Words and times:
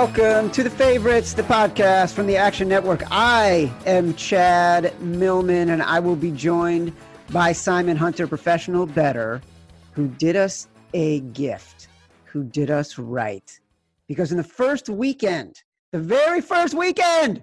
Welcome 0.00 0.52
to 0.52 0.62
the 0.62 0.70
favorites, 0.70 1.32
the 1.32 1.42
podcast 1.42 2.12
from 2.12 2.28
the 2.28 2.36
Action 2.36 2.68
Network. 2.68 3.02
I 3.10 3.68
am 3.84 4.14
Chad 4.14 4.96
Millman, 5.02 5.70
and 5.70 5.82
I 5.82 5.98
will 5.98 6.14
be 6.14 6.30
joined 6.30 6.92
by 7.30 7.50
Simon 7.50 7.96
Hunter, 7.96 8.28
professional 8.28 8.86
better, 8.86 9.42
who 9.90 10.06
did 10.06 10.36
us 10.36 10.68
a 10.94 11.18
gift, 11.18 11.88
who 12.26 12.44
did 12.44 12.70
us 12.70 12.96
right. 12.96 13.58
Because 14.06 14.30
in 14.30 14.36
the 14.36 14.44
first 14.44 14.88
weekend, 14.88 15.64
the 15.90 15.98
very 15.98 16.42
first 16.42 16.74
weekend 16.74 17.42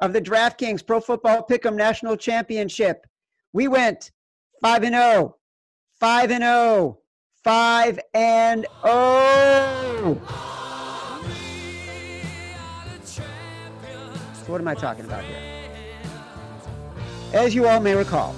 of 0.00 0.14
the 0.14 0.22
DraftKings 0.22 0.86
Pro 0.86 1.02
Football 1.02 1.46
Pick'em 1.46 1.76
National 1.76 2.16
Championship, 2.16 3.06
we 3.52 3.68
went 3.68 4.10
5 4.62 4.84
and 4.84 4.94
0, 4.94 5.36
5 6.00 6.30
and 6.30 6.44
0, 6.44 6.98
5 7.44 8.00
and 8.14 8.66
0. 8.86 10.59
What 14.50 14.60
am 14.60 14.68
I 14.68 14.74
talking 14.74 15.04
about 15.04 15.24
here? 15.24 15.38
As 17.32 17.54
you 17.54 17.68
all 17.68 17.78
may 17.78 17.94
recall, 17.94 18.34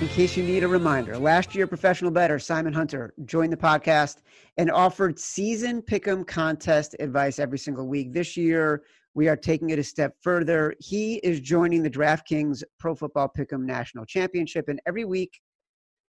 in 0.00 0.08
case 0.08 0.36
you 0.36 0.44
need 0.44 0.62
a 0.62 0.68
reminder, 0.68 1.18
last 1.18 1.54
year 1.54 1.66
professional 1.66 2.12
bettor 2.12 2.38
Simon 2.38 2.72
Hunter 2.72 3.12
joined 3.24 3.52
the 3.52 3.56
podcast 3.56 4.18
and 4.56 4.70
offered 4.70 5.18
season 5.18 5.82
pick'em 5.82 6.24
contest 6.26 6.94
advice 7.00 7.38
every 7.38 7.58
single 7.58 7.88
week. 7.88 8.12
This 8.12 8.36
year, 8.36 8.84
we 9.14 9.28
are 9.28 9.36
taking 9.36 9.70
it 9.70 9.78
a 9.80 9.82
step 9.82 10.14
further. 10.22 10.74
He 10.78 11.16
is 11.16 11.40
joining 11.40 11.82
the 11.82 11.90
DraftKings 11.90 12.62
Pro 12.78 12.94
Football 12.94 13.32
Pick'em 13.36 13.64
National 13.64 14.04
Championship, 14.04 14.68
and 14.68 14.80
every 14.86 15.04
week 15.04 15.40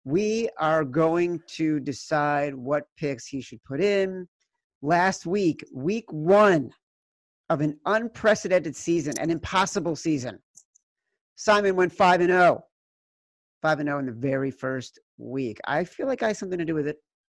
we 0.04 0.50
are 0.58 0.84
going 0.84 1.40
to 1.46 1.80
decide 1.80 2.54
what 2.54 2.84
picks 2.98 3.26
he 3.26 3.40
should 3.40 3.64
put 3.64 3.80
in. 3.80 4.28
Last 4.82 5.24
week, 5.24 5.64
week 5.72 6.04
one 6.12 6.72
of 7.52 7.60
an 7.60 7.78
unprecedented 7.84 8.74
season, 8.74 9.12
an 9.18 9.30
impossible 9.30 9.94
season, 9.94 10.38
Simon 11.36 11.76
went 11.76 11.92
5 11.92 12.22
and 12.22 12.30
0. 12.30 12.64
5 13.60 13.80
and 13.80 13.88
0 13.88 13.98
in 13.98 14.06
the 14.06 14.12
very 14.12 14.50
first 14.50 14.98
week. 15.18 15.58
I 15.66 15.84
feel 15.84 16.06
like 16.06 16.22
I 16.22 16.28
had 16.28 16.36
something 16.36 16.58
to 16.58 16.64
do 16.64 16.74
with 16.74 16.88
it. 16.88 16.96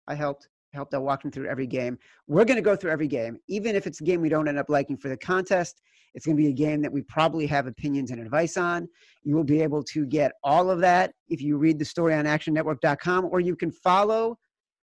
I 0.07 0.15
helped 0.15 0.49
helped. 0.73 0.93
I 0.93 0.97
walked 0.97 1.23
him 1.23 1.31
through 1.31 1.47
every 1.47 1.67
game. 1.67 1.97
We're 2.27 2.45
going 2.45 2.57
to 2.57 2.61
go 2.63 2.75
through 2.75 2.91
every 2.91 3.07
game, 3.07 3.37
even 3.47 3.75
if 3.75 3.85
it's 3.85 4.01
a 4.01 4.03
game 4.03 4.21
we 4.21 4.29
don't 4.29 4.47
end 4.47 4.57
up 4.57 4.69
liking 4.69 4.97
for 4.97 5.07
the 5.07 5.17
contest. 5.17 5.81
It's 6.15 6.25
going 6.25 6.35
to 6.35 6.41
be 6.41 6.49
a 6.49 6.53
game 6.53 6.81
that 6.81 6.91
we 6.91 7.01
probably 7.03 7.45
have 7.47 7.67
opinions 7.67 8.11
and 8.11 8.19
advice 8.19 8.57
on. 8.57 8.87
You 9.23 9.35
will 9.35 9.43
be 9.43 9.61
able 9.61 9.83
to 9.83 10.05
get 10.05 10.31
all 10.43 10.69
of 10.69 10.79
that 10.81 11.11
if 11.29 11.41
you 11.41 11.57
read 11.57 11.79
the 11.79 11.85
story 11.85 12.13
on 12.13 12.25
actionnetwork.com, 12.25 13.25
or 13.25 13.39
you 13.39 13.55
can 13.55 13.71
follow 13.71 14.37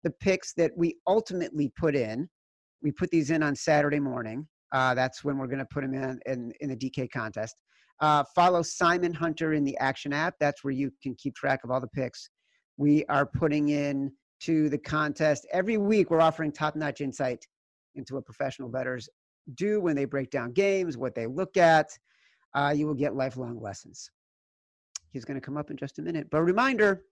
the 0.03 0.11
picks 0.11 0.53
that 0.53 0.71
we 0.75 0.97
ultimately 1.08 1.71
put 1.77 1.95
in. 1.95 2.30
We 2.81 2.91
put 2.91 3.09
these 3.09 3.30
in 3.30 3.43
on 3.43 3.55
Saturday 3.55 3.99
morning. 3.99 4.47
Uh, 4.73 4.93
that's 4.93 5.23
when 5.23 5.38
we're 5.38 5.47
going 5.47 5.59
to 5.59 5.66
put 5.66 5.83
them 5.83 5.93
in, 5.93 6.19
in, 6.25 6.52
in 6.59 6.69
the 6.69 6.75
DK 6.75 7.09
contest. 7.11 7.55
Uh, 7.99 8.23
follow 8.35 8.61
Simon 8.61 9.13
Hunter 9.13 9.53
in 9.53 9.63
the 9.63 9.77
Action 9.77 10.11
app. 10.11 10.33
That's 10.39 10.63
where 10.63 10.73
you 10.73 10.91
can 11.02 11.15
keep 11.15 11.35
track 11.35 11.61
of 11.63 11.71
all 11.71 11.80
the 11.80 11.88
picks. 11.88 12.30
We 12.77 13.05
are 13.05 13.25
putting 13.25 13.69
in 13.69 14.11
to 14.41 14.67
the 14.67 14.77
contest. 14.77 15.47
Every 15.53 15.77
week, 15.77 16.09
we're 16.09 16.19
offering 16.19 16.52
top 16.52 16.75
notch 16.75 17.02
insight 17.02 17.45
into 17.95 18.15
what 18.15 18.25
professional 18.25 18.67
bettors 18.67 19.07
do 19.53 19.80
when 19.80 19.95
they 19.95 20.05
break 20.05 20.31
down 20.31 20.52
games, 20.52 20.97
what 20.97 21.15
they 21.15 21.27
look 21.27 21.55
at. 21.55 21.89
Uh, 22.55 22.73
you 22.75 22.87
will 22.87 22.93
get 22.95 23.15
lifelong 23.15 23.61
lessons. 23.61 24.09
He's 25.11 25.23
going 25.23 25.39
to 25.39 25.45
come 25.45 25.58
up 25.58 25.69
in 25.69 25.77
just 25.77 25.99
a 25.99 26.02
minute. 26.02 26.27
But 26.31 26.39
a 26.39 26.43
reminder 26.43 27.03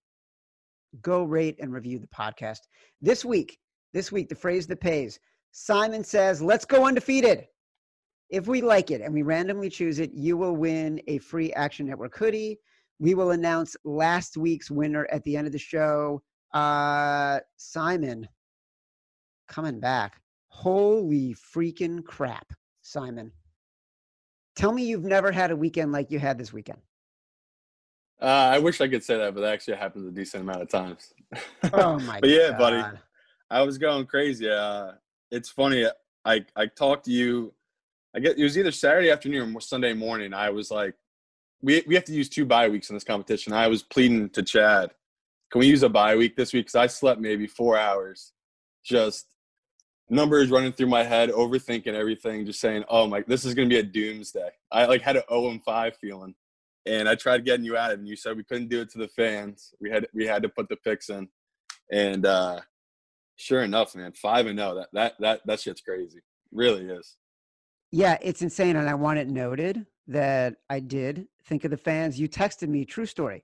go 1.02 1.24
rate 1.24 1.58
and 1.62 1.72
review 1.72 2.00
the 2.00 2.08
podcast. 2.08 2.60
This 3.02 3.24
week, 3.24 3.58
this 3.94 4.12
week, 4.12 4.28
the 4.28 4.36
phrase 4.36 4.68
that 4.68 4.82
pays 4.82 5.20
Simon 5.52 6.04
says, 6.04 6.42
let's 6.42 6.66
go 6.66 6.86
undefeated. 6.86 7.48
If 8.30 8.48
we 8.48 8.62
like 8.62 8.92
it 8.92 9.02
and 9.02 9.14
we 9.14 9.24
randomly 9.24 9.70
choose 9.70 10.00
it, 10.00 10.12
you 10.14 10.38
will 10.38 10.56
win 10.56 11.02
a 11.08 11.18
free 11.18 11.52
Action 11.54 11.86
Network 11.86 12.18
hoodie. 12.18 12.60
We 13.00 13.14
will 13.14 13.32
announce 13.32 13.76
last 13.84 14.38
week's 14.38 14.72
winner 14.72 15.08
at 15.12 15.24
the 15.24 15.36
end 15.36 15.48
of 15.48 15.54
the 15.54 15.60
show. 15.60 16.22
Uh, 16.54 17.40
Simon 17.58 18.28
coming 19.48 19.80
back. 19.80 20.22
Holy 20.48 21.36
freaking 21.36 22.04
crap, 22.04 22.54
Simon. 22.82 23.32
Tell 24.56 24.72
me 24.72 24.84
you've 24.84 25.04
never 25.04 25.32
had 25.32 25.52
a 25.52 25.56
weekend 25.56 25.92
like 25.92 26.12
you 26.12 26.20
had 26.20 26.38
this 26.38 26.54
weekend. 26.54 26.80
Uh, 28.22 28.26
I 28.26 28.60
wish 28.60 28.80
I 28.82 28.88
could 28.88 29.04
say 29.04 29.18
that, 29.18 29.34
but 29.34 29.42
that 29.42 29.54
actually 29.54 29.78
happens 29.78 30.06
a 30.06 30.12
decent 30.12 30.44
amount 30.44 30.62
of 30.62 30.70
times. 30.70 31.12
Oh 31.74 32.00
my 32.06 32.20
but 32.20 32.30
yeah, 32.30 32.50
God. 32.50 32.58
buddy, 32.60 32.98
I 33.50 33.64
was 33.64 33.78
going 33.78 34.06
crazy. 34.06 34.50
Uh, 34.50 34.92
it's 35.32 35.50
funny. 35.50 35.88
I 36.26 36.46
I 36.56 36.68
talked 36.68 37.06
to 37.06 37.12
you. 37.12 37.54
I 38.16 38.20
get 38.20 38.38
it 38.38 38.44
was 38.44 38.58
either 38.58 38.72
Saturday 38.72 39.10
afternoon 39.10 39.56
or 39.56 39.62
Sunday 39.62 39.94
morning. 39.94 40.34
I 40.34 40.50
was 40.50 40.70
like, 40.72 40.96
we 41.62 41.84
we 41.88 41.96
have 41.96 42.06
to 42.06 42.14
use 42.14 42.30
two 42.30 42.46
bye 42.46 42.70
weeks 42.70 42.90
in 42.90 42.96
this 42.96 43.04
competition. 43.04 43.54
I 43.54 43.68
was 43.68 43.84
pleading 43.84 44.30
to 44.32 44.44
Chad, 44.44 44.92
can 45.52 45.60
we 45.60 45.68
use 45.68 45.84
a 45.84 45.90
bye 45.90 46.16
week 46.16 46.36
this 46.36 46.54
week? 46.54 46.66
Because 46.66 46.76
I 46.76 46.88
slept 46.88 47.20
maybe 47.20 47.46
four 47.46 47.78
hours, 47.78 48.32
just 48.86 49.28
numbers 50.10 50.50
running 50.50 50.72
through 50.72 50.88
my 50.88 51.04
head, 51.04 51.30
overthinking 51.30 51.94
everything, 51.94 52.46
just 52.46 52.62
saying, 52.62 52.86
"Oh 52.88 53.06
my, 53.08 53.22
this 53.28 53.44
is 53.44 53.54
gonna 53.54 53.68
be 53.68 53.80
a 53.80 53.84
doomsday." 53.84 54.50
I 54.72 54.86
like 54.86 55.02
had 55.02 55.18
an 55.18 55.24
0 55.30 55.50
and 55.50 55.64
5 55.64 55.98
feeling, 55.98 56.36
and 56.86 57.08
I 57.10 57.16
tried 57.16 57.44
getting 57.44 57.66
you 57.66 57.76
out 57.76 57.92
of 57.92 57.98
it, 57.98 58.00
and 58.00 58.08
you 58.08 58.16
said 58.16 58.38
we 58.38 58.46
couldn't 58.46 58.70
do 58.70 58.82
it 58.82 58.90
to 58.92 58.98
the 58.98 59.10
fans. 59.10 59.74
We 59.82 59.90
had 59.92 60.08
we 60.14 60.26
had 60.26 60.42
to 60.44 60.50
put 60.50 60.70
the 60.70 60.78
picks 60.78 61.10
in, 61.10 61.28
and 61.92 62.26
uh 62.26 62.62
sure 63.42 63.64
enough, 63.64 63.96
man, 63.96 64.14
five 64.14 64.46
and 64.46 64.56
no, 64.56 64.76
that 64.76 64.90
that 64.94 65.14
that 65.20 65.42
that 65.46 65.60
shit's 65.60 65.82
crazy. 65.82 66.20
Really 66.52 66.86
is. 66.86 67.18
Yeah, 67.92 68.18
it's 68.22 68.42
insane. 68.42 68.76
And 68.76 68.90
I 68.90 68.94
want 68.94 69.20
it 69.20 69.28
noted 69.28 69.86
that 70.08 70.56
I 70.70 70.80
did 70.80 71.28
think 71.46 71.66
of 71.66 71.72
the 71.72 71.78
fans. 71.78 72.20
You 72.20 72.30
texted 72.30 72.70
me, 72.70 72.86
true 72.86 73.06
story. 73.06 73.44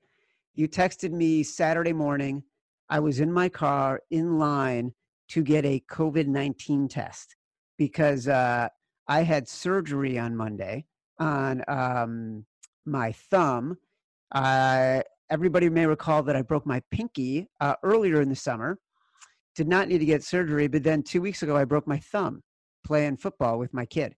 You 0.56 0.68
texted 0.68 1.12
me 1.12 1.44
Saturday 1.44 1.94
morning. 1.94 2.44
I 2.90 3.00
was 3.00 3.19
in 3.19 3.31
my 3.31 3.50
car 3.50 4.02
in 4.12 4.38
line 4.40 4.94
to 5.30 5.44
get 5.44 5.66
a 5.66 5.84
COVID 5.90 6.28
19 6.28 6.88
test 6.88 7.36
because 7.78 8.28
uh, 8.28 8.69
I 9.07 9.24
had 9.24 9.47
surgery 9.47 10.18
on 10.18 10.36
Monday 10.36 10.86
on 11.19 11.63
um, 11.68 12.46
my 12.86 13.12
thumb. 13.12 13.78
Everybody 15.30 15.69
may 15.69 15.86
recall 15.86 16.24
that 16.24 16.38
I 16.38 16.41
broke 16.41 16.66
my 16.66 16.81
pinky 16.90 17.50
uh, 17.59 17.75
earlier 17.84 18.22
in 18.22 18.30
the 18.30 18.36
summer. 18.36 18.80
Did 19.57 19.68
not 19.68 19.88
need 19.88 19.97
to 19.97 20.06
get 20.06 20.23
surgery, 20.23 20.68
but 20.68 20.84
then 20.84 21.01
two 21.01 21.19
weeks 21.19 21.41
ago, 21.41 21.57
I 21.57 21.66
broke 21.66 21.88
my 21.88 21.97
thumb 21.97 22.44
playing 22.85 23.18
football 23.18 23.57
with 23.57 23.73
my 23.73 23.88
kid. 23.88 24.13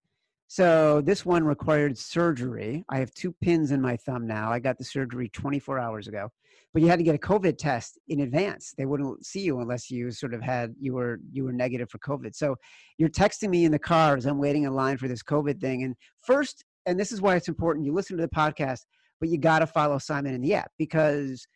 So 0.50 1.00
this 1.00 1.26
one 1.26 1.46
required 1.46 1.98
surgery. 1.98 2.84
I 2.90 2.98
have 2.98 3.14
two 3.14 3.34
pins 3.42 3.72
in 3.72 3.82
my 3.82 3.96
thumb 3.96 4.28
now. 4.28 4.52
I 4.52 4.60
got 4.60 4.78
the 4.78 4.84
surgery 4.84 5.30
24 5.30 5.80
hours 5.80 6.10
ago, 6.10 6.28
but 6.74 6.82
you 6.82 6.90
had 6.90 7.00
to 7.00 7.06
get 7.06 7.16
a 7.16 7.20
COVID 7.20 7.58
test 7.58 7.98
in 8.10 8.20
advance. 8.20 8.74
They 8.78 8.86
wouldn't 8.86 9.26
see 9.26 9.40
you 9.40 9.62
unless 9.62 9.90
you 9.90 10.12
sort 10.12 10.34
of 10.34 10.42
had 10.42 10.76
you 10.78 10.94
were 10.94 11.22
you 11.32 11.46
were 11.46 11.54
negative 11.54 11.90
for 11.90 12.00
COVID. 12.00 12.36
So 12.36 12.58
you're 12.98 13.08
texting 13.08 13.50
me 13.50 13.64
in 13.64 13.72
the 13.72 13.80
car 13.80 14.18
as 14.18 14.26
I'm 14.26 14.40
waiting 14.40 14.64
in 14.64 14.74
line 14.74 14.98
for 14.98 15.08
this 15.08 15.24
COVID 15.24 15.62
thing. 15.62 15.84
And 15.84 15.96
first, 16.22 16.66
and 16.86 17.00
this 17.00 17.14
is 17.14 17.22
why 17.22 17.38
it's 17.38 17.48
important, 17.48 17.86
you 17.86 17.94
listen 17.94 18.18
to 18.18 18.24
the 18.24 18.28
podcast, 18.28 18.82
but 19.22 19.30
you 19.30 19.38
got 19.38 19.60
to 19.60 19.68
follow 19.68 20.00
Simon 20.00 20.34
in 20.34 20.42
the 20.42 20.56
app 20.56 20.72
because 20.78 21.48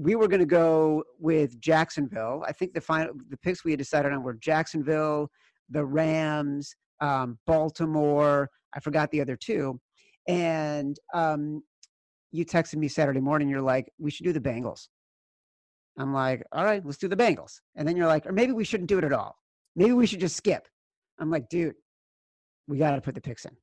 we 0.00 0.16
were 0.16 0.28
going 0.28 0.40
to 0.40 0.46
go 0.46 1.04
with 1.18 1.60
Jacksonville. 1.60 2.42
I 2.46 2.52
think 2.52 2.72
the 2.72 2.80
final 2.80 3.12
the 3.28 3.36
picks 3.36 3.64
we 3.64 3.72
had 3.72 3.78
decided 3.78 4.12
on 4.12 4.22
were 4.22 4.32
Jacksonville, 4.32 5.30
the 5.68 5.84
Rams, 5.84 6.74
um, 7.00 7.38
Baltimore. 7.46 8.48
I 8.74 8.80
forgot 8.80 9.10
the 9.10 9.20
other 9.20 9.36
two. 9.36 9.78
And 10.26 10.98
um, 11.12 11.62
you 12.32 12.46
texted 12.46 12.76
me 12.76 12.88
Saturday 12.88 13.20
morning. 13.20 13.50
You're 13.50 13.60
like, 13.60 13.92
we 13.98 14.10
should 14.10 14.24
do 14.24 14.32
the 14.32 14.40
Bengals. 14.40 14.88
I'm 15.98 16.14
like, 16.14 16.42
all 16.52 16.64
right, 16.64 16.84
let's 16.84 16.96
do 16.96 17.08
the 17.08 17.16
Bengals. 17.16 17.60
And 17.76 17.86
then 17.86 17.94
you're 17.94 18.06
like, 18.06 18.24
or 18.24 18.32
maybe 18.32 18.52
we 18.52 18.64
shouldn't 18.64 18.88
do 18.88 18.96
it 18.96 19.04
at 19.04 19.12
all. 19.12 19.36
Maybe 19.76 19.92
we 19.92 20.06
should 20.06 20.20
just 20.20 20.36
skip. 20.36 20.66
I'm 21.18 21.30
like, 21.30 21.50
dude, 21.50 21.74
we 22.68 22.78
got 22.78 22.92
to 22.92 23.02
put 23.02 23.14
the 23.14 23.20
picks 23.20 23.44
in. 23.44 23.54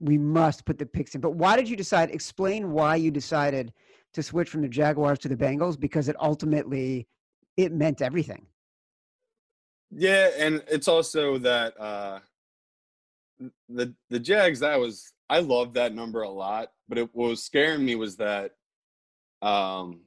We 0.00 0.18
must 0.18 0.66
put 0.66 0.78
the 0.78 0.84
picks 0.84 1.14
in. 1.14 1.22
But 1.22 1.36
why 1.36 1.56
did 1.56 1.66
you 1.66 1.76
decide? 1.76 2.10
Explain 2.10 2.72
why 2.72 2.96
you 2.96 3.10
decided 3.10 3.72
to 4.16 4.22
switch 4.22 4.48
from 4.48 4.62
the 4.62 4.68
Jaguars 4.68 5.18
to 5.20 5.28
the 5.28 5.36
Bengals 5.36 5.78
because 5.78 6.08
it 6.08 6.16
ultimately 6.20 7.06
it 7.56 7.72
meant 7.72 8.02
everything. 8.02 8.46
Yeah, 9.90 10.30
and 10.38 10.62
it's 10.68 10.88
also 10.88 11.38
that 11.38 11.78
uh 11.78 12.18
the 13.68 13.94
the 14.10 14.18
Jags 14.18 14.60
that 14.60 14.80
was 14.80 15.12
I 15.28 15.40
loved 15.40 15.74
that 15.74 15.94
number 15.94 16.22
a 16.22 16.30
lot, 16.30 16.72
but 16.88 16.98
it 16.98 17.14
what 17.14 17.28
was 17.28 17.44
scaring 17.44 17.84
me 17.84 17.94
was 17.94 18.16
that 18.16 18.52
um 19.42 20.00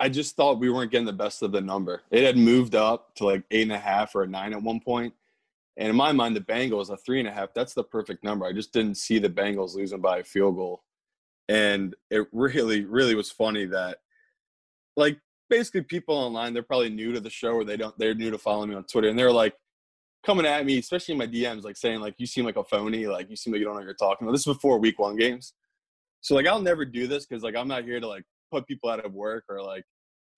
I 0.00 0.08
just 0.08 0.36
thought 0.36 0.58
we 0.58 0.70
weren't 0.70 0.90
getting 0.90 1.06
the 1.06 1.12
best 1.12 1.42
of 1.42 1.52
the 1.52 1.60
number. 1.60 2.02
It 2.10 2.24
had 2.24 2.36
moved 2.36 2.74
up 2.74 3.14
to 3.16 3.26
like 3.26 3.44
eight 3.50 3.62
and 3.62 3.72
a 3.72 3.78
half 3.78 4.14
or 4.14 4.22
a 4.22 4.26
nine 4.26 4.52
at 4.52 4.62
one 4.62 4.80
point. 4.80 5.14
And 5.76 5.88
in 5.88 5.96
my 5.96 6.12
mind, 6.12 6.34
the 6.34 6.40
Bengals 6.40 6.90
a 6.90 6.96
three 6.96 7.18
and 7.18 7.28
a 7.28 7.32
half. 7.32 7.52
That's 7.54 7.74
the 7.74 7.84
perfect 7.84 8.24
number. 8.24 8.46
I 8.46 8.52
just 8.52 8.72
didn't 8.72 8.96
see 8.96 9.18
the 9.18 9.28
Bengals 9.28 9.74
losing 9.74 10.00
by 10.00 10.18
a 10.18 10.24
field 10.24 10.56
goal. 10.56 10.82
And 11.48 11.94
it 12.10 12.26
really, 12.32 12.84
really 12.84 13.14
was 13.14 13.30
funny 13.30 13.66
that 13.66 13.98
like 14.96 15.18
basically 15.50 15.82
people 15.82 16.14
online, 16.14 16.54
they're 16.54 16.62
probably 16.62 16.90
new 16.90 17.12
to 17.12 17.20
the 17.20 17.30
show 17.30 17.52
or 17.52 17.64
they 17.64 17.76
don't 17.76 17.96
they're 17.98 18.14
new 18.14 18.30
to 18.30 18.38
following 18.38 18.70
me 18.70 18.76
on 18.76 18.84
Twitter. 18.84 19.08
And 19.08 19.18
they're 19.18 19.32
like, 19.32 19.54
coming 20.24 20.46
at 20.46 20.64
me, 20.64 20.78
especially 20.78 21.12
in 21.12 21.18
my 21.18 21.26
DMs, 21.26 21.64
like 21.64 21.76
saying 21.76 22.00
like 22.00 22.14
you 22.18 22.26
seem 22.26 22.44
like 22.44 22.56
a 22.56 22.64
phony, 22.64 23.06
like 23.06 23.28
you 23.30 23.36
seem 23.36 23.52
like 23.52 23.60
you 23.60 23.64
don't 23.64 23.74
know 23.74 23.80
what 23.80 23.86
you're 23.86 23.94
talking 23.94 24.26
about. 24.26 24.32
This 24.32 24.46
is 24.46 24.54
before 24.54 24.78
week 24.78 24.98
one 24.98 25.16
games. 25.16 25.54
So 26.20 26.34
like 26.34 26.46
I'll 26.46 26.62
never 26.62 26.84
do 26.84 27.06
this 27.06 27.26
because 27.26 27.42
like 27.42 27.56
I'm 27.56 27.68
not 27.68 27.84
here 27.84 28.00
to 28.00 28.08
like 28.08 28.24
put 28.50 28.66
people 28.66 28.88
out 28.88 29.04
of 29.04 29.12
work 29.12 29.44
or 29.48 29.62
like 29.62 29.84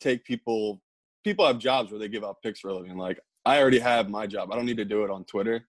take 0.01 0.25
people 0.25 0.81
people 1.25 1.47
have 1.47 1.59
jobs 1.59 1.91
where 1.91 1.99
they 1.99 2.09
give 2.09 2.25
out 2.25 2.43
picks 2.43 2.61
for 2.61 2.69
a 2.69 2.75
living. 2.75 2.97
Like 2.97 3.21
I 3.45 3.61
already 3.61 3.79
have 3.79 4.11
my 4.11 4.27
job. 4.27 4.51
I 4.53 4.57
don't 4.57 4.67
need 4.67 4.77
to 4.79 4.85
do 4.85 5.05
it 5.05 5.11
on 5.11 5.25
Twitter. 5.25 5.67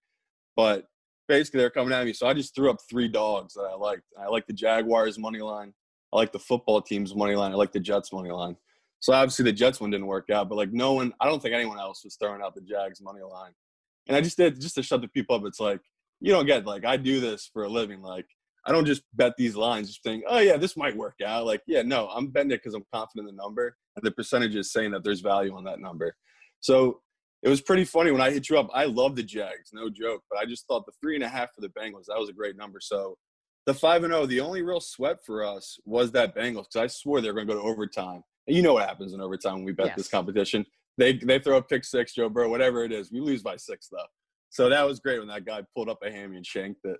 But 0.55 0.87
basically 1.27 1.59
they're 1.59 1.69
coming 1.69 1.93
at 1.93 2.05
me. 2.05 2.13
So 2.13 2.27
I 2.27 2.33
just 2.33 2.55
threw 2.55 2.69
up 2.69 2.77
three 2.89 3.07
dogs 3.07 3.53
that 3.53 3.69
I 3.71 3.75
liked. 3.75 4.03
I 4.19 4.27
like 4.27 4.47
the 4.47 4.53
Jaguars 4.53 5.17
money 5.17 5.39
line. 5.39 5.73
I 6.13 6.17
like 6.17 6.31
the 6.31 6.39
football 6.39 6.81
team's 6.81 7.13
money 7.15 7.35
line. 7.35 7.51
I 7.51 7.55
like 7.55 7.71
the 7.71 7.79
Jets 7.79 8.13
money 8.13 8.31
line. 8.31 8.55
So 8.99 9.13
obviously 9.13 9.43
the 9.43 9.53
Jets 9.53 9.79
one 9.79 9.91
didn't 9.91 10.07
work 10.07 10.29
out, 10.29 10.49
but 10.49 10.55
like 10.55 10.71
no 10.71 10.93
one, 10.93 11.13
I 11.19 11.27
don't 11.27 11.41
think 11.41 11.53
anyone 11.53 11.79
else 11.79 12.03
was 12.03 12.15
throwing 12.15 12.41
out 12.41 12.55
the 12.55 12.61
Jags 12.61 13.01
money 13.01 13.21
line. 13.21 13.51
And 14.07 14.15
I 14.15 14.21
just 14.21 14.37
did 14.37 14.59
just 14.59 14.75
to 14.75 14.83
shut 14.83 15.01
the 15.01 15.07
people 15.09 15.35
up. 15.35 15.43
It's 15.45 15.59
like 15.59 15.81
you 16.19 16.31
don't 16.31 16.45
get 16.45 16.65
like 16.65 16.85
I 16.85 16.97
do 16.97 17.19
this 17.19 17.49
for 17.51 17.63
a 17.63 17.69
living. 17.69 18.01
Like 18.01 18.25
I 18.65 18.71
don't 18.71 18.85
just 18.85 19.03
bet 19.13 19.33
these 19.37 19.55
lines, 19.55 19.89
just 19.89 20.03
think, 20.03 20.23
oh 20.27 20.39
yeah, 20.39 20.57
this 20.57 20.75
might 20.75 20.95
work 20.95 21.15
out. 21.25 21.45
Like 21.45 21.61
yeah, 21.67 21.83
no, 21.83 22.07
I'm 22.07 22.27
betting 22.27 22.51
it 22.51 22.63
because 22.63 22.73
I'm 22.73 22.85
confident 22.93 23.29
in 23.29 23.35
the 23.35 23.41
number 23.41 23.75
and 23.95 24.03
the 24.03 24.11
percentage 24.11 24.55
is 24.55 24.71
saying 24.71 24.91
that 24.91 25.03
there's 25.03 25.21
value 25.21 25.55
on 25.55 25.63
that 25.65 25.79
number. 25.79 26.15
So 26.59 27.01
it 27.43 27.49
was 27.49 27.61
pretty 27.61 27.85
funny 27.85 28.11
when 28.11 28.21
I 28.21 28.31
hit 28.31 28.49
you 28.49 28.57
up. 28.57 28.69
I 28.73 28.85
love 28.85 29.15
the 29.15 29.23
Jags, 29.23 29.69
no 29.71 29.89
joke, 29.89 30.23
but 30.29 30.39
I 30.39 30.45
just 30.45 30.65
thought 30.67 30.85
the 30.85 30.91
three 31.01 31.15
and 31.15 31.23
a 31.23 31.29
half 31.29 31.53
for 31.53 31.61
the 31.61 31.69
Bengals 31.69 32.05
that 32.07 32.19
was 32.19 32.29
a 32.29 32.33
great 32.33 32.57
number. 32.57 32.79
So 32.81 33.17
the 33.65 33.73
five 33.73 34.03
and 34.03 34.11
zero, 34.11 34.23
oh, 34.23 34.25
the 34.25 34.39
only 34.39 34.61
real 34.61 34.79
sweat 34.79 35.17
for 35.25 35.43
us 35.45 35.77
was 35.85 36.11
that 36.13 36.35
Bengals 36.35 36.65
because 36.73 36.75
I 36.77 36.87
swore 36.87 37.21
they 37.21 37.27
were 37.27 37.33
going 37.33 37.47
to 37.47 37.53
go 37.53 37.59
to 37.61 37.67
overtime. 37.67 38.23
And 38.47 38.55
you 38.55 38.61
know 38.61 38.73
what 38.73 38.87
happens 38.87 39.13
in 39.13 39.21
overtime 39.21 39.55
when 39.55 39.65
we 39.65 39.73
bet 39.73 39.87
yes. 39.87 39.97
this 39.97 40.07
competition? 40.07 40.65
They 40.97 41.13
they 41.13 41.37
throw 41.37 41.57
a 41.57 41.61
pick 41.61 41.83
six, 41.83 42.13
Joe 42.13 42.29
Burrow, 42.29 42.49
whatever 42.49 42.83
it 42.83 42.91
is. 42.91 43.11
We 43.11 43.19
lose 43.19 43.43
by 43.43 43.57
six 43.57 43.87
though. 43.91 43.97
So 44.49 44.69
that 44.69 44.87
was 44.87 44.99
great 44.99 45.19
when 45.19 45.27
that 45.27 45.45
guy 45.45 45.61
pulled 45.75 45.89
up 45.89 45.99
a 46.03 46.11
hammy 46.11 46.37
and 46.37 46.45
shanked 46.45 46.85
it. 46.85 46.97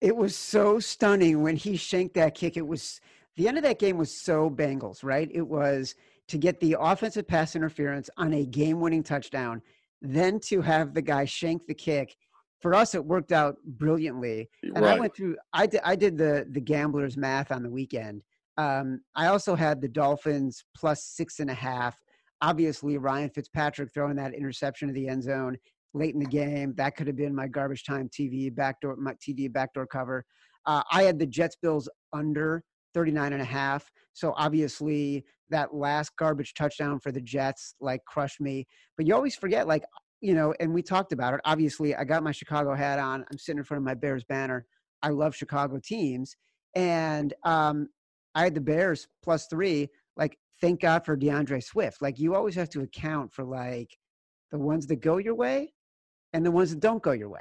It 0.00 0.16
was 0.16 0.34
so 0.34 0.80
stunning 0.80 1.42
when 1.42 1.56
he 1.56 1.76
shanked 1.76 2.14
that 2.14 2.34
kick. 2.34 2.56
It 2.56 2.66
was 2.66 3.00
the 3.36 3.46
end 3.46 3.56
of 3.56 3.62
that 3.64 3.78
game 3.78 3.98
was 3.98 4.20
so 4.20 4.50
Bengals, 4.50 5.04
right? 5.04 5.30
It 5.32 5.46
was 5.46 5.94
to 6.28 6.38
get 6.38 6.60
the 6.60 6.76
offensive 6.78 7.26
pass 7.26 7.56
interference 7.56 8.08
on 8.16 8.34
a 8.34 8.44
game-winning 8.44 9.02
touchdown, 9.02 9.62
then 10.02 10.38
to 10.40 10.60
have 10.60 10.94
the 10.94 11.02
guy 11.02 11.24
shank 11.24 11.66
the 11.66 11.74
kick. 11.74 12.16
For 12.60 12.74
us, 12.74 12.94
it 12.94 13.04
worked 13.04 13.32
out 13.32 13.56
brilliantly. 13.64 14.48
And 14.62 14.80
right. 14.80 14.96
I 14.96 15.00
went 15.00 15.14
through. 15.14 15.36
I 15.52 15.66
did. 15.66 15.80
I 15.84 15.94
did 15.96 16.18
the 16.18 16.46
the 16.50 16.60
gamblers 16.60 17.16
math 17.16 17.52
on 17.52 17.62
the 17.62 17.70
weekend. 17.70 18.22
Um, 18.56 19.00
I 19.14 19.28
also 19.28 19.54
had 19.54 19.80
the 19.80 19.88
Dolphins 19.88 20.64
plus 20.76 21.04
six 21.04 21.38
and 21.38 21.50
a 21.50 21.54
half. 21.54 21.96
Obviously, 22.42 22.98
Ryan 22.98 23.30
Fitzpatrick 23.30 23.90
throwing 23.94 24.16
that 24.16 24.34
interception 24.34 24.88
to 24.88 24.94
the 24.94 25.08
end 25.08 25.22
zone 25.22 25.56
late 25.94 26.14
in 26.14 26.20
the 26.20 26.26
game. 26.26 26.74
That 26.76 26.96
could 26.96 27.06
have 27.06 27.16
been 27.16 27.34
my 27.34 27.46
garbage 27.46 27.84
time 27.84 28.08
TV 28.08 28.54
backdoor, 28.54 28.96
my 28.96 29.14
TV 29.14 29.52
backdoor 29.52 29.86
cover. 29.86 30.24
Uh, 30.66 30.82
I 30.90 31.04
had 31.04 31.18
the 31.18 31.26
Jets 31.26 31.56
Bills 31.62 31.88
under 32.12 32.62
39 32.94 33.32
and 33.32 33.42
a 33.42 33.44
half. 33.44 33.90
So 34.12 34.34
obviously 34.36 35.24
that 35.50 35.74
last 35.74 36.16
garbage 36.16 36.54
touchdown 36.54 37.00
for 37.00 37.12
the 37.12 37.20
Jets 37.20 37.74
like 37.80 38.04
crushed 38.04 38.40
me. 38.40 38.66
But 38.96 39.06
you 39.06 39.14
always 39.14 39.34
forget, 39.34 39.66
like, 39.66 39.84
you 40.20 40.34
know, 40.34 40.54
and 40.60 40.72
we 40.72 40.82
talked 40.82 41.12
about 41.12 41.34
it. 41.34 41.40
Obviously, 41.44 41.94
I 41.94 42.04
got 42.04 42.22
my 42.22 42.32
Chicago 42.32 42.74
hat 42.74 42.98
on. 42.98 43.24
I'm 43.30 43.38
sitting 43.38 43.58
in 43.58 43.64
front 43.64 43.80
of 43.80 43.84
my 43.84 43.94
Bears 43.94 44.24
banner. 44.24 44.66
I 45.02 45.10
love 45.10 45.34
Chicago 45.34 45.78
teams. 45.82 46.36
And 46.74 47.32
um, 47.44 47.88
I 48.34 48.44
had 48.44 48.54
the 48.54 48.60
Bears 48.60 49.06
plus 49.22 49.46
three. 49.46 49.88
Like, 50.16 50.36
thank 50.60 50.80
God 50.80 51.04
for 51.04 51.16
D'Andre 51.16 51.60
Swift. 51.60 52.02
Like, 52.02 52.18
you 52.18 52.34
always 52.34 52.56
have 52.56 52.68
to 52.70 52.80
account 52.82 53.32
for 53.32 53.44
like 53.44 53.96
the 54.50 54.58
ones 54.58 54.86
that 54.88 54.96
go 54.96 55.18
your 55.18 55.34
way 55.34 55.72
and 56.32 56.44
the 56.44 56.50
ones 56.50 56.70
that 56.70 56.80
don't 56.80 57.02
go 57.02 57.12
your 57.12 57.28
way. 57.28 57.40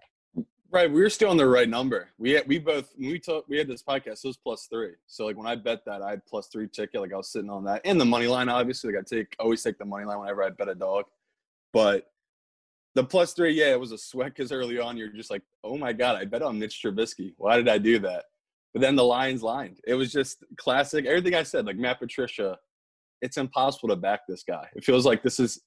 Right, 0.69 0.91
we 0.91 0.99
were 0.99 1.09
still 1.09 1.29
on 1.29 1.37
the 1.37 1.47
right 1.47 1.69
number. 1.69 2.09
We 2.17 2.31
had, 2.31 2.47
we 2.47 2.59
both 2.59 2.91
when 2.97 3.11
we 3.11 3.19
took 3.19 3.47
we 3.47 3.57
had 3.57 3.69
this 3.69 3.83
podcast. 3.83 4.25
It 4.25 4.27
was 4.27 4.37
plus 4.37 4.67
three. 4.69 4.91
So 5.07 5.25
like 5.25 5.37
when 5.37 5.47
I 5.47 5.55
bet 5.55 5.85
that, 5.85 6.01
I 6.01 6.09
had 6.09 6.25
plus 6.25 6.47
three 6.47 6.67
ticket. 6.67 6.99
Like 6.99 7.13
I 7.13 7.17
was 7.17 7.31
sitting 7.31 7.49
on 7.49 7.63
that, 7.65 7.81
and 7.85 7.99
the 7.99 8.05
money 8.05 8.27
line. 8.27 8.49
Obviously, 8.49 8.91
like 8.91 9.01
I 9.01 9.15
take 9.15 9.33
always 9.39 9.63
take 9.63 9.77
the 9.77 9.85
money 9.85 10.03
line 10.03 10.19
whenever 10.19 10.43
I 10.43 10.49
bet 10.49 10.67
a 10.67 10.75
dog. 10.75 11.05
But 11.71 12.07
the 12.95 13.03
plus 13.03 13.33
three, 13.33 13.53
yeah, 13.53 13.71
it 13.71 13.79
was 13.79 13.93
a 13.93 13.97
sweat 13.97 14.35
because 14.35 14.51
early 14.51 14.77
on 14.77 14.97
you're 14.97 15.07
just 15.07 15.31
like, 15.31 15.41
oh 15.63 15.77
my 15.77 15.93
god, 15.93 16.17
I 16.17 16.25
bet 16.25 16.41
on 16.41 16.59
Mitch 16.59 16.81
Trubisky. 16.83 17.33
Why 17.37 17.55
did 17.55 17.69
I 17.69 17.77
do 17.77 17.99
that? 17.99 18.25
But 18.73 18.81
then 18.81 18.97
the 18.97 19.05
Lions 19.05 19.43
lined. 19.43 19.79
It 19.87 19.93
was 19.93 20.11
just 20.11 20.43
classic. 20.57 21.05
Everything 21.05 21.33
I 21.33 21.43
said, 21.43 21.65
like 21.65 21.77
Matt 21.77 21.99
Patricia, 21.99 22.57
it's 23.21 23.37
impossible 23.37 23.87
to 23.89 23.95
back 23.95 24.21
this 24.27 24.43
guy. 24.43 24.67
It 24.75 24.83
feels 24.83 25.05
like 25.05 25.23
this 25.23 25.39
is 25.39 25.61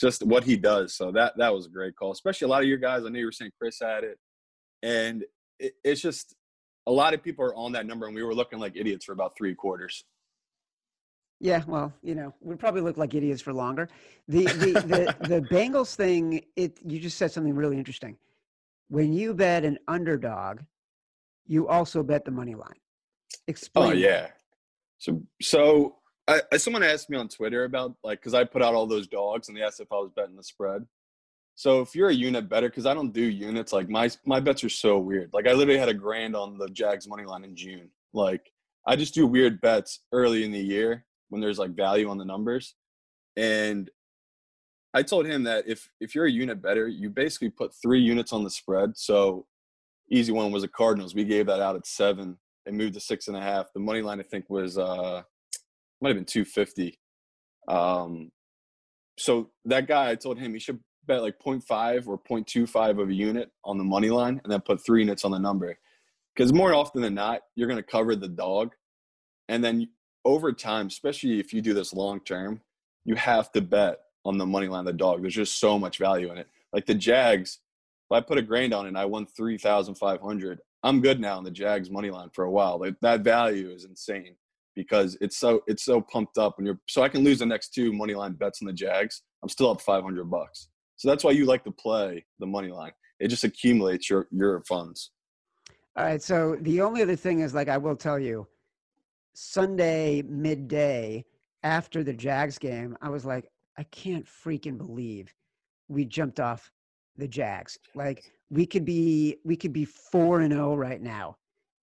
just 0.00 0.24
what 0.24 0.44
he 0.44 0.56
does. 0.56 0.94
So 0.94 1.12
that 1.12 1.34
that 1.36 1.52
was 1.52 1.66
a 1.66 1.70
great 1.70 1.94
call. 1.94 2.12
Especially 2.12 2.46
a 2.46 2.48
lot 2.48 2.62
of 2.62 2.68
your 2.68 2.78
guys. 2.78 3.04
I 3.04 3.10
know 3.10 3.18
you 3.18 3.26
were 3.26 3.32
saying 3.32 3.50
Chris 3.60 3.80
had 3.82 4.02
it 4.02 4.18
and 4.82 5.24
it, 5.58 5.74
it's 5.84 6.00
just 6.00 6.34
a 6.86 6.92
lot 6.92 7.14
of 7.14 7.22
people 7.22 7.44
are 7.44 7.54
on 7.54 7.72
that 7.72 7.86
number, 7.86 8.06
and 8.06 8.14
we 8.14 8.22
were 8.22 8.34
looking 8.34 8.58
like 8.58 8.76
idiots 8.76 9.04
for 9.04 9.12
about 9.12 9.36
three 9.36 9.54
quarters. 9.54 10.04
Yeah, 11.40 11.62
well, 11.66 11.92
you 12.02 12.14
know, 12.14 12.34
we 12.40 12.56
probably 12.56 12.80
look 12.80 12.96
like 12.96 13.14
idiots 13.14 13.42
for 13.42 13.52
longer. 13.52 13.88
The 14.28 14.44
the 14.44 14.72
the, 14.72 15.16
the 15.28 15.40
Bengals 15.54 15.94
thing, 15.94 16.42
it 16.56 16.78
you 16.84 16.98
just 16.98 17.18
said 17.18 17.30
something 17.30 17.54
really 17.54 17.78
interesting. 17.78 18.16
When 18.88 19.12
you 19.12 19.34
bet 19.34 19.64
an 19.64 19.78
underdog, 19.88 20.60
you 21.46 21.68
also 21.68 22.02
bet 22.02 22.24
the 22.24 22.30
money 22.30 22.54
line. 22.54 22.70
Oh, 22.74 23.38
Explain. 23.48 23.92
Oh 23.92 23.94
yeah. 23.94 24.28
So 24.98 25.22
so 25.42 25.96
I, 26.28 26.56
someone 26.56 26.82
asked 26.82 27.10
me 27.10 27.16
on 27.18 27.28
Twitter 27.28 27.64
about 27.64 27.94
like 28.02 28.20
because 28.20 28.34
I 28.34 28.44
put 28.44 28.62
out 28.62 28.74
all 28.74 28.86
those 28.86 29.06
dogs 29.06 29.48
and 29.48 29.56
they 29.56 29.62
asked 29.62 29.80
if 29.80 29.92
I 29.92 29.96
was 29.96 30.10
betting 30.14 30.36
the 30.36 30.42
spread. 30.42 30.86
So 31.56 31.80
if 31.80 31.94
you're 31.94 32.10
a 32.10 32.14
unit 32.14 32.50
better, 32.50 32.68
because 32.68 32.84
I 32.84 32.92
don't 32.92 33.14
do 33.14 33.22
units, 33.22 33.72
like 33.72 33.88
my 33.88 34.10
my 34.26 34.40
bets 34.40 34.62
are 34.62 34.68
so 34.68 34.98
weird. 34.98 35.30
Like 35.32 35.46
I 35.48 35.52
literally 35.52 35.80
had 35.80 35.88
a 35.88 35.94
grand 35.94 36.36
on 36.36 36.58
the 36.58 36.68
Jags 36.68 37.08
money 37.08 37.24
line 37.24 37.44
in 37.44 37.56
June. 37.56 37.88
Like 38.12 38.52
I 38.86 38.94
just 38.94 39.14
do 39.14 39.26
weird 39.26 39.60
bets 39.62 40.00
early 40.12 40.44
in 40.44 40.52
the 40.52 40.60
year 40.60 41.06
when 41.30 41.40
there's 41.40 41.58
like 41.58 41.74
value 41.74 42.10
on 42.10 42.18
the 42.18 42.26
numbers. 42.26 42.74
And 43.38 43.90
I 44.92 45.02
told 45.02 45.26
him 45.26 45.44
that 45.44 45.66
if 45.66 45.88
if 45.98 46.14
you're 46.14 46.26
a 46.26 46.30
unit 46.30 46.60
better, 46.60 46.88
you 46.88 47.08
basically 47.08 47.50
put 47.50 47.72
three 47.74 48.00
units 48.00 48.34
on 48.34 48.44
the 48.44 48.50
spread. 48.50 48.96
So 48.96 49.46
easy 50.10 50.32
one 50.32 50.52
was 50.52 50.62
the 50.62 50.68
Cardinals. 50.68 51.14
We 51.14 51.24
gave 51.24 51.46
that 51.46 51.60
out 51.60 51.74
at 51.74 51.86
seven. 51.86 52.36
It 52.66 52.74
moved 52.74 52.94
to 52.94 53.00
six 53.00 53.28
and 53.28 53.36
a 53.36 53.40
half. 53.40 53.72
The 53.72 53.80
money 53.80 54.02
line 54.02 54.20
I 54.20 54.24
think 54.24 54.50
was 54.50 54.76
uh 54.76 55.22
might 56.02 56.10
have 56.10 56.16
been 56.16 56.26
two 56.26 56.44
fifty. 56.44 56.98
Um 57.66 58.30
so 59.18 59.50
that 59.64 59.86
guy 59.86 60.10
I 60.10 60.16
told 60.16 60.38
him 60.38 60.52
he 60.52 60.60
should 60.60 60.80
bet 61.06 61.22
like 61.22 61.38
0.5 61.38 62.06
or 62.06 62.18
0.25 62.18 63.02
of 63.02 63.08
a 63.08 63.14
unit 63.14 63.50
on 63.64 63.78
the 63.78 63.84
money 63.84 64.10
line 64.10 64.40
and 64.42 64.52
then 64.52 64.60
put 64.60 64.84
three 64.84 65.00
units 65.00 65.24
on 65.24 65.30
the 65.30 65.38
number. 65.38 65.76
Because 66.34 66.52
more 66.52 66.74
often 66.74 67.02
than 67.02 67.14
not, 67.14 67.42
you're 67.54 67.68
going 67.68 67.82
to 67.82 67.82
cover 67.82 68.14
the 68.14 68.28
dog. 68.28 68.74
And 69.48 69.64
then 69.64 69.88
over 70.24 70.52
time, 70.52 70.88
especially 70.88 71.40
if 71.40 71.52
you 71.52 71.62
do 71.62 71.72
this 71.72 71.94
long 71.94 72.20
term, 72.20 72.60
you 73.04 73.14
have 73.14 73.52
to 73.52 73.60
bet 73.60 74.00
on 74.24 74.36
the 74.36 74.46
money 74.46 74.68
line 74.68 74.80
of 74.80 74.86
the 74.86 74.92
dog. 74.92 75.22
There's 75.22 75.34
just 75.34 75.60
so 75.60 75.78
much 75.78 75.98
value 75.98 76.30
in 76.32 76.38
it. 76.38 76.48
Like 76.72 76.86
the 76.86 76.94
Jags, 76.94 77.60
if 78.10 78.16
I 78.16 78.20
put 78.20 78.38
a 78.38 78.42
grand 78.42 78.74
on 78.74 78.84
it 78.84 78.88
and 78.88 78.98
I 78.98 79.04
won 79.04 79.26
3,500, 79.26 80.58
I'm 80.82 81.00
good 81.00 81.20
now 81.20 81.38
on 81.38 81.44
the 81.44 81.50
Jags 81.50 81.90
money 81.90 82.10
line 82.10 82.30
for 82.32 82.44
a 82.44 82.50
while. 82.50 82.78
Like 82.78 82.96
that 83.00 83.22
value 83.22 83.70
is 83.70 83.84
insane 83.84 84.36
because 84.74 85.16
it's 85.20 85.38
so 85.38 85.62
it's 85.66 85.84
so 85.84 86.00
pumped 86.00 86.38
up 86.38 86.58
and 86.58 86.66
you're 86.66 86.78
so 86.86 87.02
I 87.02 87.08
can 87.08 87.24
lose 87.24 87.38
the 87.38 87.46
next 87.46 87.70
two 87.70 87.92
money 87.92 88.14
line 88.14 88.32
bets 88.34 88.60
on 88.62 88.66
the 88.66 88.72
Jags. 88.72 89.22
I'm 89.42 89.48
still 89.48 89.70
up 89.70 89.80
500 89.80 90.30
bucks. 90.30 90.68
So 90.96 91.08
that's 91.08 91.24
why 91.24 91.32
you 91.32 91.44
like 91.44 91.64
to 91.64 91.70
play 91.70 92.24
the 92.38 92.46
money 92.46 92.68
line. 92.68 92.92
It 93.20 93.28
just 93.28 93.44
accumulates 93.44 94.10
your 94.10 94.28
your 94.30 94.62
funds. 94.62 95.10
All 95.96 96.04
right. 96.04 96.22
So 96.22 96.56
the 96.60 96.80
only 96.82 97.02
other 97.02 97.16
thing 97.16 97.40
is 97.40 97.54
like 97.54 97.68
I 97.68 97.78
will 97.78 97.96
tell 97.96 98.18
you, 98.18 98.46
Sunday 99.34 100.22
midday 100.22 101.24
after 101.62 102.02
the 102.02 102.12
Jags 102.12 102.58
game, 102.58 102.96
I 103.00 103.08
was 103.08 103.24
like, 103.24 103.50
I 103.78 103.82
can't 103.84 104.26
freaking 104.26 104.78
believe 104.78 105.32
we 105.88 106.04
jumped 106.04 106.40
off 106.40 106.70
the 107.16 107.28
Jags. 107.28 107.78
Like 107.94 108.32
we 108.50 108.66
could 108.66 108.84
be 108.84 109.36
we 109.44 109.56
could 109.56 109.72
be 109.72 109.84
four 109.84 110.40
and 110.40 110.52
zero 110.52 110.72
oh 110.72 110.76
right 110.76 111.00
now. 111.00 111.36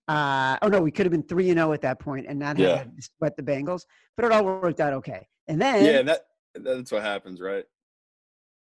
Uh, 0.08 0.58
oh 0.62 0.68
no, 0.68 0.82
we 0.82 0.92
could 0.92 1.06
have 1.06 1.12
been 1.12 1.24
three 1.24 1.50
and 1.50 1.58
zero 1.58 1.70
oh 1.70 1.74
at 1.74 1.82
that 1.82 2.00
point 2.00 2.26
and 2.28 2.40
not 2.40 2.58
yeah. 2.58 2.78
have 2.78 2.92
sweat 3.00 3.36
the 3.38 3.44
Bengals, 3.44 3.86
but 4.16 4.26
it 4.26 4.32
all 4.32 4.44
worked 4.44 4.80
out 4.80 4.94
okay. 4.94 5.28
And 5.48 5.62
then 5.62 5.86
yeah, 5.86 6.02
that 6.04 6.26
that's 6.56 6.92
what 6.92 7.02
happens, 7.02 7.42
right? 7.42 7.66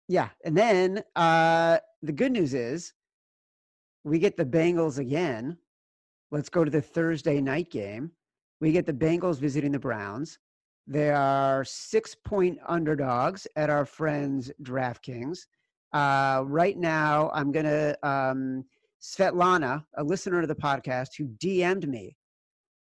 Yeah. 0.07 0.29
And 0.43 0.57
then 0.57 1.03
uh, 1.15 1.77
the 2.01 2.11
good 2.11 2.31
news 2.31 2.53
is 2.53 2.93
we 4.03 4.19
get 4.19 4.37
the 4.37 4.45
Bengals 4.45 4.97
again. 4.97 5.57
Let's 6.31 6.49
go 6.49 6.63
to 6.63 6.71
the 6.71 6.81
Thursday 6.81 7.41
night 7.41 7.69
game. 7.69 8.11
We 8.59 8.71
get 8.71 8.85
the 8.85 8.93
Bengals 8.93 9.39
visiting 9.39 9.71
the 9.71 9.79
Browns. 9.79 10.39
They 10.87 11.09
are 11.11 11.63
six 11.63 12.15
point 12.15 12.59
underdogs 12.67 13.47
at 13.55 13.69
our 13.69 13.85
friends 13.85 14.51
DraftKings. 14.63 15.39
Uh, 15.93 16.43
right 16.45 16.77
now, 16.77 17.29
I'm 17.33 17.51
going 17.51 17.65
to, 17.65 17.97
um, 18.07 18.65
Svetlana, 19.01 19.83
a 19.97 20.03
listener 20.03 20.41
to 20.41 20.47
the 20.47 20.55
podcast, 20.55 21.09
who 21.17 21.27
DM'd 21.27 21.87
me 21.87 22.15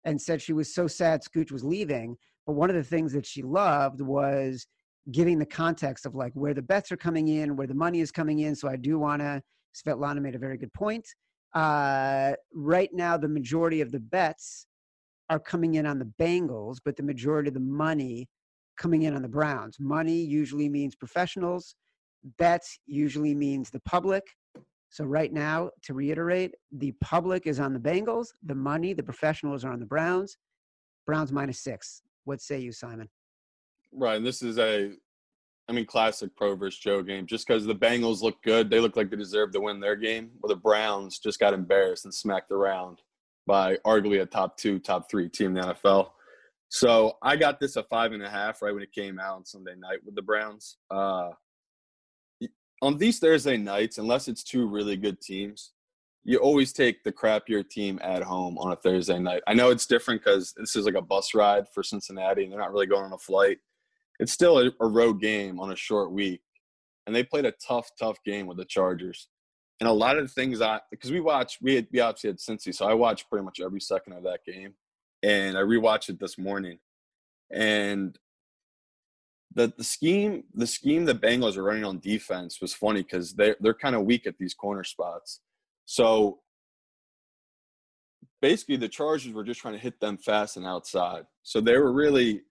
and 0.05 0.21
said 0.21 0.41
she 0.41 0.53
was 0.53 0.73
so 0.73 0.87
sad 0.87 1.21
Scooch 1.21 1.51
was 1.51 1.63
leaving. 1.63 2.15
But 2.45 2.53
one 2.53 2.69
of 2.69 2.75
the 2.75 2.83
things 2.83 3.13
that 3.13 3.25
she 3.25 3.41
loved 3.41 4.01
was 4.01 4.67
giving 5.09 5.39
the 5.39 5.45
context 5.45 6.05
of 6.05 6.13
like 6.13 6.33
where 6.33 6.53
the 6.53 6.61
bets 6.61 6.91
are 6.91 6.97
coming 6.97 7.29
in, 7.29 7.55
where 7.55 7.67
the 7.67 7.73
money 7.73 8.01
is 8.01 8.11
coming 8.11 8.39
in. 8.39 8.55
So 8.55 8.67
I 8.67 8.75
do 8.75 8.99
want 8.99 9.21
to. 9.21 9.41
Svetlana 9.73 10.21
made 10.21 10.35
a 10.35 10.39
very 10.39 10.57
good 10.57 10.73
point. 10.73 11.07
Uh, 11.53 12.33
right 12.53 12.89
now, 12.93 13.17
the 13.17 13.27
majority 13.27 13.81
of 13.81 13.91
the 13.91 13.99
bets 13.99 14.67
are 15.29 15.39
coming 15.39 15.75
in 15.75 15.85
on 15.85 15.97
the 15.97 16.11
Bengals, 16.19 16.77
but 16.83 16.97
the 16.97 17.03
majority 17.03 17.47
of 17.47 17.53
the 17.53 17.61
money 17.61 18.27
coming 18.77 19.03
in 19.03 19.15
on 19.15 19.21
the 19.21 19.29
Browns. 19.29 19.77
Money 19.79 20.21
usually 20.21 20.67
means 20.67 20.95
professionals. 20.95 21.75
Bets 22.37 22.79
usually 22.85 23.33
means 23.33 23.69
the 23.69 23.79
public. 23.81 24.23
So 24.89 25.05
right 25.05 25.31
now, 25.31 25.69
to 25.83 25.93
reiterate, 25.93 26.51
the 26.71 26.93
public 26.99 27.47
is 27.47 27.59
on 27.61 27.73
the 27.73 27.79
Bengals. 27.79 28.27
The 28.43 28.55
money, 28.55 28.93
the 28.93 29.03
professionals 29.03 29.63
are 29.63 29.71
on 29.71 29.79
the 29.79 29.85
Browns. 29.85 30.37
Browns 31.07 31.31
minus 31.31 31.63
six. 31.63 32.01
What 32.25 32.41
say 32.41 32.59
you, 32.59 32.73
Simon? 32.73 33.07
Right. 33.93 34.17
And 34.17 34.25
this 34.25 34.41
is 34.41 34.57
a, 34.57 34.91
I 35.67 35.73
mean, 35.73 35.85
classic 35.85 36.35
pro 36.35 36.55
versus 36.55 36.79
Joe 36.79 37.01
game. 37.01 37.25
Just 37.25 37.47
because 37.47 37.65
the 37.65 37.75
Bengals 37.75 38.21
look 38.21 38.41
good, 38.43 38.69
they 38.69 38.79
look 38.79 38.95
like 38.95 39.09
they 39.09 39.17
deserve 39.17 39.51
to 39.53 39.61
win 39.61 39.79
their 39.79 39.95
game. 39.95 40.31
Well, 40.41 40.49
the 40.49 40.59
Browns 40.59 41.19
just 41.19 41.39
got 41.39 41.53
embarrassed 41.53 42.05
and 42.05 42.13
smacked 42.13 42.51
around 42.51 43.01
by 43.47 43.77
arguably 43.85 44.21
a 44.21 44.25
top 44.25 44.57
two, 44.57 44.79
top 44.79 45.09
three 45.09 45.29
team 45.29 45.55
in 45.57 45.65
the 45.65 45.73
NFL. 45.73 46.11
So 46.69 47.17
I 47.21 47.35
got 47.35 47.59
this 47.59 47.75
a 47.75 47.83
five 47.83 48.13
and 48.13 48.23
a 48.23 48.29
half 48.29 48.61
right 48.61 48.73
when 48.73 48.83
it 48.83 48.93
came 48.93 49.19
out 49.19 49.35
on 49.35 49.45
Sunday 49.45 49.75
night 49.77 49.99
with 50.05 50.15
the 50.15 50.21
Browns. 50.21 50.77
Uh, 50.89 51.31
on 52.81 52.97
these 52.97 53.19
Thursday 53.19 53.57
nights, 53.57 53.97
unless 53.97 54.27
it's 54.27 54.43
two 54.43 54.67
really 54.67 54.95
good 54.95 55.21
teams, 55.21 55.73
you 56.23 56.37
always 56.37 56.71
take 56.71 57.03
the 57.03 57.11
crappier 57.11 57.67
team 57.67 57.99
at 58.03 58.23
home 58.23 58.57
on 58.57 58.71
a 58.71 58.75
Thursday 58.75 59.19
night. 59.19 59.41
I 59.47 59.53
know 59.53 59.69
it's 59.69 59.85
different 59.85 60.21
because 60.23 60.53
this 60.55 60.75
is 60.75 60.85
like 60.85 60.95
a 60.95 61.01
bus 61.01 61.33
ride 61.33 61.67
for 61.73 61.83
Cincinnati 61.83 62.43
and 62.43 62.51
they're 62.51 62.59
not 62.59 62.71
really 62.71 62.85
going 62.85 63.03
on 63.03 63.13
a 63.13 63.17
flight. 63.17 63.57
It's 64.21 64.31
still 64.31 64.59
a, 64.59 64.71
a 64.79 64.87
road 64.87 65.19
game 65.19 65.59
on 65.59 65.71
a 65.71 65.75
short 65.75 66.13
week. 66.13 66.41
And 67.05 67.13
they 67.13 67.23
played 67.23 67.45
a 67.45 67.51
tough, 67.51 67.89
tough 67.99 68.23
game 68.23 68.47
with 68.47 68.57
the 68.57 68.65
Chargers. 68.65 69.27
And 69.81 69.89
a 69.89 69.91
lot 69.91 70.17
of 70.17 70.23
the 70.23 70.33
things 70.33 70.61
I, 70.61 70.79
because 70.89 71.11
we 71.11 71.19
watched, 71.19 71.57
we, 71.61 71.75
had, 71.75 71.87
we 71.91 71.99
obviously 71.99 72.29
had 72.29 72.37
Cincy, 72.37 72.73
so 72.73 72.85
I 72.85 72.93
watched 72.93 73.29
pretty 73.29 73.43
much 73.43 73.59
every 73.59 73.81
second 73.81 74.13
of 74.13 74.23
that 74.23 74.45
game 74.45 74.75
and 75.23 75.57
I 75.57 75.61
rewatched 75.61 76.09
it 76.09 76.19
this 76.19 76.37
morning. 76.37 76.79
And 77.51 78.17
the 79.53 79.73
the 79.77 79.83
scheme 79.83 80.45
the 80.53 80.67
scheme 80.67 81.05
the 81.05 81.13
Bengals 81.13 81.57
are 81.57 81.63
running 81.63 81.83
on 81.83 81.99
defense 81.99 82.61
was 82.61 82.73
funny 82.73 83.03
because 83.03 83.33
they're 83.33 83.57
they're 83.59 83.73
kind 83.73 83.95
of 83.95 84.03
weak 84.03 84.25
at 84.25 84.37
these 84.37 84.53
corner 84.53 84.83
spots. 84.83 85.41
So 85.85 86.39
basically 88.41 88.77
the 88.77 88.87
Chargers 88.87 89.33
were 89.33 89.43
just 89.43 89.59
trying 89.59 89.73
to 89.73 89.79
hit 89.79 89.99
them 89.99 90.17
fast 90.17 90.57
and 90.57 90.65
outside. 90.65 91.25
So 91.43 91.59
they 91.59 91.77
were 91.77 91.91
really 91.91 92.41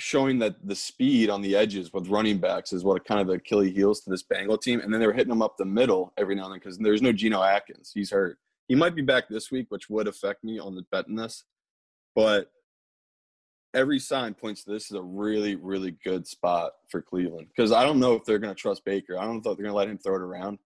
showing 0.00 0.38
that 0.38 0.56
the 0.66 0.74
speed 0.74 1.30
on 1.30 1.42
the 1.42 1.54
edges 1.54 1.92
with 1.92 2.08
running 2.08 2.38
backs 2.38 2.72
is 2.72 2.84
what 2.84 3.04
kind 3.04 3.20
of 3.20 3.26
the 3.26 3.34
Achilles 3.34 3.74
heels 3.74 4.00
to 4.00 4.10
this 4.10 4.22
Bengal 4.22 4.58
team. 4.58 4.80
And 4.80 4.92
then 4.92 5.00
they 5.00 5.06
were 5.06 5.12
hitting 5.12 5.28
them 5.28 5.42
up 5.42 5.56
the 5.56 5.64
middle 5.64 6.12
every 6.16 6.34
now 6.34 6.44
and 6.44 6.54
then 6.54 6.58
because 6.58 6.78
there's 6.78 7.02
no 7.02 7.12
Geno 7.12 7.42
Atkins. 7.42 7.92
He's 7.94 8.10
hurt. 8.10 8.38
He 8.68 8.74
might 8.74 8.94
be 8.94 9.02
back 9.02 9.28
this 9.28 9.50
week, 9.50 9.66
which 9.68 9.90
would 9.90 10.08
affect 10.08 10.42
me 10.42 10.58
on 10.58 10.74
the 10.74 10.84
betting 10.90 11.16
this. 11.16 11.44
But 12.14 12.50
every 13.74 13.98
sign 13.98 14.34
points 14.34 14.64
to 14.64 14.70
this 14.70 14.86
is 14.86 14.96
a 14.96 15.02
really, 15.02 15.54
really 15.54 15.96
good 16.04 16.26
spot 16.26 16.72
for 16.88 17.02
Cleveland 17.02 17.48
because 17.54 17.72
I 17.72 17.84
don't 17.84 18.00
know 18.00 18.14
if 18.14 18.24
they're 18.24 18.38
going 18.38 18.54
to 18.54 18.60
trust 18.60 18.84
Baker. 18.84 19.18
I 19.18 19.22
don't 19.22 19.44
know 19.44 19.50
if 19.50 19.56
they're 19.56 19.66
going 19.66 19.66
to 19.66 19.74
let 19.74 19.88
him 19.88 19.98
throw 19.98 20.16
it 20.16 20.22
around. 20.22 20.58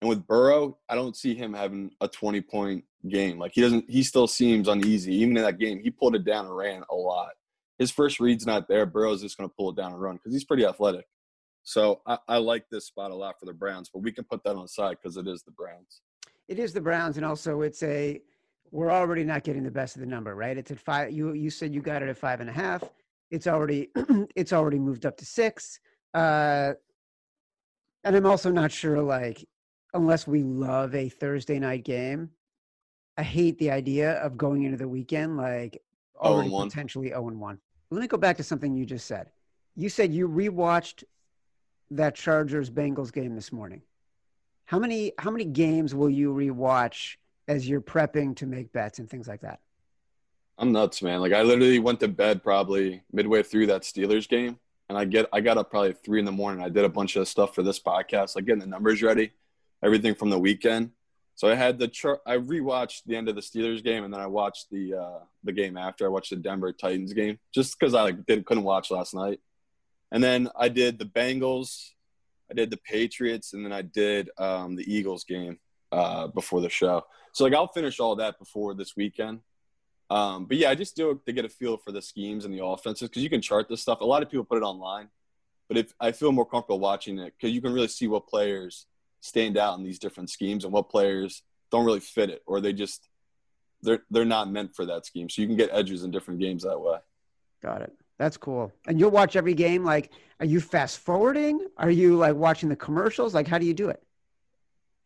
And 0.00 0.08
with 0.08 0.26
Burrow, 0.26 0.78
I 0.88 0.94
don't 0.94 1.16
see 1.16 1.34
him 1.34 1.52
having 1.52 1.90
a 2.00 2.08
20 2.08 2.40
point 2.40 2.84
game. 3.08 3.38
Like 3.38 3.52
he 3.54 3.60
doesn't, 3.60 3.88
he 3.90 4.02
still 4.02 4.26
seems 4.26 4.68
uneasy. 4.68 5.14
Even 5.16 5.36
in 5.36 5.42
that 5.42 5.58
game, 5.58 5.80
he 5.80 5.90
pulled 5.90 6.14
it 6.14 6.24
down 6.24 6.46
and 6.46 6.56
ran 6.56 6.82
a 6.90 6.94
lot. 6.94 7.32
His 7.80 7.90
first 7.90 8.20
read's 8.20 8.46
not 8.46 8.68
there. 8.68 8.84
Burrow's 8.84 9.22
just 9.22 9.38
going 9.38 9.48
to 9.48 9.56
pull 9.56 9.70
it 9.70 9.76
down 9.76 9.92
and 9.92 10.00
run 10.00 10.16
because 10.16 10.34
he's 10.34 10.44
pretty 10.44 10.66
athletic. 10.66 11.06
So 11.62 12.02
I, 12.06 12.18
I, 12.28 12.36
like 12.36 12.66
this 12.70 12.86
spot 12.86 13.10
a 13.10 13.14
lot 13.14 13.40
for 13.40 13.46
the 13.46 13.54
Browns, 13.54 13.90
but 13.92 14.02
we 14.02 14.12
can 14.12 14.24
put 14.24 14.44
that 14.44 14.54
on 14.54 14.62
the 14.62 14.68
side 14.68 14.98
because 15.02 15.16
it 15.16 15.26
is 15.26 15.42
the 15.42 15.50
Browns. 15.50 16.02
It 16.46 16.58
is 16.58 16.74
the 16.74 16.80
Browns, 16.80 17.16
and 17.16 17.24
also 17.24 17.62
it's 17.62 17.82
a 17.82 18.20
we're 18.70 18.90
already 18.90 19.24
not 19.24 19.44
getting 19.44 19.64
the 19.64 19.70
best 19.70 19.96
of 19.96 20.00
the 20.00 20.06
number, 20.06 20.34
right? 20.34 20.58
It's 20.58 20.70
at 20.70 20.78
five. 20.78 21.10
You 21.12 21.32
you 21.32 21.48
said 21.48 21.74
you 21.74 21.80
got 21.80 22.02
it 22.02 22.08
at 22.10 22.18
five 22.18 22.40
and 22.40 22.50
a 22.50 22.52
half. 22.52 22.84
It's 23.30 23.46
already 23.46 23.90
it's 24.36 24.52
already 24.52 24.78
moved 24.78 25.06
up 25.06 25.16
to 25.16 25.24
six. 25.24 25.80
Uh, 26.12 26.74
and 28.04 28.14
I'm 28.14 28.26
also 28.26 28.50
not 28.50 28.72
sure, 28.72 29.00
like, 29.02 29.46
unless 29.94 30.26
we 30.26 30.42
love 30.42 30.94
a 30.94 31.08
Thursday 31.08 31.58
night 31.58 31.84
game, 31.84 32.30
I 33.16 33.22
hate 33.22 33.58
the 33.58 33.70
idea 33.70 34.14
of 34.14 34.36
going 34.36 34.64
into 34.64 34.76
the 34.76 34.88
weekend 34.88 35.36
like 35.36 35.80
oh 36.20 36.34
already 36.34 36.50
potentially 36.50 37.08
zero 37.08 37.28
and 37.28 37.40
one. 37.40 37.58
Let 37.90 38.00
me 38.00 38.06
go 38.06 38.16
back 38.16 38.36
to 38.36 38.44
something 38.44 38.74
you 38.74 38.86
just 38.86 39.06
said. 39.06 39.30
You 39.74 39.88
said 39.88 40.12
you 40.12 40.28
rewatched 40.28 41.04
that 41.90 42.14
Chargers 42.14 42.70
Bengals 42.70 43.12
game 43.12 43.34
this 43.34 43.52
morning. 43.52 43.82
How 44.66 44.78
many 44.78 45.12
how 45.18 45.30
many 45.30 45.44
games 45.44 45.94
will 45.94 46.10
you 46.10 46.32
rewatch 46.32 47.16
as 47.48 47.68
you're 47.68 47.80
prepping 47.80 48.36
to 48.36 48.46
make 48.46 48.72
bets 48.72 49.00
and 49.00 49.10
things 49.10 49.26
like 49.26 49.40
that? 49.40 49.60
I'm 50.56 50.70
nuts, 50.70 51.02
man. 51.02 51.20
Like 51.20 51.32
I 51.32 51.42
literally 51.42 51.80
went 51.80 51.98
to 52.00 52.08
bed 52.08 52.44
probably 52.44 53.02
midway 53.12 53.42
through 53.42 53.66
that 53.66 53.82
Steelers 53.82 54.28
game, 54.28 54.58
and 54.88 54.96
I 54.96 55.04
get 55.04 55.26
I 55.32 55.40
got 55.40 55.58
up 55.58 55.70
probably 55.70 55.94
three 55.94 56.20
in 56.20 56.24
the 56.24 56.32
morning. 56.32 56.62
I 56.62 56.68
did 56.68 56.84
a 56.84 56.88
bunch 56.88 57.16
of 57.16 57.26
stuff 57.26 57.54
for 57.54 57.64
this 57.64 57.80
podcast, 57.80 58.36
like 58.36 58.44
getting 58.44 58.60
the 58.60 58.66
numbers 58.66 59.02
ready, 59.02 59.32
everything 59.82 60.14
from 60.14 60.30
the 60.30 60.38
weekend. 60.38 60.92
So 61.40 61.48
I 61.48 61.54
had 61.54 61.78
the 61.78 61.88
chart. 61.88 62.20
I 62.26 62.36
rewatched 62.36 63.04
the 63.06 63.16
end 63.16 63.30
of 63.30 63.34
the 63.34 63.40
Steelers 63.40 63.82
game, 63.82 64.04
and 64.04 64.12
then 64.12 64.20
I 64.20 64.26
watched 64.26 64.66
the 64.70 64.94
uh, 64.94 65.18
the 65.42 65.52
game 65.52 65.78
after. 65.78 66.04
I 66.04 66.10
watched 66.10 66.28
the 66.28 66.36
Denver 66.36 66.70
Titans 66.70 67.14
game 67.14 67.38
just 67.54 67.80
because 67.80 67.94
I 67.94 68.02
like 68.02 68.26
didn't 68.26 68.44
couldn't 68.44 68.62
watch 68.62 68.90
last 68.90 69.14
night. 69.14 69.40
And 70.12 70.22
then 70.22 70.50
I 70.54 70.68
did 70.68 70.98
the 70.98 71.06
Bengals, 71.06 71.92
I 72.50 72.54
did 72.54 72.70
the 72.70 72.76
Patriots, 72.76 73.54
and 73.54 73.64
then 73.64 73.72
I 73.72 73.80
did 73.80 74.28
um, 74.36 74.76
the 74.76 74.82
Eagles 74.82 75.24
game 75.24 75.58
uh, 75.92 76.26
before 76.26 76.60
the 76.60 76.68
show. 76.68 77.04
So 77.32 77.44
like 77.44 77.54
I'll 77.54 77.68
finish 77.68 78.00
all 78.00 78.16
that 78.16 78.38
before 78.38 78.74
this 78.74 78.94
weekend. 78.94 79.40
Um, 80.10 80.44
but 80.44 80.58
yeah, 80.58 80.68
I 80.68 80.74
just 80.74 80.94
do 80.94 81.08
it 81.08 81.24
to 81.24 81.32
get 81.32 81.46
a 81.46 81.48
feel 81.48 81.78
for 81.78 81.90
the 81.90 82.02
schemes 82.02 82.44
and 82.44 82.52
the 82.52 82.62
offenses 82.62 83.08
because 83.08 83.22
you 83.22 83.30
can 83.30 83.40
chart 83.40 83.66
this 83.66 83.80
stuff. 83.80 84.02
A 84.02 84.04
lot 84.04 84.22
of 84.22 84.28
people 84.28 84.44
put 84.44 84.58
it 84.58 84.62
online, 84.62 85.08
but 85.68 85.78
if 85.78 85.94
I 85.98 86.12
feel 86.12 86.32
more 86.32 86.44
comfortable 86.44 86.80
watching 86.80 87.18
it 87.18 87.32
because 87.34 87.54
you 87.54 87.62
can 87.62 87.72
really 87.72 87.88
see 87.88 88.08
what 88.08 88.26
players 88.26 88.84
stand 89.20 89.56
out 89.56 89.78
in 89.78 89.84
these 89.84 89.98
different 89.98 90.30
schemes 90.30 90.64
and 90.64 90.72
what 90.72 90.88
players 90.88 91.42
don't 91.70 91.84
really 91.84 92.00
fit 92.00 92.30
it 92.30 92.42
or 92.46 92.60
they 92.60 92.72
just 92.72 93.08
they're 93.82 94.02
they're 94.10 94.24
not 94.24 94.50
meant 94.50 94.74
for 94.74 94.86
that 94.86 95.06
scheme. 95.06 95.28
So 95.28 95.42
you 95.42 95.48
can 95.48 95.56
get 95.56 95.70
edges 95.72 96.04
in 96.04 96.10
different 96.10 96.40
games 96.40 96.64
that 96.64 96.78
way. 96.78 96.98
Got 97.62 97.82
it. 97.82 97.92
That's 98.18 98.36
cool. 98.36 98.72
And 98.86 99.00
you'll 99.00 99.10
watch 99.10 99.36
every 99.36 99.54
game. 99.54 99.84
Like, 99.84 100.10
are 100.40 100.46
you 100.46 100.60
fast 100.60 100.98
forwarding? 100.98 101.66
Are 101.78 101.90
you 101.90 102.16
like 102.16 102.34
watching 102.34 102.68
the 102.68 102.76
commercials? 102.76 103.34
Like, 103.34 103.48
how 103.48 103.58
do 103.58 103.64
you 103.64 103.74
do 103.74 103.88
it? 103.88 104.02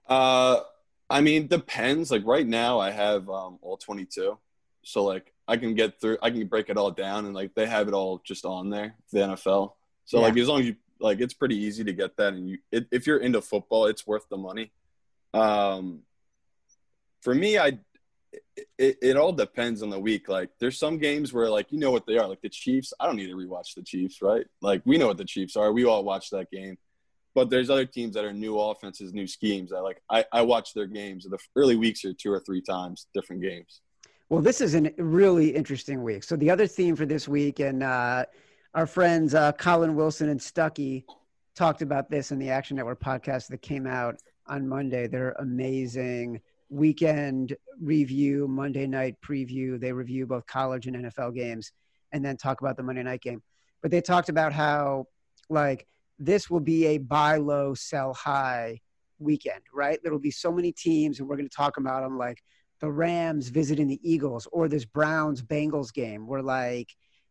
Uh, 0.09 0.61
I 1.09 1.21
mean, 1.21 1.47
depends. 1.47 2.11
Like 2.11 2.25
right 2.25 2.47
now, 2.47 2.81
I 2.81 2.91
have 2.91 3.29
um, 3.31 3.59
all 3.63 3.77
22, 3.77 4.37
so 4.83 5.05
like 5.05 5.33
I 5.47 5.57
can 5.57 5.75
get 5.75 6.01
through. 6.01 6.19
I 6.23 6.31
can 6.31 6.47
break 6.47 6.71
it 6.71 6.77
all 6.77 6.91
down, 6.91 7.27
and 7.27 7.35
like 7.35 7.55
they 7.55 7.67
have 7.67 7.89
it 7.89 7.95
all 7.95 8.21
just 8.25 8.45
on 8.45 8.71
there, 8.71 8.97
the 9.13 9.21
NFL. 9.21 9.73
So 10.07 10.19
yeah. 10.19 10.25
like 10.25 10.37
as 10.37 10.49
long 10.49 10.61
as 10.61 10.67
you 10.67 10.77
like, 11.05 11.21
it's 11.21 11.35
pretty 11.35 11.57
easy 11.57 11.85
to 11.85 11.93
get 11.93 12.17
that, 12.17 12.33
and 12.33 12.49
you 12.49 12.59
it, 12.73 12.87
if 12.91 13.07
you're 13.07 13.19
into 13.19 13.43
football, 13.43 13.87
it's 13.87 14.07
worth 14.07 14.27
the 14.31 14.39
money. 14.39 14.73
Um, 15.35 16.01
for 17.21 17.35
me, 17.35 17.59
I 17.59 17.79
it, 18.79 18.97
it 19.03 19.17
all 19.17 19.33
depends 19.33 19.83
on 19.83 19.91
the 19.91 19.99
week. 19.99 20.29
Like 20.29 20.51
there's 20.59 20.79
some 20.79 20.99
games 20.99 21.33
where 21.33 21.51
like 21.51 21.71
you 21.71 21.79
know 21.79 21.91
what 21.91 22.07
they 22.07 22.17
are. 22.17 22.27
Like 22.27 22.41
the 22.41 22.49
Chiefs, 22.49 22.95
I 22.99 23.07
don't 23.07 23.17
need 23.17 23.29
to 23.29 23.37
rewatch 23.37 23.75
the 23.75 23.83
Chiefs, 23.83 24.23
right? 24.23 24.47
Like 24.63 24.81
we 24.85 24.97
know 24.97 25.09
what 25.09 25.19
the 25.19 25.25
Chiefs 25.25 25.57
are. 25.57 25.73
We 25.73 25.85
all 25.85 26.05
watch 26.05 26.31
that 26.31 26.51
game. 26.51 26.79
But 27.35 27.51
there's 27.51 27.69
other 27.69 27.85
teams 27.85 28.15
that 28.15 28.25
are 28.25 28.33
new 28.33 28.59
offenses, 28.59 29.13
new 29.13 29.27
schemes. 29.27 29.73
I 29.73 29.81
like 29.81 30.01
I, 30.09 30.25
I 30.33 30.43
watch 30.43 30.73
their 30.73 30.87
games 30.87 31.25
the 31.25 31.39
early 31.55 31.77
weeks 31.77 32.05
or 32.05 32.15
two 32.15 32.33
or 32.33 32.41
three 32.41 32.63
times, 32.63 33.09
different 33.13 33.43
games. 33.43 33.83
Well, 34.31 34.41
this 34.41 34.61
is 34.61 34.75
a 34.75 34.91
really 34.97 35.51
interesting 35.55 36.03
week. 36.03 36.25
So 36.25 36.37
the 36.37 36.51
other 36.51 36.67
theme 36.67 36.97
for 36.97 37.05
this 37.05 37.29
week, 37.29 37.61
and 37.61 37.83
uh, 37.83 38.25
our 38.75 38.87
friends 38.87 39.35
uh, 39.35 39.53
Collin 39.53 39.95
Wilson 39.95 40.29
and 40.29 40.41
Stuckey 40.41 41.05
talked 41.55 41.81
about 41.81 42.11
this 42.11 42.33
in 42.33 42.39
the 42.39 42.51
Action 42.51 42.77
Network 42.77 43.01
podcast 43.01 43.47
that 43.49 43.63
came 43.63 43.87
out 43.87 44.17
on 44.49 44.69
Monday. 44.69 45.07
They're 45.07 45.37
amazing 45.39 46.41
weekend 46.71 47.57
review, 47.81 48.49
Monday 48.49 48.87
night 48.89 49.15
preview. 49.25 49.79
They 49.79 49.93
review 49.93 50.27
both 50.27 50.47
college 50.47 50.89
and 50.89 50.97
NFL 50.97 51.37
games, 51.37 51.71
and 52.11 52.25
then 52.25 52.37
talk 52.37 52.61
about 52.61 52.77
the 52.77 52.83
Monday 52.83 53.05
night 53.05 53.21
game. 53.21 53.43
But 53.81 53.93
they 53.93 54.01
talked 54.01 54.29
about 54.29 54.53
how 54.53 55.07
like 55.49 55.87
this 56.19 56.51
will 56.51 56.61
be 56.61 56.87
a 56.87 56.99
buy 56.99 57.37
low, 57.37 57.75
sell 57.75 58.13
high 58.13 58.81
weekend, 59.21 59.63
right? 59.73 60.01
There 60.03 60.11
will 60.11 60.19
be 60.19 60.33
so 60.33 60.51
many 60.51 60.73
teams, 60.73 61.21
and 61.21 61.29
we're 61.29 61.37
going 61.37 61.49
to 61.49 61.57
talk 61.57 61.77
about 61.77 62.03
them 62.03 62.19
like 62.19 62.43
the 62.81 62.91
Rams 62.91 63.49
visiting 63.49 63.87
the 63.87 64.01
Eagles 64.03 64.49
or 64.51 64.69
this 64.69 64.85
Browns 64.85 65.43
Bengals 65.43 65.95
game 65.95 66.27
where 66.27 66.43
like 66.43 66.89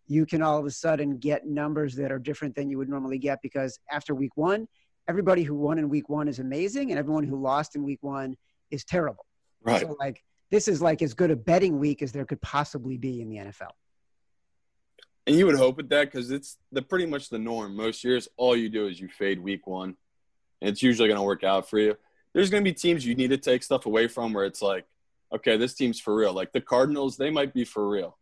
you 0.07 0.25
can 0.25 0.41
all 0.41 0.57
of 0.57 0.65
a 0.65 0.71
sudden 0.71 1.17
get 1.17 1.45
numbers 1.45 1.95
that 1.95 2.11
are 2.11 2.19
different 2.19 2.55
than 2.55 2.69
you 2.69 2.77
would 2.77 2.89
normally 2.89 3.17
get 3.17 3.39
because 3.41 3.79
after 3.89 4.13
week 4.13 4.35
one, 4.35 4.67
everybody 5.07 5.43
who 5.43 5.55
won 5.55 5.77
in 5.77 5.89
week 5.89 6.09
one 6.09 6.27
is 6.27 6.39
amazing 6.39 6.91
and 6.91 6.99
everyone 6.99 7.23
who 7.23 7.41
lost 7.41 7.75
in 7.75 7.83
week 7.83 7.99
one 8.01 8.35
is 8.71 8.83
terrible. 8.83 9.25
Right. 9.61 9.81
So 9.81 9.95
like 9.99 10.21
this 10.51 10.67
is 10.67 10.81
like 10.81 11.01
as 11.01 11.13
good 11.13 11.31
a 11.31 11.35
betting 11.35 11.79
week 11.79 12.01
as 12.01 12.11
there 12.11 12.25
could 12.25 12.41
possibly 12.41 12.97
be 12.97 13.21
in 13.21 13.29
the 13.29 13.37
NFL. 13.37 13.71
And 15.25 15.37
you 15.37 15.45
would 15.45 15.55
hope 15.55 15.77
with 15.77 15.89
that 15.89 16.11
because 16.11 16.31
it's 16.31 16.57
the 16.71 16.81
pretty 16.81 17.05
much 17.05 17.29
the 17.29 17.39
norm. 17.39 17.75
Most 17.75 18.03
years, 18.03 18.27
all 18.35 18.55
you 18.55 18.69
do 18.69 18.87
is 18.87 18.99
you 18.99 19.07
fade 19.07 19.39
week 19.39 19.65
one, 19.65 19.95
and 20.61 20.69
it's 20.69 20.83
usually 20.83 21.07
going 21.07 21.17
to 21.17 21.23
work 21.23 21.43
out 21.43 21.69
for 21.69 21.79
you. 21.79 21.95
There's 22.33 22.49
going 22.49 22.63
to 22.63 22.69
be 22.69 22.73
teams 22.73 23.05
you 23.05 23.15
need 23.15 23.29
to 23.29 23.37
take 23.37 23.63
stuff 23.63 23.85
away 23.85 24.07
from 24.07 24.33
where 24.33 24.43
it's 24.43 24.61
like, 24.61 24.85
okay, 25.33 25.55
this 25.55 25.75
team's 25.75 25.99
for 25.99 26.13
real. 26.13 26.33
Like 26.33 26.51
the 26.51 26.61
Cardinals, 26.61 27.15
they 27.15 27.29
might 27.29 27.53
be 27.53 27.63
for 27.63 27.87
real, 27.87 28.17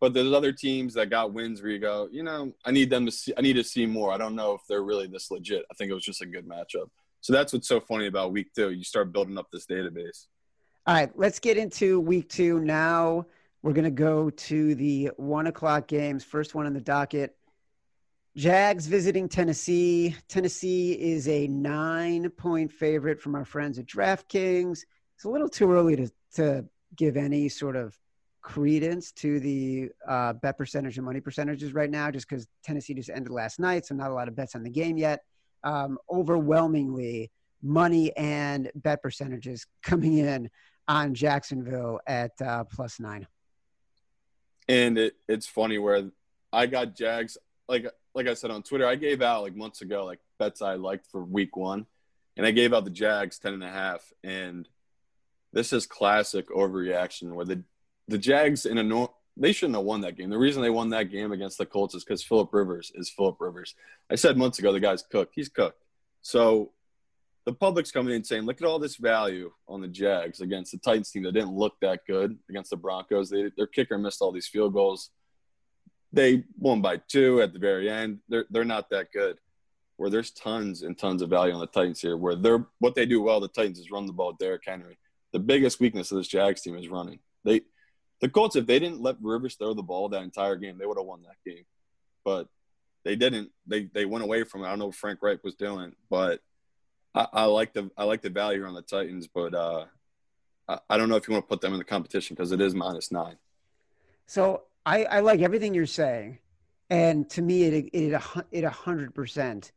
but 0.00 0.14
there's 0.14 0.32
other 0.32 0.52
teams 0.52 0.94
that 0.94 1.10
got 1.10 1.32
wins 1.32 1.60
where 1.60 1.70
you 1.70 1.78
go, 1.78 2.08
you 2.10 2.22
know, 2.22 2.52
I 2.64 2.70
need 2.70 2.88
them 2.88 3.04
to 3.04 3.12
see. 3.12 3.34
I 3.36 3.42
need 3.42 3.54
to 3.54 3.64
see 3.64 3.84
more. 3.86 4.12
I 4.12 4.18
don't 4.18 4.34
know 4.34 4.54
if 4.54 4.62
they're 4.68 4.82
really 4.82 5.06
this 5.06 5.30
legit. 5.30 5.64
I 5.70 5.74
think 5.74 5.90
it 5.90 5.94
was 5.94 6.04
just 6.04 6.22
a 6.22 6.26
good 6.26 6.48
matchup. 6.48 6.88
So 7.20 7.34
that's 7.34 7.52
what's 7.52 7.68
so 7.68 7.80
funny 7.80 8.06
about 8.06 8.32
week 8.32 8.48
two. 8.54 8.70
You 8.70 8.82
start 8.82 9.12
building 9.12 9.36
up 9.36 9.48
this 9.52 9.66
database. 9.66 10.26
All 10.86 10.94
right, 10.94 11.10
let's 11.14 11.38
get 11.38 11.58
into 11.58 12.00
week 12.00 12.30
two 12.30 12.60
now. 12.60 13.26
We're 13.62 13.74
going 13.74 13.84
to 13.84 13.90
go 13.90 14.30
to 14.30 14.74
the 14.74 15.10
one 15.18 15.46
o'clock 15.46 15.86
games. 15.86 16.24
First 16.24 16.54
one 16.54 16.64
on 16.64 16.72
the 16.72 16.80
docket. 16.80 17.36
Jags 18.36 18.86
visiting 18.86 19.28
Tennessee. 19.28 20.16
Tennessee 20.28 20.92
is 20.92 21.28
a 21.28 21.46
nine 21.48 22.30
point 22.30 22.72
favorite 22.72 23.20
from 23.20 23.34
our 23.34 23.44
friends 23.44 23.78
at 23.78 23.84
DraftKings. 23.84 24.84
It's 25.14 25.24
a 25.24 25.28
little 25.28 25.48
too 25.50 25.70
early 25.70 25.96
to, 25.96 26.10
to 26.36 26.64
give 26.96 27.18
any 27.18 27.50
sort 27.50 27.76
of 27.76 27.99
credence 28.42 29.12
to 29.12 29.40
the 29.40 29.90
uh, 30.08 30.32
bet 30.34 30.56
percentage 30.56 30.96
and 30.96 31.04
money 31.04 31.20
percentages 31.20 31.74
right 31.74 31.90
now, 31.90 32.10
just 32.10 32.28
because 32.28 32.46
Tennessee 32.64 32.94
just 32.94 33.10
ended 33.10 33.30
last 33.30 33.60
night. 33.60 33.86
So, 33.86 33.94
not 33.94 34.10
a 34.10 34.14
lot 34.14 34.28
of 34.28 34.36
bets 34.36 34.54
on 34.54 34.62
the 34.62 34.70
game 34.70 34.96
yet. 34.96 35.20
Um, 35.62 35.98
overwhelmingly, 36.10 37.30
money 37.62 38.16
and 38.16 38.70
bet 38.74 39.02
percentages 39.02 39.66
coming 39.82 40.18
in 40.18 40.50
on 40.88 41.14
Jacksonville 41.14 42.00
at 42.06 42.32
uh, 42.40 42.64
plus 42.64 42.98
nine. 42.98 43.26
And 44.68 44.98
it, 44.98 45.14
it's 45.28 45.46
funny 45.46 45.78
where 45.78 46.10
I 46.52 46.66
got 46.66 46.94
Jags 46.94 47.36
like 47.70 47.86
like 48.14 48.26
I 48.26 48.34
said 48.34 48.50
on 48.50 48.62
Twitter, 48.62 48.86
I 48.86 48.96
gave 48.96 49.22
out 49.22 49.42
like 49.42 49.54
months 49.54 49.80
ago 49.80 50.04
like 50.04 50.18
bets 50.38 50.60
I 50.60 50.74
liked 50.74 51.06
for 51.06 51.24
week 51.24 51.56
one, 51.56 51.86
and 52.36 52.44
I 52.44 52.50
gave 52.50 52.74
out 52.74 52.84
the 52.84 52.90
Jags 52.90 53.38
ten 53.38 53.54
and 53.54 53.64
a 53.64 53.70
half, 53.70 54.12
and 54.24 54.68
this 55.52 55.72
is 55.72 55.86
classic 55.86 56.50
overreaction 56.50 57.32
where 57.32 57.46
the 57.46 57.62
the 58.10 58.18
Jags 58.18 58.66
in 58.66 58.78
a 58.78 58.82
no, 58.82 59.14
they 59.36 59.52
shouldn't 59.52 59.76
have 59.76 59.84
won 59.84 60.00
that 60.02 60.16
game. 60.16 60.30
The 60.30 60.38
reason 60.38 60.62
they 60.62 60.70
won 60.70 60.90
that 60.90 61.10
game 61.10 61.32
against 61.32 61.58
the 61.58 61.66
Colts 61.66 61.94
is 61.94 62.04
because 62.04 62.22
Philip 62.22 62.52
Rivers 62.52 62.92
is 62.94 63.08
Philip 63.08 63.36
Rivers. 63.40 63.74
I 64.10 64.16
said 64.16 64.36
months 64.36 64.58
ago 64.58 64.72
the 64.72 64.80
guy's 64.80 65.02
cooked. 65.02 65.32
He's 65.34 65.48
cooked. 65.48 65.82
So 66.20 66.72
the 67.46 67.52
public's 67.52 67.92
coming 67.92 68.14
in 68.14 68.24
saying, 68.24 68.42
look 68.42 68.60
at 68.60 68.66
all 68.66 68.78
this 68.78 68.96
value 68.96 69.52
on 69.68 69.80
the 69.80 69.88
Jags 69.88 70.40
against 70.40 70.72
the 70.72 70.78
Titans 70.78 71.10
team 71.10 71.22
that 71.22 71.32
didn't 71.32 71.56
look 71.56 71.74
that 71.80 72.00
good 72.06 72.36
against 72.50 72.70
the 72.70 72.76
Broncos. 72.76 73.30
They, 73.30 73.50
their 73.56 73.66
kicker 73.66 73.96
missed 73.96 74.20
all 74.20 74.32
these 74.32 74.48
field 74.48 74.74
goals. 74.74 75.10
They 76.12 76.44
won 76.58 76.82
by 76.82 77.00
two 77.08 77.40
at 77.40 77.52
the 77.52 77.60
very 77.60 77.88
end. 77.88 78.18
They're, 78.28 78.44
they're 78.50 78.64
not 78.64 78.90
that 78.90 79.12
good. 79.12 79.38
Where 79.96 80.10
there's 80.10 80.32
tons 80.32 80.82
and 80.82 80.98
tons 80.98 81.22
of 81.22 81.30
value 81.30 81.54
on 81.54 81.60
the 81.60 81.66
Titans 81.66 82.00
here, 82.00 82.16
where 82.16 82.34
they're 82.34 82.66
what 82.78 82.94
they 82.94 83.04
do 83.04 83.20
well, 83.22 83.38
the 83.38 83.48
Titans 83.48 83.78
is 83.78 83.90
run 83.90 84.06
the 84.06 84.12
ball, 84.12 84.32
Derrick 84.32 84.62
Henry. 84.66 84.98
The 85.32 85.38
biggest 85.38 85.78
weakness 85.78 86.10
of 86.10 86.18
this 86.18 86.26
Jags 86.26 86.62
team 86.62 86.76
is 86.76 86.88
running. 86.88 87.20
They 87.44 87.60
the 88.20 88.28
Colts, 88.28 88.56
if 88.56 88.66
they 88.66 88.78
didn't 88.78 89.00
let 89.00 89.16
Rivers 89.20 89.54
throw 89.56 89.74
the 89.74 89.82
ball 89.82 90.08
that 90.10 90.22
entire 90.22 90.56
game, 90.56 90.78
they 90.78 90.86
would 90.86 90.98
have 90.98 91.06
won 91.06 91.22
that 91.22 91.50
game. 91.50 91.64
But 92.24 92.48
they 93.04 93.16
didn't. 93.16 93.50
They 93.66 93.84
they 93.84 94.04
went 94.04 94.24
away 94.24 94.44
from 94.44 94.62
it. 94.62 94.66
I 94.66 94.70
don't 94.70 94.78
know 94.78 94.86
what 94.86 94.94
Frank 94.94 95.20
Reich 95.22 95.42
was 95.42 95.54
doing, 95.54 95.94
but 96.10 96.40
I, 97.14 97.26
I 97.32 97.44
like 97.44 97.72
the 97.72 97.90
I 97.96 98.04
like 98.04 98.22
the 98.22 98.30
value 98.30 98.64
on 98.64 98.74
the 98.74 98.82
Titans, 98.82 99.26
but 99.26 99.54
uh, 99.54 99.86
I, 100.68 100.78
I 100.90 100.96
don't 100.98 101.08
know 101.08 101.16
if 101.16 101.26
you 101.26 101.32
want 101.32 101.44
to 101.44 101.48
put 101.48 101.60
them 101.60 101.72
in 101.72 101.78
the 101.78 101.84
competition 101.84 102.36
because 102.36 102.52
it 102.52 102.60
is 102.60 102.74
minus 102.74 103.10
nine. 103.10 103.36
So 104.26 104.62
I, 104.84 105.04
I 105.04 105.20
like 105.20 105.40
everything 105.40 105.74
you're 105.74 105.86
saying, 105.86 106.38
and 106.90 107.28
to 107.30 107.42
me, 107.42 107.64
it 107.64 107.90
it 107.92 108.22
it 108.52 108.64
a 108.64 108.70
hundred 108.70 109.14
percent 109.14 109.72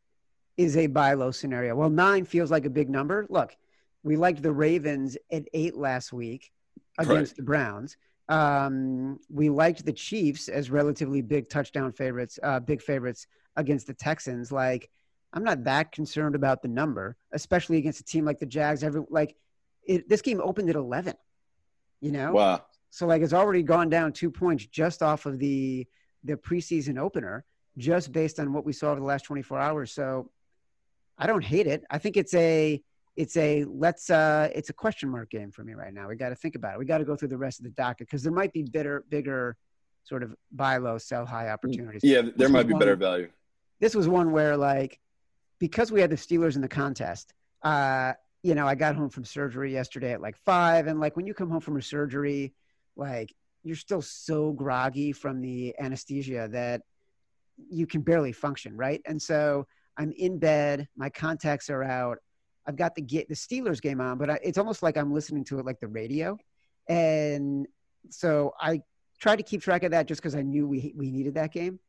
is 0.57 0.77
a 0.77 0.87
buy 0.87 1.13
low 1.13 1.31
scenario. 1.31 1.75
Well, 1.75 1.89
nine 1.89 2.25
feels 2.25 2.51
like 2.51 2.65
a 2.65 2.69
big 2.69 2.89
number. 2.89 3.25
Look, 3.29 3.55
we 4.03 4.17
liked 4.17 4.43
the 4.43 4.51
Ravens 4.51 5.17
at 5.31 5.47
eight 5.53 5.75
last 5.75 6.13
week 6.13 6.51
against 6.99 7.31
right. 7.31 7.37
the 7.37 7.43
Browns. 7.43 7.97
Um, 8.29 9.19
we 9.29 9.49
liked 9.49 9.85
the 9.85 9.93
Chiefs 9.93 10.47
as 10.47 10.71
relatively 10.71 11.21
big 11.21 11.49
touchdown 11.49 11.91
favorites, 11.91 12.39
uh, 12.41 12.59
big 12.59 12.81
favorites 12.81 13.27
against 13.55 13.87
the 13.87 13.93
Texans. 13.93 14.51
Like 14.51 14.89
I'm 15.33 15.43
not 15.43 15.63
that 15.65 15.91
concerned 15.91 16.35
about 16.35 16.61
the 16.61 16.67
number, 16.67 17.17
especially 17.31 17.77
against 17.77 17.99
a 17.99 18.03
team 18.03 18.25
like 18.25 18.39
the 18.39 18.45
Jags. 18.45 18.83
Every 18.83 19.01
like 19.09 19.35
it, 19.85 20.07
this 20.07 20.21
game 20.21 20.39
opened 20.41 20.69
at 20.69 20.75
11. 20.75 21.15
You 22.01 22.11
know, 22.11 22.33
wow. 22.33 22.65
So 22.89 23.07
like 23.07 23.21
it's 23.21 23.33
already 23.33 23.63
gone 23.63 23.89
down 23.89 24.13
two 24.13 24.29
points 24.29 24.65
just 24.67 25.01
off 25.01 25.25
of 25.25 25.39
the 25.39 25.87
the 26.23 26.35
preseason 26.35 26.97
opener, 26.97 27.43
just 27.77 28.11
based 28.11 28.39
on 28.39 28.53
what 28.53 28.65
we 28.65 28.73
saw 28.73 28.91
over 28.91 28.99
the 28.99 29.05
last 29.05 29.23
24 29.23 29.59
hours. 29.59 29.91
So 29.91 30.29
I 31.17 31.27
don't 31.27 31.43
hate 31.43 31.67
it. 31.67 31.83
I 31.89 31.97
think 31.97 32.17
it's 32.17 32.33
a 32.33 32.81
it's 33.15 33.37
a 33.37 33.63
let's 33.65 34.09
uh 34.09 34.49
it's 34.55 34.69
a 34.69 34.73
question 34.73 35.09
mark 35.09 35.29
game 35.29 35.51
for 35.51 35.63
me 35.63 35.73
right 35.73 35.93
now. 35.93 36.07
We 36.07 36.15
got 36.15 36.29
to 36.29 36.35
think 36.35 36.55
about 36.55 36.75
it. 36.75 36.79
We 36.79 36.85
got 36.85 36.97
to 36.97 37.05
go 37.05 37.15
through 37.15 37.27
the 37.29 37.37
rest 37.37 37.59
of 37.59 37.63
the 37.65 37.71
docket 37.71 38.07
because 38.07 38.23
there 38.23 38.33
might 38.33 38.53
be 38.53 38.63
bitter 38.63 39.05
bigger 39.09 39.55
sort 40.03 40.23
of 40.23 40.35
buy 40.51 40.77
low, 40.77 40.97
sell 40.97 41.25
high 41.25 41.49
opportunities. 41.49 42.01
Yeah, 42.03 42.21
there 42.21 42.31
this 42.31 42.49
might 42.49 42.67
be 42.67 42.73
one, 42.73 42.79
better 42.79 42.95
value. 42.95 43.29
This 43.79 43.95
was 43.95 44.07
one 44.07 44.31
where 44.31 44.57
like 44.57 44.99
because 45.59 45.91
we 45.91 46.01
had 46.01 46.09
the 46.09 46.15
Steelers 46.15 46.55
in 46.55 46.61
the 46.61 46.67
contest, 46.67 47.33
uh, 47.61 48.13
you 48.41 48.55
know, 48.55 48.67
I 48.67 48.75
got 48.75 48.95
home 48.95 49.09
from 49.09 49.23
surgery 49.23 49.71
yesterday 49.71 50.11
at 50.11 50.21
like 50.21 50.35
five. 50.45 50.87
And 50.87 50.99
like 50.99 51.15
when 51.15 51.25
you 51.25 51.33
come 51.33 51.49
home 51.49 51.61
from 51.61 51.77
a 51.77 51.81
surgery, 51.81 52.53
like 52.95 53.33
you're 53.63 53.77
still 53.77 54.01
so 54.01 54.51
groggy 54.51 55.13
from 55.13 55.41
the 55.41 55.73
anesthesia 55.79 56.49
that 56.51 56.81
you 57.69 57.87
can 57.87 58.01
barely 58.01 58.33
function, 58.33 58.75
right? 58.75 59.01
And 59.05 59.21
so 59.21 59.65
I'm 59.97 60.11
in 60.11 60.37
bed, 60.37 60.87
my 60.97 61.09
contacts 61.09 61.69
are 61.69 61.83
out. 61.83 62.17
I've 62.65 62.75
got 62.75 62.95
the 62.95 63.01
get 63.01 63.27
the 63.27 63.35
Steelers 63.35 63.81
game 63.81 63.99
on, 64.01 64.17
but 64.17 64.29
I, 64.29 64.39
it's 64.43 64.57
almost 64.57 64.83
like 64.83 64.97
I'm 64.97 65.13
listening 65.13 65.43
to 65.45 65.59
it 65.59 65.65
like 65.65 65.79
the 65.79 65.87
radio. 65.87 66.37
And 66.87 67.67
so 68.09 68.53
I 68.59 68.81
tried 69.19 69.37
to 69.37 69.43
keep 69.43 69.61
track 69.61 69.83
of 69.83 69.91
that 69.91 70.07
just 70.07 70.21
because 70.21 70.35
I 70.35 70.41
knew 70.41 70.67
we 70.67 70.93
we 70.95 71.11
needed 71.11 71.35
that 71.35 71.51
game. 71.51 71.79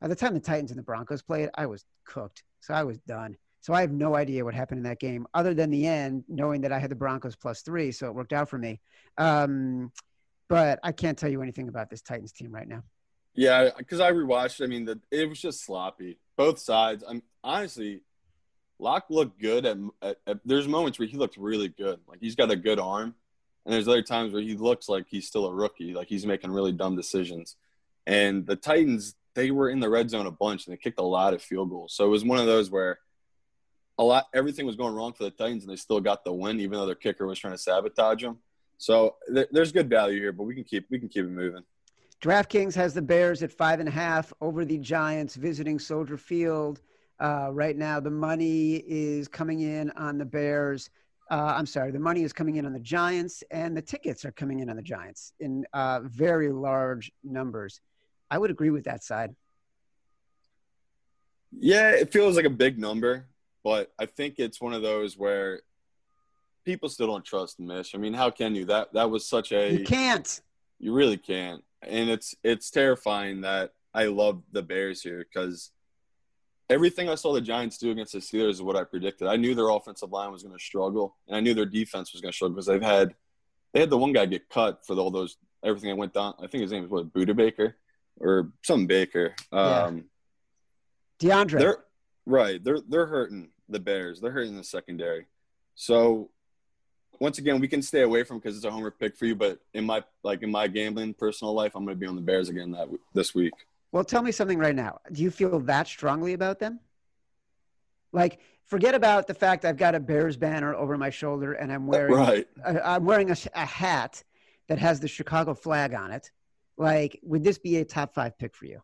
By 0.00 0.08
the 0.08 0.16
time 0.16 0.34
the 0.34 0.40
Titans 0.40 0.70
and 0.70 0.78
the 0.78 0.82
Broncos 0.82 1.22
played, 1.22 1.50
I 1.54 1.66
was 1.66 1.84
cooked. 2.04 2.42
So 2.60 2.74
I 2.74 2.84
was 2.84 2.98
done. 3.00 3.36
So 3.60 3.74
I 3.74 3.82
have 3.82 3.92
no 3.92 4.16
idea 4.16 4.44
what 4.44 4.54
happened 4.54 4.78
in 4.78 4.84
that 4.84 4.98
game, 4.98 5.26
other 5.34 5.52
than 5.52 5.70
the 5.70 5.86
end, 5.86 6.24
knowing 6.28 6.62
that 6.62 6.72
I 6.72 6.78
had 6.78 6.90
the 6.90 6.96
Broncos 6.96 7.36
plus 7.36 7.60
three, 7.60 7.92
so 7.92 8.06
it 8.06 8.14
worked 8.14 8.32
out 8.32 8.48
for 8.48 8.56
me. 8.56 8.80
Um, 9.18 9.92
but 10.48 10.80
I 10.82 10.92
can't 10.92 11.18
tell 11.18 11.30
you 11.30 11.42
anything 11.42 11.68
about 11.68 11.90
this 11.90 12.00
Titans 12.00 12.32
team 12.32 12.52
right 12.52 12.66
now. 12.66 12.82
Yeah, 13.34 13.68
because 13.76 14.00
I 14.00 14.12
rewatched. 14.12 14.64
I 14.64 14.66
mean, 14.66 14.86
the, 14.86 14.98
it 15.10 15.28
was 15.28 15.40
just 15.40 15.64
sloppy. 15.64 16.18
Both 16.36 16.58
sides. 16.58 17.04
I'm 17.06 17.22
honestly, 17.44 18.00
Lock 18.80 19.06
looked 19.10 19.40
good. 19.40 19.66
At, 19.66 19.76
at, 20.02 20.16
at, 20.26 20.38
there's 20.44 20.66
moments 20.66 20.98
where 20.98 21.08
he 21.08 21.16
looked 21.16 21.36
really 21.36 21.68
good. 21.68 22.00
Like 22.08 22.18
he's 22.20 22.34
got 22.34 22.50
a 22.50 22.56
good 22.56 22.78
arm, 22.78 23.14
and 23.64 23.74
there's 23.74 23.88
other 23.88 24.02
times 24.02 24.32
where 24.32 24.42
he 24.42 24.54
looks 24.54 24.88
like 24.88 25.06
he's 25.08 25.26
still 25.26 25.46
a 25.46 25.54
rookie. 25.54 25.94
Like 25.94 26.08
he's 26.08 26.26
making 26.26 26.50
really 26.50 26.72
dumb 26.72 26.96
decisions. 26.96 27.56
And 28.06 28.46
the 28.46 28.56
Titans, 28.56 29.14
they 29.34 29.50
were 29.50 29.68
in 29.68 29.80
the 29.80 29.88
red 29.88 30.10
zone 30.10 30.26
a 30.26 30.30
bunch 30.30 30.66
and 30.66 30.72
they 30.72 30.78
kicked 30.78 30.98
a 30.98 31.04
lot 31.04 31.34
of 31.34 31.42
field 31.42 31.70
goals. 31.70 31.94
So 31.94 32.06
it 32.06 32.08
was 32.08 32.24
one 32.24 32.38
of 32.38 32.46
those 32.46 32.70
where 32.70 32.98
a 33.98 34.02
lot 34.02 34.26
everything 34.34 34.66
was 34.66 34.76
going 34.76 34.94
wrong 34.94 35.12
for 35.12 35.24
the 35.24 35.30
Titans 35.30 35.62
and 35.62 35.70
they 35.70 35.76
still 35.76 36.00
got 36.00 36.24
the 36.24 36.32
win, 36.32 36.58
even 36.60 36.78
though 36.78 36.86
their 36.86 36.94
kicker 36.94 37.26
was 37.26 37.38
trying 37.38 37.52
to 37.52 37.58
sabotage 37.58 38.22
them. 38.22 38.38
So 38.78 39.16
th- 39.32 39.48
there's 39.52 39.72
good 39.72 39.90
value 39.90 40.18
here, 40.18 40.32
but 40.32 40.44
we 40.44 40.54
can 40.54 40.64
keep 40.64 40.86
we 40.90 40.98
can 40.98 41.08
keep 41.08 41.24
it 41.24 41.30
moving. 41.30 41.62
DraftKings 42.22 42.74
has 42.74 42.94
the 42.94 43.02
Bears 43.02 43.42
at 43.42 43.52
five 43.52 43.80
and 43.80 43.88
a 43.88 43.92
half 43.92 44.32
over 44.40 44.64
the 44.64 44.78
Giants 44.78 45.36
visiting 45.36 45.78
Soldier 45.78 46.16
Field. 46.16 46.80
Uh, 47.20 47.50
right 47.52 47.76
now, 47.76 48.00
the 48.00 48.10
money 48.10 48.76
is 48.86 49.28
coming 49.28 49.60
in 49.60 49.90
on 49.92 50.16
the 50.16 50.24
Bears. 50.24 50.88
Uh, 51.30 51.54
I'm 51.56 51.66
sorry, 51.66 51.90
the 51.90 52.00
money 52.00 52.22
is 52.22 52.32
coming 52.32 52.56
in 52.56 52.64
on 52.66 52.72
the 52.72 52.80
Giants, 52.80 53.44
and 53.50 53.76
the 53.76 53.82
tickets 53.82 54.24
are 54.24 54.32
coming 54.32 54.60
in 54.60 54.70
on 54.70 54.76
the 54.76 54.82
Giants 54.82 55.34
in 55.38 55.66
uh, 55.72 56.00
very 56.02 56.50
large 56.50 57.12
numbers. 57.22 57.80
I 58.30 58.38
would 58.38 58.50
agree 58.50 58.70
with 58.70 58.84
that 58.84 59.04
side. 59.04 59.34
Yeah, 61.52 61.90
it 61.90 62.12
feels 62.12 62.36
like 62.36 62.46
a 62.46 62.50
big 62.50 62.78
number, 62.78 63.26
but 63.62 63.92
I 63.98 64.06
think 64.06 64.36
it's 64.38 64.60
one 64.60 64.72
of 64.72 64.82
those 64.82 65.18
where 65.18 65.60
people 66.64 66.88
still 66.88 67.08
don't 67.08 67.24
trust 67.24 67.60
Mish. 67.60 67.94
I 67.94 67.98
mean, 67.98 68.14
how 68.14 68.30
can 68.30 68.54
you? 68.54 68.64
That 68.64 68.92
that 68.94 69.10
was 69.10 69.26
such 69.26 69.52
a 69.52 69.72
you 69.72 69.84
can't. 69.84 70.40
You 70.78 70.94
really 70.94 71.18
can't, 71.18 71.62
and 71.82 72.08
it's 72.08 72.34
it's 72.42 72.70
terrifying 72.70 73.42
that 73.42 73.72
I 73.92 74.04
love 74.04 74.42
the 74.52 74.62
Bears 74.62 75.02
here 75.02 75.26
because 75.30 75.72
everything 76.70 77.08
I 77.08 77.16
saw 77.16 77.32
the 77.32 77.40
Giants 77.40 77.76
do 77.76 77.90
against 77.90 78.12
the 78.12 78.20
Steelers 78.20 78.52
is 78.52 78.62
what 78.62 78.76
I 78.76 78.84
predicted. 78.84 79.26
I 79.26 79.36
knew 79.36 79.54
their 79.54 79.68
offensive 79.68 80.10
line 80.10 80.32
was 80.32 80.42
going 80.42 80.56
to 80.56 80.62
struggle, 80.62 81.16
and 81.26 81.36
I 81.36 81.40
knew 81.40 81.52
their 81.52 81.66
defense 81.66 82.12
was 82.12 82.22
going 82.22 82.32
to 82.32 82.36
struggle 82.36 82.54
because 82.54 82.66
they've 82.66 82.80
had 82.80 83.14
they 83.74 83.80
had 83.80 83.90
the 83.90 83.98
one 83.98 84.12
guy 84.12 84.26
get 84.26 84.48
cut 84.48 84.86
for 84.86 84.96
all 84.96 85.10
those 85.10 85.36
everything 85.62 85.90
that 85.90 85.96
went 85.96 86.14
down. 86.14 86.34
I 86.38 86.46
think 86.46 86.62
his 86.62 86.72
name 86.72 86.82
was 86.82 86.90
what 86.90 87.12
Budda 87.12 87.36
Baker 87.36 87.76
or 88.18 88.52
some 88.62 88.86
Baker. 88.86 89.34
Um, 89.52 90.04
yeah. 91.20 91.44
DeAndre. 91.44 91.58
They're 91.58 91.84
right. 92.24 92.62
They're 92.62 92.80
they're 92.88 93.06
hurting 93.06 93.50
the 93.68 93.80
Bears. 93.80 94.20
They're 94.20 94.30
hurting 94.30 94.56
the 94.56 94.64
secondary. 94.64 95.26
So 95.74 96.30
once 97.18 97.38
again, 97.38 97.60
we 97.60 97.68
can 97.68 97.82
stay 97.82 98.02
away 98.02 98.24
from 98.24 98.38
because 98.38 98.56
it's 98.56 98.64
a 98.64 98.70
homer 98.70 98.90
pick 98.90 99.16
for 99.16 99.26
you. 99.26 99.34
But 99.34 99.58
in 99.74 99.84
my 99.84 100.02
like 100.22 100.42
in 100.42 100.50
my 100.50 100.68
gambling 100.68 101.14
personal 101.14 101.52
life, 101.52 101.72
I'm 101.74 101.84
going 101.84 101.96
to 101.96 102.00
be 102.00 102.06
on 102.06 102.16
the 102.16 102.22
Bears 102.22 102.48
again 102.48 102.70
that 102.72 102.88
this 103.12 103.34
week. 103.34 103.54
Well, 103.92 104.04
tell 104.04 104.22
me 104.22 104.32
something 104.32 104.58
right 104.58 104.74
now. 104.74 105.00
Do 105.10 105.22
you 105.22 105.30
feel 105.30 105.58
that 105.60 105.88
strongly 105.88 106.32
about 106.32 106.58
them? 106.58 106.80
Like, 108.12 108.40
forget 108.64 108.94
about 108.94 109.26
the 109.26 109.34
fact 109.34 109.64
I've 109.64 109.76
got 109.76 109.94
a 109.94 110.00
Bears 110.00 110.36
banner 110.36 110.74
over 110.74 110.96
my 110.96 111.10
shoulder 111.10 111.54
and 111.54 111.72
I'm 111.72 111.86
wearing 111.86 112.14
Right. 112.14 112.46
I, 112.64 112.78
I'm 112.80 113.04
wearing 113.04 113.30
a, 113.30 113.36
a 113.54 113.64
hat 113.64 114.22
that 114.68 114.78
has 114.78 115.00
the 115.00 115.08
Chicago 115.08 115.54
flag 115.54 115.94
on 115.94 116.12
it. 116.12 116.30
Like, 116.76 117.18
would 117.22 117.42
this 117.42 117.58
be 117.58 117.78
a 117.78 117.84
top 117.84 118.14
five 118.14 118.38
pick 118.38 118.54
for 118.54 118.66
you? 118.66 118.80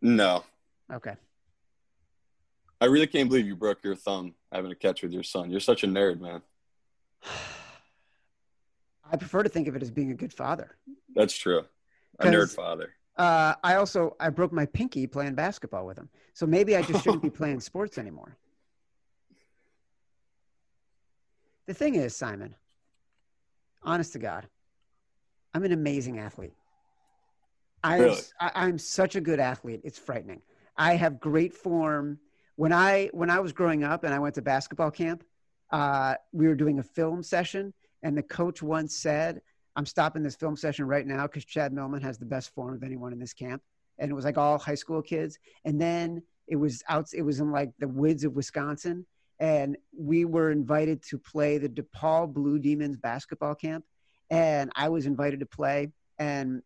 No. 0.00 0.44
Okay. 0.92 1.14
I 2.80 2.86
really 2.86 3.06
can't 3.06 3.28
believe 3.28 3.46
you 3.46 3.56
broke 3.56 3.84
your 3.84 3.94
thumb 3.94 4.34
having 4.52 4.70
a 4.70 4.74
catch 4.74 5.02
with 5.02 5.12
your 5.12 5.22
son. 5.22 5.50
You're 5.50 5.60
such 5.60 5.84
a 5.84 5.86
nerd, 5.86 6.20
man. 6.20 6.42
I 9.10 9.16
prefer 9.16 9.42
to 9.42 9.48
think 9.48 9.68
of 9.68 9.76
it 9.76 9.82
as 9.82 9.90
being 9.90 10.10
a 10.10 10.14
good 10.14 10.32
father. 10.32 10.76
That's 11.14 11.36
true. 11.36 11.64
A 12.20 12.26
nerd 12.26 12.54
father. 12.54 12.94
Uh, 13.16 13.54
I 13.62 13.76
also 13.76 14.16
I 14.18 14.30
broke 14.30 14.52
my 14.52 14.66
pinky 14.66 15.06
playing 15.06 15.34
basketball 15.34 15.86
with 15.86 15.98
him, 15.98 16.08
so 16.32 16.46
maybe 16.46 16.76
I 16.76 16.82
just 16.82 17.04
shouldn't 17.04 17.22
be 17.22 17.30
playing 17.40 17.60
sports 17.60 17.98
anymore. 17.98 18.36
The 21.66 21.74
thing 21.74 21.94
is, 21.94 22.14
Simon, 22.14 22.54
honest 23.82 24.12
to 24.14 24.18
God, 24.18 24.48
I'm 25.54 25.64
an 25.64 25.72
amazing 25.72 26.18
athlete. 26.18 26.54
I 27.82 27.96
am, 27.96 28.02
Really? 28.02 28.20
I, 28.40 28.50
I'm 28.54 28.78
such 28.78 29.14
a 29.14 29.20
good 29.20 29.40
athlete. 29.40 29.80
It's 29.84 29.98
frightening. 29.98 30.42
I 30.76 30.96
have 30.96 31.20
great 31.20 31.54
form. 31.54 32.18
When 32.56 32.72
I 32.72 33.10
when 33.12 33.30
I 33.30 33.40
was 33.40 33.52
growing 33.52 33.84
up 33.84 34.04
and 34.04 34.12
I 34.12 34.18
went 34.18 34.34
to 34.36 34.42
basketball 34.42 34.90
camp, 34.90 35.24
uh, 35.70 36.16
we 36.32 36.48
were 36.48 36.54
doing 36.54 36.78
a 36.78 36.82
film 36.82 37.22
session, 37.22 37.72
and 38.02 38.16
the 38.16 38.22
coach 38.22 38.62
once 38.62 38.96
said, 38.96 39.40
"I'm 39.76 39.86
stopping 39.86 40.22
this 40.22 40.36
film 40.36 40.56
session 40.56 40.86
right 40.86 41.06
now 41.06 41.26
because 41.26 41.44
Chad 41.44 41.72
Millman 41.72 42.02
has 42.02 42.18
the 42.18 42.24
best 42.24 42.54
form 42.54 42.74
of 42.74 42.82
anyone 42.82 43.12
in 43.12 43.18
this 43.18 43.32
camp." 43.32 43.62
And 43.98 44.10
it 44.10 44.14
was 44.14 44.24
like 44.24 44.38
all 44.38 44.58
high 44.58 44.74
school 44.74 45.02
kids. 45.02 45.38
And 45.64 45.80
then 45.80 46.22
it 46.46 46.56
was 46.56 46.82
out. 46.88 47.08
It 47.14 47.22
was 47.22 47.40
in 47.40 47.50
like 47.50 47.72
the 47.78 47.88
woods 47.88 48.24
of 48.24 48.34
Wisconsin, 48.34 49.06
and 49.38 49.76
we 49.96 50.24
were 50.24 50.50
invited 50.50 51.02
to 51.04 51.18
play 51.18 51.58
the 51.58 51.68
DePaul 51.68 52.32
Blue 52.32 52.58
Demons 52.58 52.96
basketball 52.96 53.54
camp, 53.54 53.84
and 54.30 54.70
I 54.76 54.88
was 54.88 55.06
invited 55.06 55.40
to 55.40 55.46
play, 55.46 55.92
and 56.18 56.62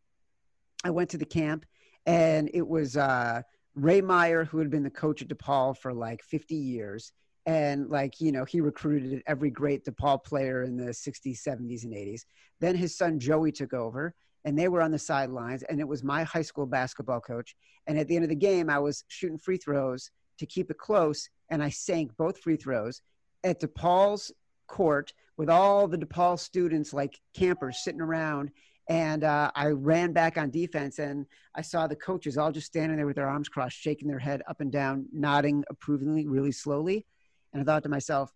I 0.84 0.90
went 0.90 1.10
to 1.10 1.18
the 1.18 1.24
camp, 1.24 1.64
and 2.06 2.50
it 2.52 2.66
was 2.66 2.96
uh, 2.96 3.42
Ray 3.74 4.00
Meyer, 4.00 4.44
who 4.44 4.58
had 4.58 4.70
been 4.70 4.82
the 4.82 4.90
coach 4.90 5.22
at 5.22 5.28
DePaul 5.28 5.76
for 5.76 5.92
like 5.92 6.22
50 6.22 6.54
years, 6.54 7.12
and 7.48 7.88
like 7.88 8.20
you 8.20 8.30
know 8.30 8.44
he 8.44 8.60
recruited 8.60 9.22
every 9.26 9.50
great 9.50 9.82
DePaul 9.82 10.22
player 10.22 10.64
in 10.64 10.76
the 10.76 10.90
60s, 10.90 11.42
70s, 11.42 11.84
and 11.84 11.94
80s. 11.94 12.26
Then 12.60 12.76
his 12.76 12.96
son 12.96 13.18
Joey 13.18 13.52
took 13.52 13.72
over, 13.72 14.14
and 14.44 14.56
they 14.56 14.68
were 14.68 14.82
on 14.82 14.90
the 14.90 14.98
sidelines, 14.98 15.62
and 15.62 15.80
it 15.80 15.88
was 15.88 16.04
my 16.04 16.24
high 16.24 16.42
school 16.42 16.66
basketball 16.66 17.20
coach. 17.20 17.56
And 17.86 17.98
at 17.98 18.06
the 18.06 18.16
end 18.16 18.24
of 18.24 18.28
the 18.28 18.36
game, 18.36 18.68
I 18.68 18.78
was 18.78 19.02
shooting 19.08 19.38
free 19.38 19.56
throws 19.56 20.10
to 20.38 20.44
keep 20.44 20.70
it 20.70 20.76
close, 20.76 21.30
and 21.48 21.62
I 21.62 21.70
sank 21.70 22.14
both 22.18 22.36
free 22.36 22.56
throws 22.56 23.00
at 23.42 23.60
DePaul's 23.60 24.30
court 24.66 25.14
with 25.38 25.48
all 25.48 25.88
the 25.88 25.96
DePaul 25.96 26.38
students 26.38 26.92
like 26.92 27.18
campers 27.32 27.82
sitting 27.82 28.02
around. 28.02 28.50
And 28.90 29.24
uh, 29.24 29.50
I 29.54 29.68
ran 29.68 30.12
back 30.12 30.36
on 30.36 30.50
defense, 30.50 30.98
and 30.98 31.24
I 31.54 31.62
saw 31.62 31.86
the 31.86 31.96
coaches 31.96 32.36
all 32.36 32.52
just 32.52 32.66
standing 32.66 32.98
there 32.98 33.06
with 33.06 33.16
their 33.16 33.28
arms 33.28 33.48
crossed, 33.48 33.78
shaking 33.78 34.08
their 34.08 34.18
head 34.18 34.42
up 34.46 34.60
and 34.60 34.70
down, 34.70 35.06
nodding 35.14 35.64
approvingly, 35.70 36.26
really 36.26 36.52
slowly. 36.52 37.06
And 37.52 37.62
I 37.62 37.64
thought 37.64 37.82
to 37.84 37.88
myself, 37.88 38.32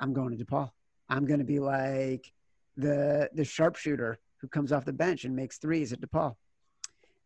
I'm 0.00 0.12
going 0.12 0.36
to 0.36 0.44
DePaul. 0.44 0.70
I'm 1.08 1.26
going 1.26 1.38
to 1.40 1.44
be 1.44 1.58
like 1.58 2.32
the 2.76 3.28
the 3.34 3.44
sharpshooter 3.44 4.18
who 4.40 4.48
comes 4.48 4.72
off 4.72 4.84
the 4.84 4.92
bench 4.92 5.24
and 5.24 5.34
makes 5.34 5.58
threes 5.58 5.92
at 5.92 6.00
DePaul. 6.00 6.36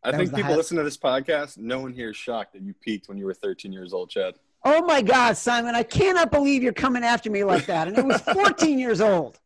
I 0.05 0.11
That 0.11 0.19
think 0.19 0.35
people 0.35 0.57
listen 0.57 0.77
to 0.79 0.83
this 0.83 0.97
podcast. 0.97 1.59
No 1.59 1.81
one 1.81 1.93
here 1.93 2.11
is 2.11 2.17
shocked 2.17 2.55
that 2.55 2.63
you 2.63 2.75
peaked 2.75 3.09
when 3.09 3.19
you 3.19 3.27
were 3.27 3.35
13 3.35 3.73
years 3.73 3.93
old, 3.93 4.11
Chad. 4.11 4.35
Oh 4.65 4.83
my 4.83 5.03
God, 5.03 5.37
Simon! 5.37 5.75
I 5.75 5.83
cannot 5.83 6.31
believe 6.31 6.63
you're 6.63 6.73
coming 6.73 7.05
after 7.05 7.31
me 7.31 7.45
like 7.45 7.67
that. 7.67 7.89
And 7.89 7.99
it 7.99 8.05
was 8.05 8.21
14 8.33 8.79
years 8.79 9.01
old. 9.01 9.39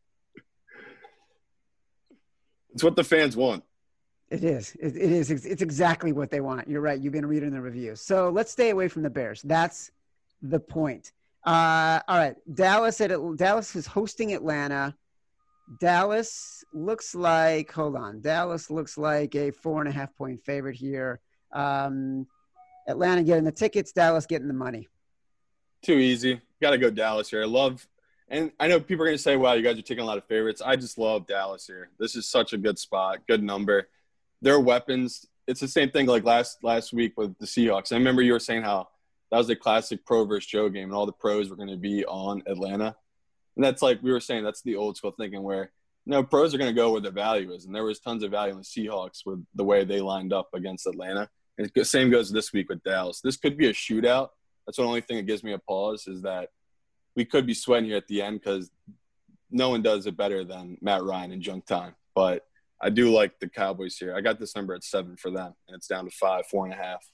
It's 2.73 2.85
what 2.85 2.97
the 2.97 3.05
fans 3.05 3.37
want. 3.37 3.65
It 4.29 4.45
is. 4.45 4.77
It, 4.81 4.97
it 4.97 5.11
is. 5.11 5.31
It's, 5.31 5.45
it's 5.47 5.63
exactly 5.63 6.13
what 6.13 6.31
they 6.31 6.41
want. 6.41 6.69
You're 6.69 6.81
right. 6.81 7.01
You've 7.01 7.13
been 7.13 7.27
reading 7.27 7.51
the 7.53 7.61
reviews. 7.61 8.01
So 8.03 8.29
let's 8.29 8.51
stay 8.51 8.71
away 8.71 8.89
from 8.89 9.03
the 9.03 9.11
Bears. 9.11 9.41
That's 9.43 9.91
the 10.43 10.61
point. 10.61 11.13
Uh, 11.47 12.01
all 12.09 12.19
right. 12.19 12.35
Dallas 12.53 13.01
at 13.01 13.13
Dallas 13.37 13.77
is 13.77 13.87
hosting 13.87 14.35
Atlanta. 14.35 14.97
Dallas 15.81 16.65
looks 16.75 17.15
like. 17.15 17.71
Hold 17.73 17.97
on. 17.97 18.21
Dallas 18.21 18.71
looks 18.71 18.99
like 18.99 19.35
a 19.37 19.53
four 19.53 19.81
and 19.81 19.89
a 19.89 19.93
half 19.93 20.15
point 20.17 20.45
favorite 20.45 20.75
here. 20.77 21.21
Um, 21.53 22.27
Atlanta 22.89 23.23
getting 23.23 23.45
the 23.45 23.53
tickets. 23.53 23.93
Dallas 23.93 24.27
getting 24.27 24.49
the 24.49 24.55
money. 24.55 24.89
Too 25.83 25.99
easy. 25.99 26.41
Got 26.61 26.71
to 26.71 26.79
go 26.79 26.91
Dallas 26.91 27.31
here. 27.31 27.43
I 27.43 27.47
love, 27.47 27.87
and 28.29 28.51
I 28.59 28.67
know 28.67 28.81
people 28.81 29.05
are 29.05 29.09
going 29.09 29.17
to 29.17 29.23
say, 29.23 29.37
wow, 29.37 29.53
you 29.53 29.63
guys 29.63 29.79
are 29.79 29.83
taking 29.83 30.03
a 30.03 30.07
lot 30.07 30.19
of 30.19 30.25
favorites. 30.25 30.63
I 30.65 30.75
just 30.75 30.99
love 30.99 31.27
Dallas 31.27 31.67
here. 31.67 31.91
This 31.99 32.17
is 32.17 32.29
such 32.29 32.53
a 32.55 32.59
good 32.59 32.79
spot, 32.79 33.19
good 33.29 33.43
number. 33.43 33.89
Their 34.43 34.59
weapons, 34.59 35.27
it's 35.47 35.61
the 35.61 35.69
same 35.69 35.91
thing 35.91 36.07
like 36.07 36.25
last 36.25 36.65
last 36.65 36.93
week 36.93 37.17
with 37.17 37.39
the 37.39 37.47
Seahawks. 37.47 37.93
I 37.93 37.97
remember 37.97 38.23
you 38.23 38.33
were 38.33 38.41
saying 38.41 38.63
how 38.63 38.89
that 39.31 39.39
was 39.39 39.49
the 39.49 39.57
classic 39.57 40.05
pro 40.07 40.25
versus 40.25 40.47
Joe 40.47 40.69
game, 40.69 40.85
and 40.85 40.95
all 40.95 41.07
the 41.07 41.13
pros 41.13 41.51
were 41.51 41.57
going 41.57 41.69
to 41.69 41.77
be 41.77 42.05
on 42.05 42.43
Atlanta. 42.47 42.97
And 43.57 43.65
that's 43.65 43.83
like 43.83 44.03
we 44.03 44.13
were 44.13 44.21
saying, 44.21 44.45
that's 44.45 44.63
the 44.63 44.77
old 44.77 44.97
school 44.97 45.13
thinking 45.13 45.43
where 45.43 45.73
no 46.05 46.23
pros 46.23 46.55
are 46.55 46.59
going 46.59 46.71
to 46.71 46.81
go 46.81 46.93
where 46.93 47.01
the 47.01 47.11
value 47.11 47.53
is, 47.53 47.65
and 47.65 47.75
there 47.75 47.85
was 47.85 47.99
tons 47.99 48.23
of 48.23 48.31
value 48.31 48.53
in 48.53 48.59
the 48.59 48.65
Seahawks 48.65 49.27
with 49.27 49.45
the 49.55 49.65
way 49.65 49.85
they 49.85 50.01
lined 50.01 50.33
up 50.33 50.49
against 50.55 50.87
Atlanta. 50.87 51.29
And 51.59 51.71
the 51.75 51.85
same 51.85 52.11
goes 52.11 52.31
this 52.31 52.53
week 52.53 52.69
with 52.69 52.83
Dallas. 52.83 53.21
This 53.21 53.37
could 53.37 53.57
be 53.57 53.67
a 53.67 53.73
shootout. 53.73 54.29
That's 54.67 54.77
the 54.77 54.85
only 54.85 55.01
thing 55.01 55.17
that 55.17 55.27
gives 55.27 55.43
me 55.43 55.53
a 55.53 55.59
pause 55.59 56.07
is 56.07 56.23
that 56.23 56.51
we 57.15 57.25
could 57.25 57.47
be 57.47 57.55
sweating 57.55 57.89
here 57.89 57.97
at 57.97 58.07
the 58.09 58.21
end 58.21 58.41
because 58.41 58.71
no 59.51 59.71
one 59.71 59.83
does 59.83 60.07
it 60.07 60.17
better 60.17 60.45
than 60.45 60.77
Matt 60.83 61.03
Ryan 61.03 61.33
in 61.33 61.41
junk 61.41 61.67
time. 61.67 61.95
But 62.15 62.45
I 62.81 62.91
do 62.91 63.11
like 63.11 63.41
the 63.41 63.49
Cowboys 63.49 63.97
here. 63.97 64.15
I 64.15 64.21
got 64.21 64.39
this 64.39 64.55
number 64.55 64.75
at 64.75 64.85
seven 64.85 65.17
for 65.17 65.31
them, 65.31 65.55
and 65.67 65.77
it's 65.77 65.87
down 65.87 66.05
to 66.05 66.11
five, 66.11 66.47
four 66.47 66.67
and 66.67 66.75
a 66.75 66.77
half. 66.77 67.09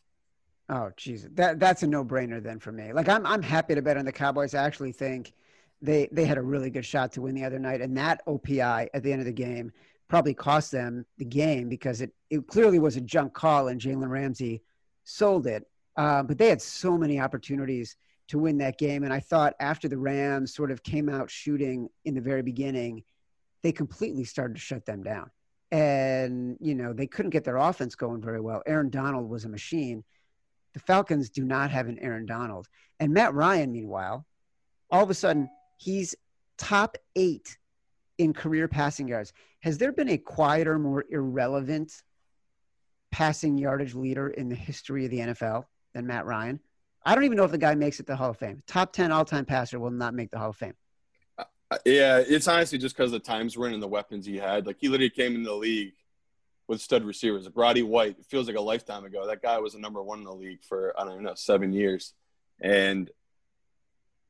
Oh, 0.69 0.91
Jesus, 0.97 1.31
that 1.35 1.59
that's 1.59 1.83
a 1.83 1.87
no 1.87 2.05
brainer 2.05 2.43
then 2.43 2.59
for 2.59 2.73
me. 2.73 2.93
Like 2.93 3.09
I'm 3.09 3.27
I'm 3.27 3.43
happy 3.43 3.75
to 3.75 3.83
bet 3.83 3.97
on 3.97 4.05
the 4.05 4.13
Cowboys. 4.13 4.55
I 4.55 4.65
actually 4.65 4.93
think 4.93 5.33
they 5.81 6.09
they 6.13 6.25
had 6.25 6.39
a 6.39 6.43
really 6.43 6.71
good 6.71 6.85
shot 6.85 7.13
to 7.13 7.23
win 7.23 7.35
the 7.35 7.45
other 7.45 7.59
night, 7.59 7.81
and 7.81 7.97
that 7.97 8.25
OPI 8.27 8.89
at 8.95 9.03
the 9.03 9.13
end 9.13 9.21
of 9.21 9.27
the 9.27 9.33
game 9.33 9.73
probably 10.09 10.35
cost 10.35 10.71
them 10.71 11.05
the 11.19 11.25
game 11.25 11.69
because 11.69 12.01
it 12.01 12.13
it 12.31 12.47
clearly 12.47 12.79
was 12.79 12.97
a 12.97 13.01
junk 13.01 13.35
call, 13.35 13.69
and 13.69 13.81
Jalen 13.81 14.09
Ramsey 14.09 14.63
sold 15.05 15.47
it. 15.47 15.69
Uh, 15.97 16.23
but 16.23 16.39
they 16.39 16.49
had 16.49 16.63
so 16.63 16.97
many 16.97 17.21
opportunities 17.21 17.97
to 18.29 18.39
win 18.39 18.59
that 18.59 18.79
game, 18.79 19.03
and 19.03 19.13
I 19.13 19.21
thought 19.21 19.55
after 19.61 19.89
the 19.89 19.99
Rams 19.99 20.55
sort 20.55 20.71
of 20.71 20.83
came 20.83 21.09
out 21.09 21.31
shooting 21.31 21.89
in 22.05 22.15
the 22.15 22.21
very 22.21 22.43
beginning, 22.43 23.03
they 23.63 23.73
completely 23.73 24.25
started 24.25 24.55
to 24.55 24.61
shut 24.61 24.87
them 24.87 25.03
down. 25.03 25.31
And, 25.71 26.57
you 26.61 26.75
know, 26.75 26.93
they 26.93 27.07
couldn't 27.07 27.31
get 27.31 27.45
their 27.45 27.57
offense 27.57 27.95
going 27.95 28.21
very 28.21 28.41
well. 28.41 28.63
Aaron 28.67 28.91
Donald 28.91 29.29
was 29.29 29.45
a 29.45 29.49
machine. 29.49 30.05
The 30.75 30.81
Falcons 30.81 31.31
do 31.31 31.45
not 31.45 31.71
have 31.71 31.89
an 31.89 31.99
Aaron 31.99 32.27
Donald. 32.27 32.69
And 33.01 33.13
Matt 33.13 33.35
Ryan, 33.35 33.73
meanwhile, 33.73 34.27
all 34.91 35.03
of 35.03 35.11
a 35.11 35.15
sudden, 35.15 35.51
he's 35.77 36.15
top 36.59 36.97
eight 37.17 37.59
in 38.19 38.33
career 38.33 38.69
passing 38.69 39.09
yards. 39.09 39.33
Has 39.61 39.79
there 39.79 39.93
been 39.93 40.09
a 40.09 40.19
quieter, 40.19 40.79
more 40.79 41.05
irrelevant 41.11 42.03
passing 43.11 43.59
yardage 43.59 43.95
leader 43.95 44.29
in 44.29 44.49
the 44.49 44.55
history 44.55 45.05
of 45.05 45.11
the 45.11 45.19
NFL 45.19 45.65
than 45.95 46.07
Matt 46.07 46.27
Ryan? 46.27 46.61
I 47.05 47.15
don't 47.15 47.25
even 47.25 47.37
know 47.37 47.45
if 47.45 47.51
the 47.51 47.59
guy 47.59 47.75
makes 47.75 48.01
it 48.01 48.07
the 48.07 48.17
Hall 48.17 48.31
of 48.31 48.39
Fame. 48.39 48.63
Top 48.67 48.93
10 48.93 49.11
all 49.11 49.25
time 49.25 49.45
passer 49.45 49.79
will 49.79 49.91
not 49.91 50.15
make 50.15 50.31
the 50.31 50.39
Hall 50.39 50.51
of 50.51 50.57
Fame. 50.57 50.75
Uh, 51.37 51.45
Yeah, 51.85 52.23
it's 52.27 52.49
honestly 52.49 52.79
just 52.79 52.97
because 52.97 53.11
the 53.11 53.19
times 53.19 53.57
we're 53.57 53.69
in 53.69 53.75
and 53.75 53.83
the 53.83 53.89
weapons 53.89 54.25
he 54.25 54.37
had. 54.37 54.67
Like 54.67 54.77
he 54.79 54.89
literally 54.89 55.11
came 55.11 55.35
in 55.35 55.43
the 55.43 55.53
league 55.53 55.95
with 56.69 56.81
stud 56.81 57.05
receivers. 57.05 57.49
Roddy 57.55 57.83
White, 57.83 58.17
it 58.19 58.27
feels 58.27 58.47
like 58.47 58.57
a 58.57 58.61
lifetime 58.61 59.05
ago. 59.05 59.27
That 59.27 59.43
guy 59.43 59.59
was 59.59 59.75
a 59.75 59.81
number 59.81 60.03
one 60.03 60.19
in 60.19 60.25
the 60.25 60.35
league 60.35 60.63
for 60.63 60.99
I 60.99 61.05
don't 61.05 61.13
even 61.13 61.25
know 61.25 61.35
seven 61.35 61.73
years, 61.73 62.15
and 62.61 63.11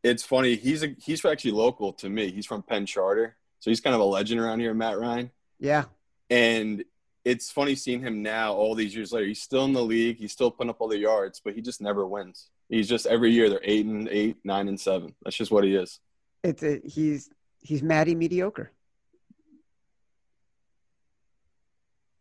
it's 0.02 0.22
funny. 0.22 0.56
He's 0.56 0.82
a, 0.82 0.94
he's 0.98 1.24
actually 1.24 1.52
local 1.52 1.92
to 1.94 2.08
me. 2.08 2.30
He's 2.30 2.46
from 2.46 2.62
Penn 2.62 2.86
Charter, 2.86 3.36
so 3.60 3.70
he's 3.70 3.80
kind 3.80 3.94
of 3.94 4.00
a 4.00 4.04
legend 4.04 4.40
around 4.40 4.60
here, 4.60 4.74
Matt 4.74 4.98
Ryan. 4.98 5.30
Yeah. 5.58 5.84
And 6.28 6.84
it's 7.24 7.50
funny 7.50 7.74
seeing 7.74 8.00
him 8.00 8.22
now, 8.22 8.52
all 8.54 8.74
these 8.74 8.94
years 8.94 9.12
later. 9.12 9.26
He's 9.26 9.42
still 9.42 9.64
in 9.64 9.72
the 9.72 9.82
league. 9.82 10.16
He's 10.16 10.32
still 10.32 10.50
putting 10.50 10.70
up 10.70 10.80
all 10.80 10.88
the 10.88 10.98
yards, 10.98 11.40
but 11.44 11.54
he 11.54 11.60
just 11.60 11.80
never 11.80 12.06
wins. 12.06 12.48
He's 12.68 12.88
just 12.88 13.06
every 13.06 13.30
year 13.30 13.48
they're 13.48 13.60
eight 13.62 13.86
and 13.86 14.08
eight, 14.08 14.38
nine 14.44 14.68
and 14.68 14.80
seven. 14.80 15.14
That's 15.22 15.36
just 15.36 15.50
what 15.50 15.62
he 15.64 15.76
is. 15.76 16.00
It's 16.42 16.62
a, 16.62 16.80
he's 16.84 17.30
he's 17.60 17.82
Matty 17.82 18.14
mediocre. 18.14 18.72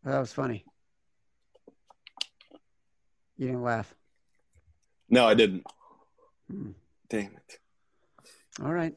That 0.04 0.18
was 0.18 0.32
funny. 0.32 0.64
You 3.36 3.48
didn't 3.48 3.62
laugh. 3.62 3.94
No, 5.08 5.26
I 5.26 5.34
didn't. 5.34 5.64
Hmm. 6.50 6.70
Damn 7.08 7.36
it. 7.36 7.58
All 8.62 8.72
right. 8.72 8.94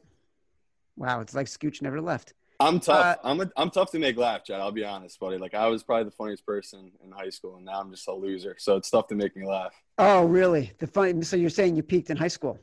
Wow, 0.96 1.20
it's 1.20 1.34
like 1.34 1.46
Scooch 1.46 1.82
never 1.82 2.00
left. 2.00 2.32
I'm 2.58 2.80
tough. 2.80 3.18
Uh, 3.22 3.28
I'm 3.28 3.40
a, 3.40 3.50
I'm 3.56 3.70
tough 3.70 3.90
to 3.90 3.98
make 3.98 4.16
laugh, 4.16 4.44
Chad. 4.44 4.60
I'll 4.60 4.72
be 4.72 4.84
honest, 4.84 5.20
buddy. 5.20 5.36
Like 5.36 5.54
I 5.54 5.66
was 5.68 5.82
probably 5.82 6.04
the 6.04 6.10
funniest 6.10 6.46
person 6.46 6.90
in 7.04 7.12
high 7.12 7.28
school, 7.28 7.56
and 7.56 7.64
now 7.66 7.80
I'm 7.80 7.90
just 7.90 8.08
a 8.08 8.12
loser. 8.12 8.56
So 8.58 8.76
it's 8.76 8.88
tough 8.88 9.08
to 9.08 9.14
make 9.14 9.36
me 9.36 9.46
laugh. 9.46 9.74
Oh, 9.98 10.24
really? 10.24 10.72
The 10.78 10.86
funny. 10.86 11.22
So 11.22 11.36
you're 11.36 11.50
saying 11.50 11.76
you 11.76 11.82
peaked 11.82 12.08
in 12.08 12.16
high 12.16 12.28
school? 12.28 12.58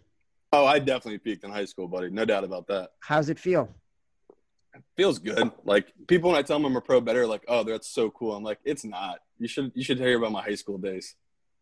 Oh, 0.51 0.65
I 0.65 0.79
definitely 0.79 1.19
peaked 1.19 1.43
in 1.43 1.51
high 1.51 1.65
school, 1.65 1.87
buddy. 1.87 2.09
No 2.09 2.25
doubt 2.25 2.43
about 2.43 2.67
that. 2.67 2.91
How's 3.01 3.29
it 3.29 3.37
feel? 3.37 3.69
Feels 4.95 5.19
good. 5.19 5.51
Like 5.63 5.87
people, 6.07 6.31
when 6.31 6.39
I 6.39 6.41
tell 6.41 6.57
them 6.57 6.65
I'm 6.65 6.75
a 6.75 6.81
pro 6.81 7.01
better, 7.01 7.25
like, 7.25 7.43
oh, 7.47 7.63
that's 7.63 7.87
so 7.87 8.09
cool. 8.11 8.35
I'm 8.35 8.43
like, 8.43 8.59
it's 8.63 8.85
not. 8.85 9.19
You 9.39 9.47
should 9.47 9.71
you 9.75 9.83
should 9.83 9.99
hear 9.99 10.17
about 10.17 10.31
my 10.31 10.41
high 10.41 10.55
school 10.55 10.77
days. 10.77 11.15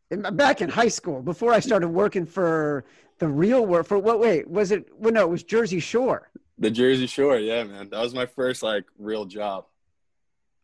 Back 0.09 0.61
in 0.61 0.69
high 0.69 0.89
school, 0.89 1.21
before 1.21 1.53
I 1.53 1.61
started 1.61 1.87
working 1.87 2.25
for 2.25 2.83
the 3.19 3.27
real 3.27 3.65
work 3.65 3.85
for 3.87 3.97
what? 3.97 4.19
Wait, 4.19 4.49
was 4.49 4.71
it? 4.71 4.89
Well, 4.93 5.13
no, 5.13 5.21
it 5.21 5.29
was 5.29 5.43
Jersey 5.43 5.79
Shore. 5.79 6.29
The 6.57 6.69
Jersey 6.69 7.07
Shore, 7.07 7.37
yeah, 7.37 7.63
man. 7.63 7.89
That 7.89 8.01
was 8.01 8.13
my 8.13 8.25
first 8.25 8.61
like 8.61 8.85
real 8.99 9.25
job. 9.25 9.65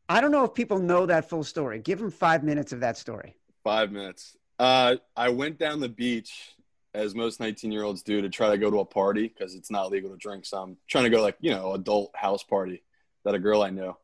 I 0.09 0.21
don't 0.21 0.31
know 0.31 0.43
if 0.43 0.53
people 0.53 0.79
know 0.79 1.05
that 1.05 1.29
full 1.29 1.43
story. 1.43 1.79
Give 1.79 1.99
them 1.99 2.11
five 2.11 2.43
minutes 2.43 2.71
of 2.73 2.81
that 2.81 2.97
story. 2.97 3.37
Five 3.63 3.91
minutes. 3.91 4.37
Uh, 4.59 4.95
I 5.15 5.29
went 5.29 5.59
down 5.59 5.79
the 5.79 5.89
beach 5.89 6.55
as 6.97 7.15
most 7.15 7.39
19 7.39 7.71
year 7.71 7.83
olds 7.83 8.01
do 8.01 8.21
to 8.21 8.29
try 8.29 8.49
to 8.49 8.57
go 8.57 8.71
to 8.71 8.79
a 8.79 8.85
party 8.85 9.27
because 9.27 9.55
it's 9.55 9.69
not 9.69 9.91
legal 9.91 10.09
to 10.09 10.17
drink. 10.17 10.45
So 10.45 10.61
I'm 10.61 10.77
trying 10.87 11.03
to 11.03 11.09
go 11.09 11.21
like, 11.21 11.37
you 11.39 11.51
know, 11.51 11.73
adult 11.73 12.11
house 12.15 12.43
party 12.43 12.83
that 13.23 13.35
a 13.35 13.39
girl 13.39 13.61
I 13.61 13.69
know. 13.69 13.97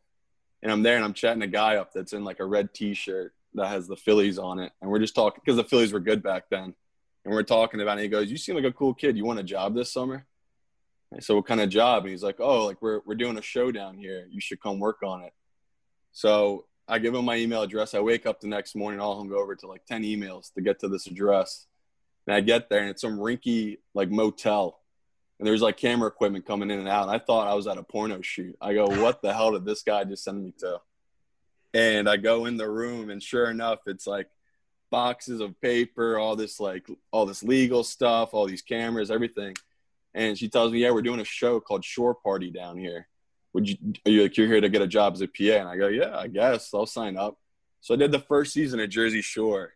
And 0.62 0.72
I'm 0.72 0.84
there 0.84 0.96
and 0.96 1.04
I'm 1.04 1.14
chatting 1.14 1.42
a 1.42 1.48
guy 1.48 1.76
up 1.76 1.92
that's 1.94 2.14
in 2.14 2.24
like 2.24 2.40
a 2.40 2.46
red 2.46 2.74
t 2.74 2.94
shirt 2.94 3.34
that 3.56 3.68
has 3.68 3.88
the 3.88 3.96
Phillies 3.96 4.38
on 4.38 4.60
it. 4.60 4.72
And 4.82 4.90
we're 4.90 5.00
just 5.00 5.16
talking 5.16 5.42
because 5.44 5.58
the 5.58 5.64
Phillies 5.64 5.92
were 5.92 6.00
good 6.00 6.24
back 6.24 6.46
then. 6.50 6.74
And 7.26 7.34
we're 7.34 7.44
talking 7.44 7.82
about 7.82 7.98
it. 7.98 8.02
And 8.02 8.02
he 8.02 8.08
goes, 8.10 8.30
You 8.30 8.38
seem 8.38 8.56
like 8.56 8.66
a 8.66 8.72
cool 8.72 8.94
kid. 8.94 9.18
You 9.18 9.26
want 9.26 9.40
a 9.40 9.44
job 9.44 9.76
this 9.76 9.92
summer? 9.92 10.26
So 11.20 11.36
what 11.36 11.46
kind 11.46 11.62
of 11.62 11.70
job? 11.70 12.04
And 12.04 12.12
he's 12.12 12.24
like, 12.24 12.40
oh, 12.40 12.66
like 12.66 12.82
we're 12.82 13.02
we're 13.06 13.16
doing 13.16 13.38
a 13.38 13.42
show 13.42 13.72
down 13.72 13.98
here. 13.98 14.28
You 14.32 14.42
should 14.42 14.62
come 14.62 14.80
work 14.80 15.04
on 15.04 15.24
it. 15.24 15.34
So 16.12 16.66
I 16.88 17.00
give 17.00 17.14
him 17.14 17.26
my 17.26 17.38
email 17.38 17.62
address. 17.62 17.94
I 17.94 18.00
wake 18.00 18.26
up 18.26 18.40
the 18.40 18.48
next 18.48 18.76
morning, 18.76 19.00
I'll 19.00 19.16
hung 19.16 19.32
over 19.32 19.56
to 19.56 19.68
like 19.68 19.86
ten 19.86 20.04
emails 20.04 20.54
to 20.54 20.62
get 20.62 20.80
to 20.80 20.88
this 20.88 21.08
address. 21.08 21.68
And 22.28 22.36
I 22.36 22.42
get 22.42 22.70
there, 22.70 22.80
and 22.80 22.90
it's 22.90 23.02
some 23.02 23.18
rinky 23.18 23.78
like 23.94 24.10
motel, 24.10 24.80
and 25.40 25.48
there's 25.48 25.62
like 25.62 25.78
camera 25.78 26.08
equipment 26.08 26.46
coming 26.46 26.72
in 26.72 26.80
and 26.80 26.88
out. 26.88 27.08
And 27.08 27.12
I 27.12 27.20
thought 27.20 27.48
I 27.48 27.54
was 27.54 27.68
at 27.68 27.78
a 27.78 27.84
porno 27.84 28.22
shoot. 28.22 28.56
I 28.62 28.74
go, 28.74 28.88
what 29.02 29.22
the 29.22 29.34
hell 29.34 29.52
did 29.52 29.66
this 29.66 29.84
guy 29.84 30.04
just 30.04 30.24
send 30.24 30.44
me 30.44 30.54
to? 30.60 30.80
And 31.74 32.08
I 32.08 32.18
go 32.18 32.46
in 32.46 32.58
the 32.58 32.70
room, 32.70 33.10
and 33.10 33.22
sure 33.22 33.50
enough, 33.50 33.80
it's 33.88 34.08
like 34.08 34.30
boxes 34.90 35.42
of 35.42 35.60
paper, 35.60 36.18
all 36.20 36.36
this 36.36 36.60
like 36.60 36.88
all 37.12 37.26
this 37.26 37.44
legal 37.44 37.84
stuff, 37.84 38.34
all 38.34 38.46
these 38.46 38.62
cameras, 38.62 39.12
everything 39.12 39.56
and 40.14 40.38
she 40.38 40.50
tells 40.50 40.72
me, 40.72 40.80
"Yeah, 40.80 40.92
we're 40.92 41.02
doing 41.02 41.20
a 41.20 41.26
show 41.26 41.60
called 41.60 41.84
Shore 41.84 42.14
Party 42.14 42.52
down 42.52 42.78
here. 42.78 43.08
Would 43.54 43.70
you? 43.70 43.78
Are 44.06 44.12
you 44.12 44.24
like 44.24 44.38
you're 44.38 44.48
here 44.48 44.62
to 44.62 44.70
get 44.70 44.82
a 44.82 44.88
job 44.88 45.14
as 45.14 45.22
a 45.22 45.28
PA?" 45.28 45.60
And 45.60 45.68
I 45.70 45.78
go, 45.78 45.88
"Yeah, 45.88 46.18
I 46.18 46.28
guess 46.28 46.74
I'll 46.74 46.86
sign 46.86 47.18
up." 47.18 47.38
So 47.82 47.94
I 47.94 47.98
did 47.98 48.12
the 48.12 48.20
first 48.20 48.54
season 48.54 48.80
at 48.80 48.90
Jersey 48.90 49.22
Shore, 49.22 49.74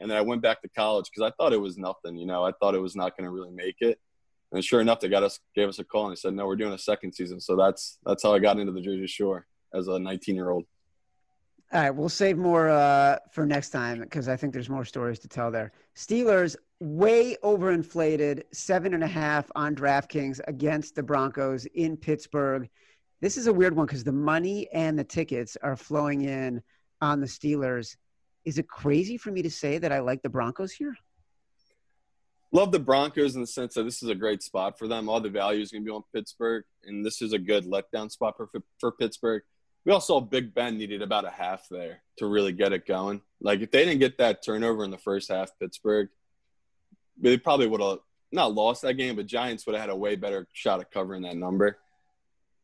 and 0.00 0.10
then 0.10 0.16
I 0.16 0.22
went 0.22 0.42
back 0.42 0.62
to 0.62 0.68
college 0.68 1.10
because 1.14 1.30
I 1.30 1.32
thought 1.36 1.52
it 1.52 1.60
was 1.60 1.78
nothing. 1.78 2.16
You 2.16 2.26
know, 2.26 2.44
I 2.44 2.52
thought 2.52 2.74
it 2.74 2.80
was 2.80 2.96
not 2.96 3.16
going 3.16 3.26
to 3.26 3.30
really 3.30 3.50
make 3.50 3.76
it. 3.80 4.00
And 4.52 4.64
sure 4.64 4.80
enough, 4.80 5.00
they 5.00 5.08
got 5.08 5.22
us, 5.22 5.38
gave 5.54 5.68
us 5.68 5.78
a 5.78 5.84
call, 5.84 6.06
and 6.06 6.12
they 6.12 6.16
said, 6.16 6.34
"No, 6.34 6.46
we're 6.46 6.56
doing 6.56 6.72
a 6.72 6.78
second 6.78 7.12
season." 7.12 7.40
So 7.40 7.54
that's 7.54 7.98
that's 8.04 8.22
how 8.22 8.34
I 8.34 8.40
got 8.40 8.58
into 8.58 8.72
the 8.72 8.80
Jersey 8.80 9.06
Shore 9.06 9.46
as 9.72 9.86
a 9.86 9.98
19 9.98 10.34
year 10.34 10.50
old. 10.50 10.64
All 11.72 11.80
right, 11.80 11.90
we'll 11.90 12.08
save 12.08 12.36
more 12.36 12.68
uh, 12.68 13.18
for 13.30 13.46
next 13.46 13.70
time 13.70 14.00
because 14.00 14.28
I 14.28 14.36
think 14.36 14.52
there's 14.52 14.68
more 14.68 14.84
stories 14.84 15.20
to 15.20 15.28
tell 15.28 15.52
there. 15.52 15.70
Steelers 15.94 16.56
way 16.80 17.36
overinflated, 17.44 18.42
seven 18.52 18.92
and 18.94 19.04
a 19.04 19.06
half 19.06 19.48
on 19.54 19.76
DraftKings 19.76 20.40
against 20.48 20.96
the 20.96 21.02
Broncos 21.02 21.66
in 21.66 21.96
Pittsburgh. 21.96 22.68
This 23.20 23.36
is 23.36 23.46
a 23.46 23.52
weird 23.52 23.76
one 23.76 23.86
because 23.86 24.02
the 24.02 24.10
money 24.10 24.68
and 24.72 24.98
the 24.98 25.04
tickets 25.04 25.56
are 25.62 25.76
flowing 25.76 26.22
in 26.22 26.60
on 27.00 27.20
the 27.20 27.26
Steelers. 27.26 27.96
Is 28.44 28.58
it 28.58 28.68
crazy 28.68 29.16
for 29.16 29.30
me 29.30 29.42
to 29.42 29.50
say 29.50 29.78
that 29.78 29.92
I 29.92 30.00
like 30.00 30.22
the 30.22 30.28
Broncos 30.28 30.72
here? 30.72 30.96
Love 32.52 32.72
the 32.72 32.80
Broncos 32.80 33.34
in 33.34 33.40
the 33.40 33.46
sense 33.46 33.74
that 33.74 33.84
this 33.84 34.02
is 34.02 34.08
a 34.08 34.14
great 34.14 34.42
spot 34.42 34.78
for 34.78 34.88
them. 34.88 35.08
All 35.08 35.20
the 35.20 35.28
value 35.28 35.62
is 35.62 35.70
going 35.70 35.84
to 35.84 35.86
be 35.86 35.94
on 35.94 36.02
Pittsburgh, 36.12 36.64
and 36.84 37.04
this 37.04 37.22
is 37.22 37.32
a 37.32 37.38
good 37.38 37.64
letdown 37.64 38.10
spot 38.10 38.36
for, 38.36 38.48
for 38.80 38.92
Pittsburgh 38.92 39.42
we 39.84 39.92
all 39.92 40.00
saw 40.00 40.20
Big 40.20 40.54
Ben 40.54 40.76
needed 40.76 41.02
about 41.02 41.24
a 41.24 41.30
half 41.30 41.66
there 41.70 42.02
to 42.18 42.26
really 42.26 42.52
get 42.52 42.72
it 42.72 42.86
going. 42.86 43.22
Like 43.40 43.60
if 43.60 43.70
they 43.70 43.84
didn't 43.84 44.00
get 44.00 44.18
that 44.18 44.44
turnover 44.44 44.84
in 44.84 44.90
the 44.90 44.98
first 44.98 45.30
half, 45.30 45.50
Pittsburgh, 45.58 46.08
they 47.18 47.36
probably 47.38 47.66
would 47.66 47.80
have 47.80 47.98
not 48.30 48.54
lost 48.54 48.82
that 48.82 48.94
game, 48.94 49.16
but 49.16 49.26
Giants 49.26 49.66
would 49.66 49.74
have 49.74 49.80
had 49.80 49.90
a 49.90 49.96
way 49.96 50.16
better 50.16 50.46
shot 50.52 50.80
at 50.80 50.90
covering 50.90 51.22
that 51.22 51.36
number. 51.36 51.78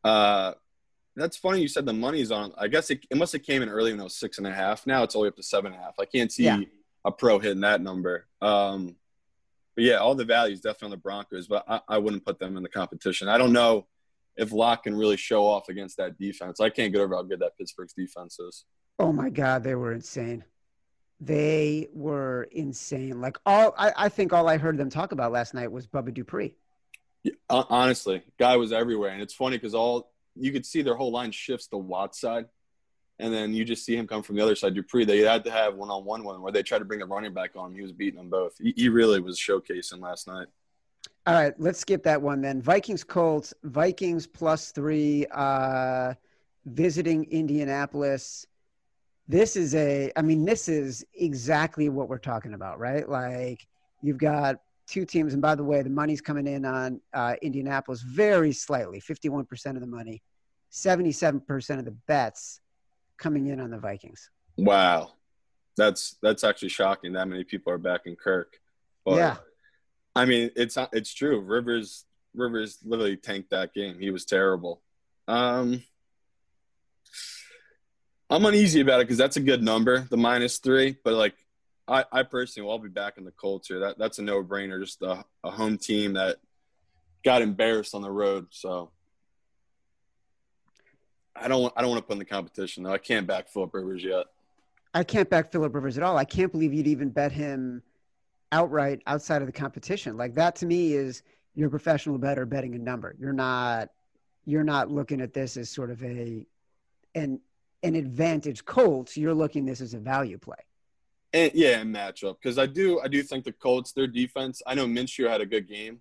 Uh, 0.05 0.53
that's 1.17 1.37
funny. 1.37 1.61
You 1.61 1.69
said 1.69 1.87
the 1.87 1.93
money's 1.93 2.31
on. 2.31 2.53
I 2.59 2.69
guess 2.69 2.91
it, 2.91 3.07
it 3.11 3.17
must 3.17 3.33
have 3.33 3.43
came 3.43 3.63
in 3.63 3.69
early 3.69 3.93
when 3.93 4.01
it 4.01 4.05
was 4.05 4.17
six 4.17 4.39
and 4.39 4.47
a 4.47 4.53
half. 4.53 4.87
Now 4.87 5.03
it's 5.03 5.17
only 5.17 5.29
up 5.29 5.37
to 5.37 5.43
seven 5.43 5.73
and 5.73 5.81
a 5.81 5.85
half. 5.85 5.95
I 5.99 6.05
can't 6.05 6.31
see 6.31 6.45
yeah. 6.45 6.61
a 7.05 7.11
pro 7.11 7.39
hitting 7.39 7.63
that 7.63 7.81
number. 7.81 8.27
Um, 8.43 8.97
but 9.75 9.85
yeah, 9.85 9.97
all 9.97 10.15
the 10.15 10.25
values 10.25 10.61
definitely 10.61 10.87
on 10.87 10.91
the 10.93 10.97
Broncos, 10.99 11.49
but 11.49 11.65
I, 11.69 11.81
I 11.89 11.99
wouldn't 11.99 12.25
put 12.25 12.39
them 12.39 12.57
in 12.57 12.63
the 12.63 12.69
competition. 12.69 13.29
I 13.29 13.39
don't 13.39 13.53
know 13.53 13.87
if 14.37 14.53
Lock 14.53 14.85
can 14.85 14.95
really 14.95 15.17
show 15.17 15.47
off 15.47 15.69
against 15.69 15.97
that 15.97 16.19
defense. 16.19 16.61
I 16.61 16.71
can't 16.71 16.93
get 16.93 17.01
over 17.01 17.15
how 17.15 17.23
good 17.23 17.41
that 17.41 17.57
Pittsburgh's 17.59 17.93
defense 17.93 18.39
is. 18.39 18.65
Oh 18.99 19.13
my 19.13 19.31
God, 19.31 19.63
they 19.63 19.75
were 19.75 19.93
insane. 19.93 20.45
They 21.21 21.89
were 21.95 22.49
insane. 22.53 23.21
Like 23.21 23.39
all, 23.47 23.75
I, 23.77 23.93
I 23.97 24.09
think 24.09 24.33
all 24.33 24.49
I 24.49 24.59
heard 24.59 24.77
them 24.77 24.91
talk 24.91 25.13
about 25.13 25.33
last 25.33 25.55
night 25.55 25.73
was 25.73 25.87
Bubba 25.87 26.13
Dupree. 26.13 26.55
Yeah, 27.23 27.33
honestly, 27.49 28.23
guy 28.39 28.57
was 28.57 28.73
everywhere, 28.73 29.11
and 29.11 29.23
it's 29.23 29.35
funny 29.35 29.57
because 29.57 29.75
all 29.75 30.13
you 30.39 30.53
could 30.53 30.67
see 30.67 30.83
their 30.83 30.95
whole 30.95 31.11
line 31.11 31.33
shifts 31.33 31.67
to 31.69 31.77
Watt's 31.77 32.21
side, 32.21 32.47
and 33.19 33.33
then 33.33 33.55
you 33.55 33.65
just 33.65 33.85
see 33.85 33.97
him 33.97 34.07
come 34.07 34.23
from 34.23 34.37
the 34.37 34.43
other 34.43 34.55
side. 34.55 34.75
Dupree, 34.75 35.05
they 35.05 35.19
had 35.21 35.45
to 35.45 35.51
have 35.51 35.75
one-on-one 35.75 36.23
one 36.25 36.43
where 36.43 36.53
they 36.53 36.63
tried 36.63 36.81
to 36.81 36.85
bring 36.85 37.03
a 37.03 37.07
running 37.07 37.33
back 37.33 37.53
on. 37.57 37.75
He 37.75 37.83
was 37.83 37.93
beating 37.93 38.19
them 38.19 38.29
both. 38.29 38.55
He, 38.59 38.75
he 38.77 38.89
really 38.89 39.21
was 39.21 39.39
showcasing 39.39 40.01
last 40.01 40.29
night. 40.29 40.47
All 41.27 41.35
right, 41.35 41.55
let's 41.59 41.81
skip 41.81 42.03
that 42.05 42.21
one 42.21 42.41
then. 42.41 42.63
Vikings 42.63 43.03
Colts, 43.03 43.53
Vikings 43.65 44.27
plus 44.27 44.71
three, 44.71 45.27
uh, 45.33 46.15
visiting 46.67 47.25
Indianapolis. 47.31 48.47
This 49.29 49.57
is 49.57 49.75
a, 49.75 50.13
I 50.15 50.23
mean, 50.23 50.45
this 50.45 50.69
is 50.69 51.05
exactly 51.15 51.89
what 51.89 52.09
we're 52.09 52.19
talking 52.19 52.55
about, 52.55 52.79
right? 52.79 53.09
Like 53.09 53.67
you've 54.03 54.19
got 54.19 54.61
two 54.87 55.05
teams, 55.05 55.33
and 55.33 55.43
by 55.43 55.55
the 55.55 55.65
way, 55.65 55.83
the 55.83 55.91
money's 55.91 56.21
coming 56.21 56.47
in 56.47 56.65
on 56.65 57.01
uh, 57.13 57.35
Indianapolis 57.43 58.03
very 58.03 58.53
slightly 58.53 59.01
51% 59.01 59.75
of 59.75 59.81
the 59.81 59.87
money, 59.87 60.23
77% 60.73 61.79
of 61.79 61.85
the 61.85 61.97
bets 62.07 62.61
coming 63.19 63.47
in 63.49 63.61
on 63.61 63.71
the 63.71 63.79
Vikings. 63.79 64.31
Wow. 64.57 65.13
That's 65.77 66.17
that's 66.23 66.43
actually 66.43 66.71
shocking 66.71 67.13
that 67.13 67.29
many 67.29 67.45
people 67.45 67.73
are 67.73 67.79
backing 67.79 68.17
Kirk. 68.17 68.59
But 69.05 69.17
yeah. 69.17 69.37
I 70.15 70.25
mean, 70.25 70.51
it's 70.57 70.79
it's 70.93 71.13
true. 71.13 71.41
Rivers 71.41 72.07
Rivers 72.35 72.79
literally 72.83 73.17
tanked 73.17 73.51
that 73.51 73.75
game. 73.75 73.99
He 73.99 74.11
was 74.11 74.25
terrible. 74.25 74.83
Um, 75.29 75.83
I'm 78.31 78.45
uneasy 78.45 78.81
about 78.81 79.01
it 79.01 79.05
because 79.05 79.19
that's 79.19 79.37
a 79.37 79.41
good 79.41 79.63
number, 79.63 80.01
the 80.11 80.17
minus 80.17 80.59
three. 80.59 80.97
But 81.05 81.15
like, 81.15 81.35
I, 81.89 82.05
I 82.11 82.23
personally, 82.25 82.67
will 82.67 82.73
I'll 82.73 82.79
be 82.79 82.89
back 82.89 83.19
in 83.19 83.25
the 83.25 83.31
Colts 83.31 83.69
here. 83.69 83.79
That 83.81 83.99
that's 83.99 84.19
a 84.19 84.23
no 84.23 84.43
brainer. 84.43 84.81
Just 84.81 85.03
a, 85.03 85.25
a 85.45 85.51
home 85.51 85.79
team 85.79 86.15
that 86.15 86.37
got 87.25 87.43
embarrassed 87.43 87.95
on 87.95 88.03
the 88.03 88.11
road. 88.11 88.47
So 88.51 88.91
I 91.35 91.49
don't 91.49 91.73
I 91.77 91.83
don't 91.83 91.91
want 91.91 92.03
to 92.03 92.07
put 92.07 92.15
in 92.15 92.19
the 92.19 92.25
competition 92.25 92.83
though. 92.83 92.93
I 92.93 92.99
can't 92.99 93.27
back 93.27 93.49
Philip 93.49 93.73
Rivers 93.75 94.03
yet. 94.03 94.27
I 94.95 95.05
can't 95.05 95.29
back 95.29 95.53
Philip 95.53 95.75
Rivers 95.75 95.97
at 95.97 96.03
all. 96.03 96.17
I 96.17 96.25
can't 96.25 96.51
believe 96.51 96.73
you'd 96.73 96.87
even 96.87 97.11
bet 97.11 97.31
him 97.31 97.83
outright 98.53 99.03
outside 99.07 99.43
of 99.43 99.47
the 99.47 99.53
competition. 99.53 100.17
Like 100.17 100.35
that 100.35 100.57
to 100.57 100.67
me 100.67 100.95
is 100.95 101.23
you're 101.55 101.69
a 101.69 101.71
professional 101.71 102.19
better 102.19 102.47
betting 102.47 102.75
a 102.75 102.79
number. 102.79 103.15
You're 103.19 103.33
not 103.33 103.91
you're 104.45 104.65
not 104.65 104.91
looking 104.91 105.21
at 105.21 105.33
this 105.33 105.57
as 105.57 105.69
sort 105.69 105.91
of 105.91 106.03
a 106.03 106.47
an 107.15 107.41
an 107.83 107.95
advantage 107.95 108.65
Colts. 108.65 109.17
You're 109.17 109.35
looking 109.35 109.65
this 109.65 109.81
as 109.81 109.95
a 109.95 109.99
value 109.99 110.39
play. 110.39 110.57
And 111.37 111.51
yeah, 111.53 111.81
and 111.81 111.95
matchup 111.95 112.37
because 112.41 112.59
I 112.59 112.65
do 112.65 112.99
I 113.01 113.09
do 113.09 113.23
think 113.23 113.45
the 113.45 113.53
Colts 113.53 113.93
their 113.93 114.07
defense. 114.07 114.63
I 114.67 114.75
know 114.75 114.87
Minshew 114.87 115.29
had 115.29 115.43
a 115.43 115.47
good 115.47 115.69
game, 115.69 116.01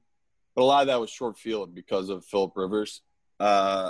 but 0.56 0.62
a 0.62 0.64
lot 0.64 0.82
of 0.82 0.88
that 0.88 1.02
was 1.02 1.10
short 1.10 1.38
field 1.38 1.76
because 1.76 2.08
of 2.08 2.24
Philip 2.24 2.54
Rivers. 2.56 3.02
Uh, 3.38 3.90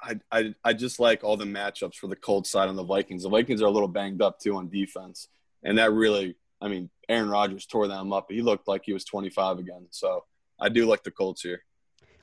I, 0.00 0.20
I 0.30 0.54
I 0.62 0.72
just 0.74 1.00
like 1.00 1.24
all 1.24 1.36
the 1.36 1.44
matchups 1.44 1.96
for 1.96 2.06
the 2.06 2.14
Colts 2.14 2.50
side 2.50 2.68
on 2.68 2.76
the 2.76 2.84
Vikings. 2.84 3.24
The 3.24 3.28
Vikings 3.28 3.62
are 3.62 3.66
a 3.66 3.70
little 3.70 3.88
banged 3.88 4.22
up 4.22 4.38
too 4.38 4.54
on 4.54 4.68
defense, 4.68 5.26
and 5.64 5.76
that 5.78 5.92
really 5.92 6.36
I 6.60 6.68
mean, 6.68 6.88
Aaron 7.08 7.30
Rodgers 7.30 7.66
tore 7.66 7.88
them 7.88 8.12
up. 8.12 8.30
He 8.30 8.40
looked 8.40 8.68
like 8.68 8.82
he 8.84 8.92
was 8.92 9.04
25 9.04 9.58
again. 9.58 9.88
So 9.90 10.24
I 10.60 10.68
do 10.68 10.86
like 10.86 11.02
the 11.02 11.10
Colts 11.10 11.42
here. 11.42 11.64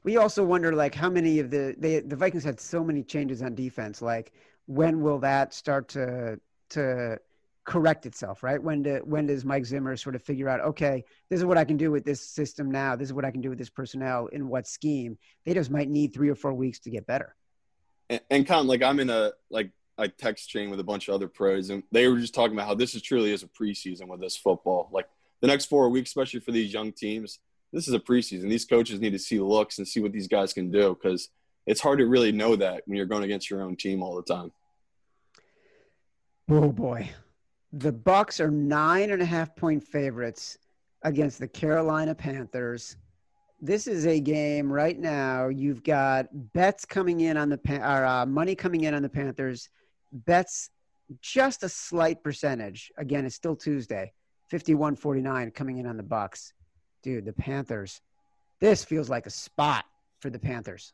We 0.06 0.16
also 0.16 0.42
wonder 0.42 0.74
like 0.74 0.96
how 0.96 1.10
many 1.10 1.40
of 1.40 1.50
the 1.50 1.76
they, 1.78 2.00
the 2.00 2.16
Vikings 2.16 2.46
had 2.46 2.62
so 2.62 2.82
many 2.82 3.04
changes 3.04 3.42
on 3.42 3.56
defense. 3.56 4.02
Like 4.02 4.32
when 4.68 5.02
will 5.02 5.20
that 5.20 5.54
start 5.54 5.90
to 5.90 6.40
to 6.70 7.20
correct 7.66 8.06
itself? 8.06 8.44
Right? 8.44 8.62
When 8.62 8.84
do 8.84 9.02
when 9.06 9.28
does 9.28 9.46
Mike 9.46 9.66
Zimmer 9.66 9.96
sort 9.98 10.16
of 10.16 10.24
figure 10.24 10.50
out 10.50 10.62
okay, 10.62 11.04
this 11.30 11.40
is 11.40 11.46
what 11.46 11.58
I 11.58 11.66
can 11.66 11.78
do 11.78 11.92
with 11.92 12.06
this 12.06 12.22
system 12.22 12.72
now. 12.72 12.96
This 12.96 13.10
is 13.10 13.14
what 13.14 13.26
I 13.26 13.32
can 13.32 13.42
do 13.42 13.50
with 13.50 13.60
this 13.60 13.70
personnel 13.70 14.28
in 14.28 14.48
what 14.48 14.68
scheme. 14.68 15.18
They 15.46 15.54
just 15.54 15.72
might 15.72 15.90
need 15.90 16.14
three 16.14 16.30
or 16.30 16.36
four 16.36 16.54
weeks 16.54 16.80
to 16.80 16.90
get 16.90 17.06
better. 17.08 17.36
and, 18.10 18.22
and 18.30 18.48
kind 18.48 18.68
like 18.68 18.84
I'm 18.84 19.00
in 19.00 19.10
a 19.10 19.32
like 19.50 19.72
a 19.98 20.08
text 20.08 20.50
chain 20.50 20.70
with 20.70 20.80
a 20.80 20.84
bunch 20.84 21.08
of 21.08 21.16
other 21.16 21.28
pros, 21.28 21.70
and 21.70 21.84
they 21.92 22.08
were 22.08 22.18
just 22.18 22.34
talking 22.34 22.56
about 22.56 22.68
how 22.68 22.76
this 22.76 22.96
is 22.96 23.02
truly 23.02 23.32
is 23.32 23.44
a 23.44 23.48
preseason 23.48 24.08
with 24.08 24.20
this 24.20 24.36
football. 24.36 24.90
Like 24.92 25.08
the 25.42 25.48
next 25.48 25.66
four 25.66 25.90
weeks, 25.90 26.10
especially 26.10 26.40
for 26.40 26.52
these 26.52 26.74
young 26.74 26.92
teams, 26.92 27.40
this 27.72 27.88
is 27.88 27.94
a 27.94 28.00
preseason. 28.00 28.50
These 28.50 28.66
coaches 28.66 29.00
need 29.00 29.12
to 29.12 29.20
see 29.20 29.40
looks 29.40 29.78
and 29.78 29.88
see 29.88 30.00
what 30.00 30.12
these 30.12 30.28
guys 30.28 30.54
can 30.54 30.72
do 30.72 30.98
because 31.00 31.30
it's 31.66 31.82
hard 31.82 32.00
to 32.00 32.08
really 32.08 32.32
know 32.32 32.56
that 32.56 32.84
when 32.86 32.98
you're 32.98 33.06
going 33.06 33.24
against 33.24 33.50
your 33.50 33.62
own 33.62 33.76
team 33.76 34.04
all 34.04 34.16
the 34.16 34.24
time. 34.24 34.52
Oh 36.50 36.72
boy, 36.72 37.10
the 37.74 37.92
Bucks 37.92 38.40
are 38.40 38.52
nine 38.52 39.10
and 39.10 39.22
a 39.22 39.26
half 39.26 39.56
point 39.56 39.84
favorites 39.84 40.60
against 41.02 41.40
the 41.40 41.48
Carolina 41.48 42.14
Panthers. 42.14 42.96
This 43.60 43.88
is 43.88 44.06
a 44.06 44.20
game 44.20 44.72
right 44.72 44.98
now. 44.98 45.48
You've 45.48 45.84
got 45.84 46.28
bets 46.54 46.86
coming 46.86 47.22
in 47.22 47.36
on 47.36 47.50
the 47.50 47.60
or 47.68 48.06
uh, 48.06 48.26
money 48.26 48.56
coming 48.56 48.84
in 48.84 48.94
on 48.94 49.02
the 49.02 49.10
Panthers. 49.10 49.70
Bets 50.12 50.70
just 51.22 51.64
a 51.64 51.70
slight 51.70 52.24
percentage. 52.24 52.92
Again, 52.98 53.26
it's 53.26 53.36
still 53.36 53.56
Tuesday. 53.56 54.14
51-49 54.52 55.54
coming 55.56 55.80
in 55.80 55.88
on 55.88 55.98
the 55.98 56.04
Bucks. 56.04 56.54
Dude, 57.02 57.26
the 57.26 57.34
Panthers. 57.34 58.02
This 58.62 58.84
feels 58.84 59.10
like 59.10 59.26
a 59.26 59.32
spot 59.32 59.86
for 60.20 60.30
the 60.30 60.40
Panthers. 60.40 60.94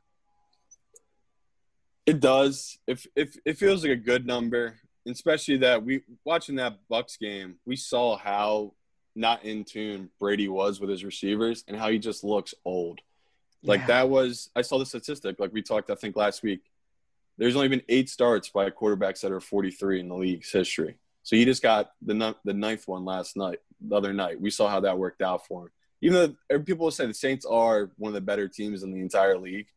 It 2.05 2.21
does. 2.21 2.77
If 2.87 3.05
if 3.15 3.37
it 3.45 3.57
feels 3.57 3.83
like 3.83 3.91
a 3.91 3.95
good 3.95 4.25
number, 4.25 4.79
especially 5.11 5.57
that 5.57 5.83
we 5.83 6.01
watching 6.23 6.55
that 6.55 6.79
Bucks 6.89 7.17
game, 7.17 7.55
we 7.65 7.75
saw 7.75 8.17
how 8.17 8.73
not 9.15 9.43
in 9.43 9.63
tune 9.63 10.09
Brady 10.19 10.47
was 10.47 10.79
with 10.79 10.89
his 10.89 11.03
receivers 11.03 11.63
and 11.67 11.77
how 11.77 11.89
he 11.89 11.99
just 11.99 12.23
looks 12.23 12.53
old. 12.65 12.99
Like 13.63 13.81
yeah. 13.81 13.87
that 13.87 14.09
was 14.09 14.49
I 14.55 14.61
saw 14.61 14.79
the 14.79 14.85
statistic 14.85 15.39
like 15.39 15.51
we 15.53 15.61
talked 15.61 15.89
I 15.89 15.95
think 15.95 16.15
last 16.15 16.43
week. 16.43 16.61
There's 17.37 17.55
only 17.55 17.69
been 17.69 17.83
8 17.87 18.09
starts 18.09 18.49
by 18.49 18.69
quarterbacks 18.69 19.21
that 19.21 19.31
are 19.31 19.39
43 19.39 20.01
in 20.01 20.09
the 20.09 20.15
league's 20.15 20.51
history. 20.51 20.97
So 21.23 21.37
he 21.37 21.45
just 21.45 21.61
got 21.61 21.91
the 22.01 22.35
the 22.43 22.53
ninth 22.53 22.87
one 22.87 23.05
last 23.05 23.37
night, 23.37 23.59
the 23.79 23.95
other 23.95 24.13
night. 24.13 24.41
We 24.41 24.49
saw 24.49 24.67
how 24.67 24.81
that 24.81 24.97
worked 24.97 25.21
out 25.21 25.45
for 25.47 25.63
him. 25.63 25.69
Even 26.01 26.35
though 26.49 26.59
people 26.59 26.85
will 26.85 26.91
say 26.91 27.05
the 27.05 27.13
Saints 27.13 27.45
are 27.45 27.91
one 27.97 28.09
of 28.09 28.13
the 28.13 28.21
better 28.21 28.47
teams 28.47 28.83
in 28.83 28.91
the 28.91 29.01
entire 29.01 29.37
league, 29.37 29.67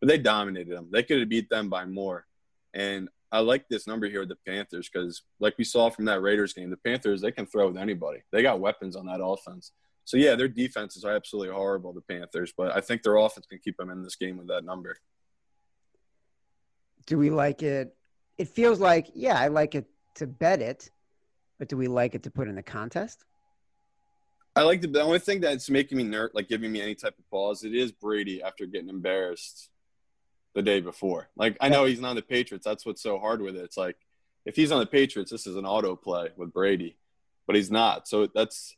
but 0.00 0.08
they 0.08 0.18
dominated 0.18 0.76
them. 0.76 0.88
They 0.90 1.02
could 1.02 1.20
have 1.20 1.28
beat 1.28 1.50
them 1.50 1.68
by 1.68 1.84
more. 1.84 2.26
And 2.72 3.08
I 3.32 3.40
like 3.40 3.68
this 3.68 3.86
number 3.86 4.08
here 4.08 4.20
with 4.20 4.28
the 4.28 4.38
Panthers 4.46 4.88
because, 4.88 5.22
like 5.40 5.58
we 5.58 5.64
saw 5.64 5.90
from 5.90 6.04
that 6.04 6.22
Raiders 6.22 6.52
game, 6.52 6.70
the 6.70 6.76
Panthers 6.76 7.20
they 7.20 7.32
can 7.32 7.46
throw 7.46 7.68
with 7.68 7.76
anybody. 7.76 8.20
They 8.32 8.42
got 8.42 8.60
weapons 8.60 8.94
on 8.94 9.06
that 9.06 9.22
offense. 9.22 9.72
So 10.04 10.16
yeah, 10.16 10.36
their 10.36 10.48
defenses 10.48 11.04
are 11.04 11.14
absolutely 11.14 11.52
horrible, 11.52 11.92
the 11.92 12.00
Panthers, 12.00 12.52
but 12.56 12.74
I 12.74 12.80
think 12.80 13.02
their 13.02 13.16
offense 13.16 13.46
can 13.46 13.58
keep 13.58 13.76
them 13.76 13.90
in 13.90 14.02
this 14.02 14.14
game 14.14 14.38
with 14.38 14.46
that 14.48 14.64
number. 14.64 14.96
Do 17.06 17.18
we 17.18 17.30
like 17.30 17.62
it? 17.62 17.96
It 18.38 18.48
feels 18.48 18.78
like 18.78 19.08
yeah, 19.14 19.38
I 19.38 19.48
like 19.48 19.74
it 19.74 19.86
to 20.16 20.26
bet 20.26 20.60
it, 20.60 20.90
but 21.58 21.68
do 21.68 21.76
we 21.76 21.88
like 21.88 22.14
it 22.14 22.22
to 22.24 22.30
put 22.30 22.48
in 22.48 22.54
the 22.54 22.62
contest? 22.62 23.24
I 24.54 24.62
like 24.62 24.80
the, 24.80 24.88
the 24.88 25.02
only 25.02 25.18
thing 25.18 25.40
that's 25.40 25.68
making 25.68 25.98
me 25.98 26.04
nerd, 26.04 26.30
like 26.32 26.48
giving 26.48 26.72
me 26.72 26.80
any 26.80 26.94
type 26.94 27.18
of 27.18 27.28
pause. 27.28 27.64
It 27.64 27.74
is 27.74 27.92
Brady 27.92 28.42
after 28.42 28.64
getting 28.64 28.88
embarrassed 28.88 29.68
the 30.56 30.62
day 30.62 30.80
before. 30.80 31.28
Like 31.36 31.56
I 31.60 31.68
know 31.68 31.84
he's 31.84 32.00
not 32.00 32.10
on 32.10 32.16
the 32.16 32.22
Patriots. 32.22 32.64
That's 32.64 32.86
what's 32.86 33.02
so 33.02 33.18
hard 33.18 33.42
with 33.42 33.56
it. 33.56 33.62
It's 33.62 33.76
like 33.76 33.96
if 34.46 34.56
he's 34.56 34.72
on 34.72 34.80
the 34.80 34.86
Patriots, 34.86 35.30
this 35.30 35.46
is 35.46 35.54
an 35.54 35.66
auto 35.66 35.94
play 35.94 36.30
with 36.34 36.52
Brady, 36.52 36.96
but 37.46 37.54
he's 37.54 37.70
not. 37.70 38.08
So 38.08 38.26
that's 38.34 38.74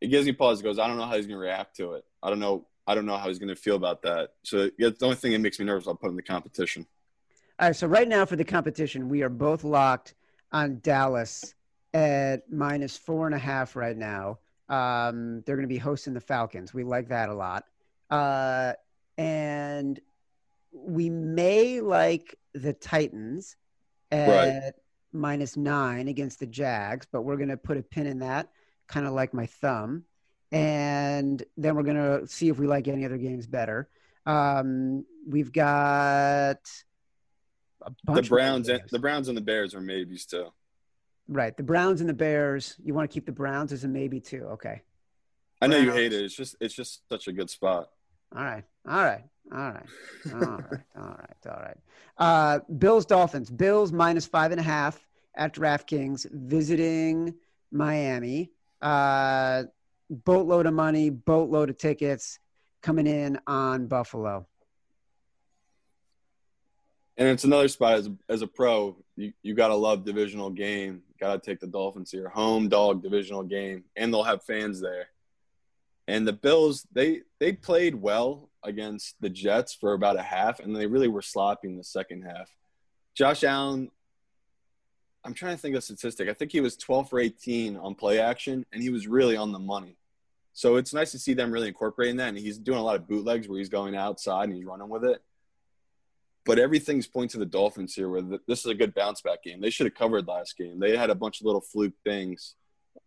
it 0.00 0.06
gives 0.06 0.24
me 0.24 0.32
pause. 0.32 0.60
It 0.60 0.62
goes, 0.62 0.78
I 0.78 0.86
don't 0.86 0.96
know 0.96 1.04
how 1.04 1.16
he's 1.16 1.26
going 1.26 1.38
to 1.38 1.44
react 1.44 1.76
to 1.78 1.94
it. 1.94 2.04
I 2.22 2.30
don't 2.30 2.38
know. 2.38 2.68
I 2.86 2.94
don't 2.94 3.06
know 3.06 3.16
how 3.16 3.26
he's 3.26 3.40
going 3.40 3.48
to 3.48 3.56
feel 3.56 3.74
about 3.74 4.02
that. 4.02 4.34
So 4.44 4.70
yeah, 4.78 4.90
the 4.96 5.04
only 5.04 5.16
thing 5.16 5.32
that 5.32 5.40
makes 5.40 5.58
me 5.58 5.64
nervous, 5.64 5.88
I'll 5.88 5.96
put 5.96 6.10
in 6.10 6.16
the 6.16 6.22
competition. 6.22 6.86
All 7.58 7.68
right. 7.68 7.76
So 7.76 7.88
right 7.88 8.06
now 8.06 8.24
for 8.24 8.36
the 8.36 8.44
competition, 8.44 9.08
we 9.08 9.22
are 9.22 9.28
both 9.28 9.64
locked 9.64 10.14
on 10.52 10.78
Dallas 10.80 11.56
at 11.92 12.48
minus 12.52 12.96
four 12.96 13.26
and 13.26 13.34
a 13.34 13.38
half 13.38 13.74
right 13.74 13.96
now. 13.96 14.38
Um, 14.68 15.42
they're 15.44 15.56
going 15.56 15.68
to 15.68 15.74
be 15.74 15.78
hosting 15.78 16.14
the 16.14 16.20
Falcons. 16.20 16.72
We 16.72 16.84
like 16.84 17.08
that 17.08 17.30
a 17.30 17.34
lot. 17.34 17.64
Uh, 18.10 18.74
and 19.18 19.98
we 20.84 21.10
may 21.10 21.80
like 21.80 22.36
the 22.54 22.72
Titans 22.72 23.56
at 24.10 24.28
right. 24.28 24.72
minus 25.12 25.56
nine 25.56 26.08
against 26.08 26.40
the 26.40 26.46
Jags, 26.46 27.06
but 27.10 27.22
we're 27.22 27.36
going 27.36 27.48
to 27.48 27.56
put 27.56 27.76
a 27.76 27.82
pin 27.82 28.06
in 28.06 28.20
that, 28.20 28.50
kind 28.86 29.06
of 29.06 29.12
like 29.12 29.34
my 29.34 29.46
thumb. 29.46 30.04
And 30.52 31.42
then 31.56 31.74
we're 31.74 31.82
going 31.82 31.96
to 31.96 32.26
see 32.26 32.48
if 32.48 32.58
we 32.58 32.66
like 32.66 32.88
any 32.88 33.04
other 33.04 33.18
games 33.18 33.46
better. 33.46 33.88
Um, 34.24 35.04
we've 35.26 35.52
got 35.52 36.58
the 38.04 38.22
Browns. 38.22 38.68
And, 38.68 38.82
the 38.90 38.98
Browns 38.98 39.28
and 39.28 39.36
the 39.36 39.42
Bears 39.42 39.74
are 39.74 39.80
maybe 39.80 40.16
still. 40.16 40.54
Right, 41.28 41.56
the 41.56 41.62
Browns 41.62 42.00
and 42.00 42.08
the 42.08 42.14
Bears. 42.14 42.76
You 42.82 42.94
want 42.94 43.10
to 43.10 43.14
keep 43.14 43.26
the 43.26 43.32
Browns 43.32 43.72
as 43.72 43.82
a 43.82 43.88
maybe 43.88 44.20
too. 44.20 44.44
Okay. 44.52 44.82
I 45.60 45.66
know 45.66 45.76
Browns. 45.76 45.86
you 45.86 45.92
hate 45.92 46.12
it. 46.12 46.24
It's 46.24 46.34
just 46.34 46.56
it's 46.60 46.74
just 46.74 47.02
such 47.08 47.26
a 47.26 47.32
good 47.32 47.50
spot. 47.50 47.88
All 48.34 48.44
right. 48.44 48.64
All 48.88 49.02
right. 49.02 49.24
All 49.52 49.58
right. 49.58 49.86
All 50.32 50.40
right. 50.40 50.80
All 50.96 51.02
right. 51.02 51.46
All 51.46 51.60
right. 51.60 51.78
Uh, 52.18 52.58
Bills 52.78 53.06
Dolphins. 53.06 53.50
Bills 53.50 53.92
minus 53.92 54.26
five 54.26 54.50
and 54.50 54.60
a 54.60 54.64
half 54.64 55.06
at 55.34 55.54
DraftKings 55.54 56.26
visiting 56.32 57.34
Miami. 57.70 58.50
Uh, 58.80 59.64
boatload 60.10 60.66
of 60.66 60.74
money, 60.74 61.10
boatload 61.10 61.70
of 61.70 61.78
tickets 61.78 62.38
coming 62.82 63.06
in 63.06 63.38
on 63.46 63.86
Buffalo. 63.86 64.46
And 67.18 67.28
it's 67.28 67.44
another 67.44 67.68
spot 67.68 67.94
as 67.94 68.08
a, 68.08 68.16
as 68.28 68.42
a 68.42 68.46
pro. 68.46 68.96
You 69.16 69.32
you 69.42 69.54
gotta 69.54 69.74
love 69.74 70.04
divisional 70.04 70.50
game. 70.50 71.02
Gotta 71.18 71.38
take 71.38 71.60
the 71.60 71.66
Dolphins 71.66 72.10
here, 72.10 72.28
home 72.28 72.68
dog 72.68 73.02
divisional 73.02 73.42
game, 73.42 73.84
and 73.96 74.12
they'll 74.12 74.22
have 74.22 74.42
fans 74.42 74.80
there. 74.80 75.08
And 76.08 76.28
the 76.28 76.34
Bills, 76.34 76.86
they 76.92 77.22
they 77.40 77.52
played 77.52 77.94
well 77.94 78.50
against 78.66 79.14
the 79.20 79.30
Jets 79.30 79.74
for 79.74 79.92
about 79.92 80.18
a 80.18 80.22
half, 80.22 80.60
and 80.60 80.74
they 80.74 80.86
really 80.86 81.08
were 81.08 81.22
sloppy 81.22 81.68
in 81.68 81.76
the 81.76 81.84
second 81.84 82.22
half. 82.22 82.50
Josh 83.14 83.44
Allen, 83.44 83.90
I'm 85.24 85.32
trying 85.32 85.56
to 85.56 85.62
think 85.62 85.74
of 85.74 85.78
a 85.78 85.82
statistic. 85.82 86.28
I 86.28 86.34
think 86.34 86.52
he 86.52 86.60
was 86.60 86.76
12 86.76 87.08
for 87.08 87.18
18 87.18 87.76
on 87.76 87.94
play 87.94 88.20
action, 88.20 88.66
and 88.72 88.82
he 88.82 88.90
was 88.90 89.06
really 89.06 89.36
on 89.36 89.52
the 89.52 89.58
money. 89.58 89.96
So 90.52 90.76
it's 90.76 90.92
nice 90.92 91.12
to 91.12 91.18
see 91.18 91.34
them 91.34 91.50
really 91.50 91.68
incorporating 91.68 92.16
that. 92.16 92.28
And 92.28 92.38
he's 92.38 92.58
doing 92.58 92.78
a 92.78 92.82
lot 92.82 92.96
of 92.96 93.06
bootlegs 93.06 93.48
where 93.48 93.58
he's 93.58 93.68
going 93.68 93.94
outside 93.94 94.44
and 94.44 94.54
he's 94.54 94.64
running 94.64 94.88
with 94.88 95.04
it. 95.04 95.22
But 96.44 96.58
everything's 96.58 97.06
pointing 97.06 97.30
to 97.30 97.38
the 97.38 97.50
Dolphins 97.50 97.94
here, 97.94 98.08
where 98.08 98.22
this 98.46 98.60
is 98.60 98.66
a 98.66 98.74
good 98.74 98.94
bounce 98.94 99.20
back 99.20 99.42
game. 99.42 99.60
They 99.60 99.70
should 99.70 99.86
have 99.86 99.94
covered 99.94 100.26
last 100.26 100.56
game. 100.56 100.78
They 100.78 100.96
had 100.96 101.10
a 101.10 101.14
bunch 101.14 101.40
of 101.40 101.46
little 101.46 101.60
fluke 101.60 101.94
things, 102.04 102.54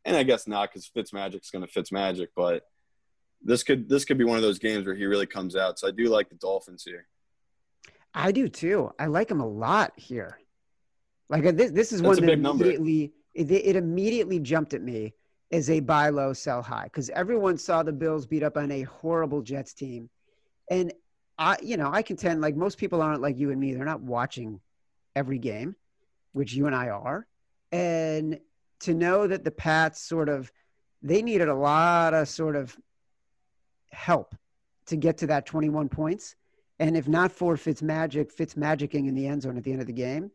and 0.04 0.16
I 0.16 0.24
guess 0.24 0.46
not 0.48 0.70
because 0.70 0.90
Fitzmagic's 0.90 1.50
going 1.50 1.66
to 1.66 1.72
Fitzmagic, 1.72 2.28
but– 2.36 2.64
this 3.42 3.64
could 3.64 3.88
this 3.88 4.06
could 4.06 4.18
be 4.18 4.24
one 4.24 4.38
of 4.38 4.44
those 4.44 4.60
games 4.60 4.86
where 4.86 4.96
he 4.96 5.06
really 5.06 5.26
comes 5.26 5.56
out. 5.56 5.80
So 5.80 5.88
I 5.88 5.92
do 5.92 6.10
like 6.10 6.30
the 6.30 6.36
Dolphins 6.36 6.84
here. 6.84 7.08
I 8.14 8.32
do 8.32 8.50
too. 8.50 8.92
I 9.00 9.06
like 9.06 9.30
him 9.30 9.40
a 9.40 9.48
lot 9.48 9.94
here. 9.96 10.40
Like 11.30 11.46
uh, 11.46 11.52
this, 11.52 11.72
this 11.72 11.92
is 11.92 12.02
That's 12.02 12.20
one 12.20 12.26
that 12.26 12.34
immediately 12.34 13.14
it, 13.34 13.52
it, 13.52 13.76
immediately 13.76 14.40
jumped 14.40 14.74
at 14.74 14.82
me 14.82 15.14
as 15.52 15.70
a 15.70 15.80
buy 15.80 16.10
low, 16.10 16.34
sell 16.34 16.62
high 16.62 16.86
because 16.86 17.10
everyone 17.12 17.58
saw 17.58 17.84
the 17.84 17.94
Bills 17.94 18.26
beat 18.26 18.44
up 18.44 18.58
on 18.58 18.72
a 18.72 18.82
horrible 18.84 19.42
Jets 19.42 19.74
team, 19.74 20.10
and 20.70 20.92
I, 21.38 21.58
you 21.62 21.78
know, 21.78 21.92
I 21.92 22.02
contend 22.02 22.42
like 22.42 22.56
most 22.56 22.78
people 22.78 23.02
aren't 23.02 23.22
like 23.22 23.38
you 23.38 23.52
and 23.52 23.60
me. 23.60 23.74
They're 23.74 23.86
not 23.86 24.02
watching 24.02 24.60
every 25.16 25.38
game, 25.38 25.76
which 26.34 26.54
you 26.54 26.66
and 26.66 26.76
I 26.76 26.90
are, 26.90 27.28
and 27.72 28.40
to 28.82 28.94
know 28.94 29.28
that 29.28 29.44
the 29.44 29.52
Pats 29.52 30.02
sort 30.02 30.30
of 30.30 30.52
they 31.02 31.22
needed 31.22 31.48
a 31.48 31.56
lot 31.56 32.14
of 32.14 32.28
sort 32.28 32.56
of 32.56 32.76
help 33.92 34.36
to 34.88 34.96
get 34.96 35.18
to 35.20 35.28
that 35.28 35.46
21 35.46 35.90
points. 35.90 36.36
And 36.80 36.96
if 36.96 37.08
not 37.08 37.32
for 37.32 37.58
Fitz 37.58 37.82
Magic, 37.82 38.32
Fitz 38.32 38.54
magicking 38.56 39.08
in 39.08 39.16
the 39.16 39.28
end 39.28 39.42
zone 39.42 39.58
at 39.58 39.64
the 39.64 39.72
end 39.72 39.82
of 39.82 39.88
the 39.88 39.94
game. 39.94 40.32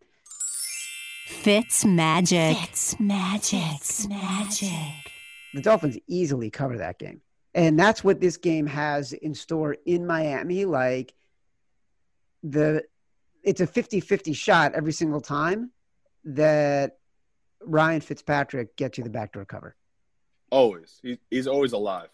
Fitz 1.27 1.85
Magic. 1.85 2.57
Fitz 2.57 3.01
Magic. 3.01 3.61
Fitz 3.61 4.09
Magic. 4.09 5.13
The 5.55 5.63
Dolphins 5.63 5.99
easily 6.07 6.51
cover 6.51 6.79
that 6.79 6.99
game. 6.99 7.21
And 7.55 7.79
that's 7.79 8.03
what 8.03 8.21
this 8.21 8.37
game 8.37 8.67
has 8.67 9.13
in 9.13 9.35
store 9.35 9.77
in 9.87 10.07
Miami. 10.07 10.65
Like 10.65 11.15
the 12.43 12.85
it's 13.43 13.61
a 13.61 13.67
50-50 13.67 14.35
shot 14.35 14.73
every 14.75 14.93
single 14.93 15.21
time 15.21 15.71
that 16.25 16.99
Ryan 17.61 18.01
Fitzpatrick 18.01 18.77
gets 18.77 18.99
you 18.99 19.05
the 19.05 19.11
backdoor 19.11 19.45
cover. 19.45 19.77
Always. 20.51 20.99
He, 21.03 21.19
he's 21.31 21.47
always 21.47 21.73
alive. 21.73 22.09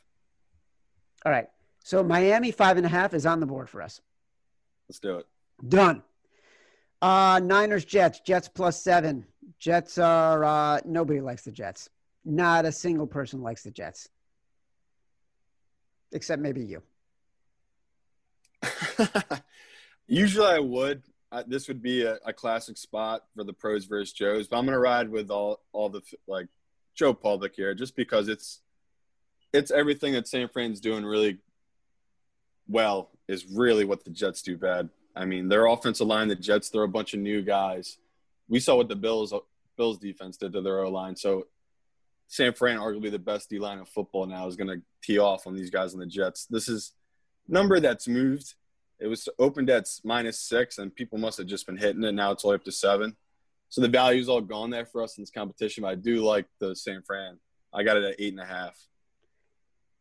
All 1.24 1.32
right. 1.32 1.48
So 1.84 2.02
Miami 2.02 2.50
five 2.50 2.76
and 2.76 2.86
a 2.86 2.88
half 2.88 3.14
is 3.14 3.26
on 3.26 3.40
the 3.40 3.46
board 3.46 3.68
for 3.68 3.82
us. 3.82 4.00
Let's 4.88 4.98
do 4.98 5.18
it. 5.18 5.26
Done. 5.66 6.02
Uh, 7.02 7.40
Niners 7.42 7.84
Jets. 7.84 8.20
Jets 8.20 8.48
plus 8.48 8.82
seven. 8.82 9.26
Jets 9.58 9.98
are 9.98 10.44
uh, 10.44 10.80
nobody 10.84 11.20
likes 11.20 11.42
the 11.42 11.52
Jets. 11.52 11.90
Not 12.24 12.64
a 12.64 12.72
single 12.72 13.06
person 13.06 13.42
likes 13.42 13.62
the 13.62 13.70
Jets, 13.70 14.08
except 16.12 16.42
maybe 16.42 16.62
you. 16.62 16.82
Usually 20.06 20.46
I 20.46 20.58
would, 20.58 21.02
I, 21.32 21.44
this 21.44 21.68
would 21.68 21.80
be 21.82 22.02
a, 22.02 22.18
a, 22.26 22.32
classic 22.32 22.76
spot 22.76 23.22
for 23.34 23.44
the 23.44 23.54
pros 23.54 23.86
versus 23.86 24.12
Joes, 24.12 24.48
but 24.48 24.58
I'm 24.58 24.66
gonna 24.66 24.78
ride 24.78 25.08
with 25.08 25.30
all 25.30 25.60
all 25.72 25.88
the 25.88 26.02
like 26.26 26.48
Joe 26.94 27.14
Public 27.14 27.54
here, 27.54 27.74
just 27.74 27.96
because 27.96 28.28
it's 28.28 28.60
it's 29.53 29.70
everything 29.70 30.12
that 30.14 30.28
San 30.28 30.48
Fran's 30.48 30.80
doing 30.80 31.05
really 31.05 31.38
well 32.68 33.11
is 33.28 33.46
really 33.46 33.84
what 33.84 34.05
the 34.05 34.11
Jets 34.11 34.42
do 34.42 34.57
bad. 34.57 34.88
I 35.14 35.24
mean, 35.24 35.48
their 35.48 35.66
offensive 35.66 36.07
line, 36.07 36.28
the 36.28 36.36
Jets 36.36 36.68
throw 36.68 36.84
a 36.84 36.88
bunch 36.88 37.14
of 37.14 37.20
new 37.20 37.42
guys. 37.42 37.98
We 38.48 38.61
saw 38.61 38.76
what 38.76 38.88
the 38.88 38.96
Bills 38.96 39.34
Bills 39.76 39.98
defense 39.98 40.36
did 40.36 40.53
to 40.53 40.61
their 40.61 40.84
O 40.84 40.90
line. 40.90 41.16
So 41.16 41.46
San 42.28 42.53
Fran, 42.53 42.78
arguably 42.78 43.11
the 43.11 43.18
best 43.18 43.51
D 43.51 43.59
line 43.59 43.78
of 43.78 43.88
football 43.88 44.26
now, 44.26 44.46
is 44.46 44.57
going 44.57 44.68
to 44.68 44.82
tee 45.03 45.18
off 45.18 45.46
on 45.46 45.57
these 45.57 45.70
guys 45.70 45.94
on 45.94 46.01
the 46.01 46.07
Jets. 46.07 46.46
This 46.46 46.68
is 46.68 46.92
number 47.48 47.80
that's 47.80 48.07
moved. 48.07 48.55
It 49.01 49.07
was 49.07 49.28
opened 49.38 49.70
at 49.70 49.88
minus 50.05 50.38
six, 50.38 50.78
and 50.78 50.94
people 50.94 51.18
must 51.18 51.38
have 51.38 51.46
just 51.46 51.66
been 51.66 51.76
hitting 51.76 52.05
it. 52.05 52.12
Now 52.12 52.32
it's 52.32 52.44
all 52.44 52.53
up 52.53 52.64
to 52.64 52.72
seven. 52.72 53.16
So 53.68 53.80
the 53.80 53.88
value's 53.88 54.28
all 54.28 54.40
gone 54.40 54.70
there 54.70 54.84
for 54.84 55.03
us 55.03 55.16
in 55.16 55.22
this 55.22 55.30
competition. 55.30 55.82
But 55.82 55.88
I 55.88 55.94
do 55.94 56.22
like 56.22 56.46
the 56.59 56.76
San 56.76 57.03
Fran. 57.03 57.38
I 57.72 57.82
got 57.82 57.96
it 57.96 58.05
at 58.05 58.16
eight 58.18 58.32
and 58.32 58.42
a 58.42 58.44
half. 58.44 58.76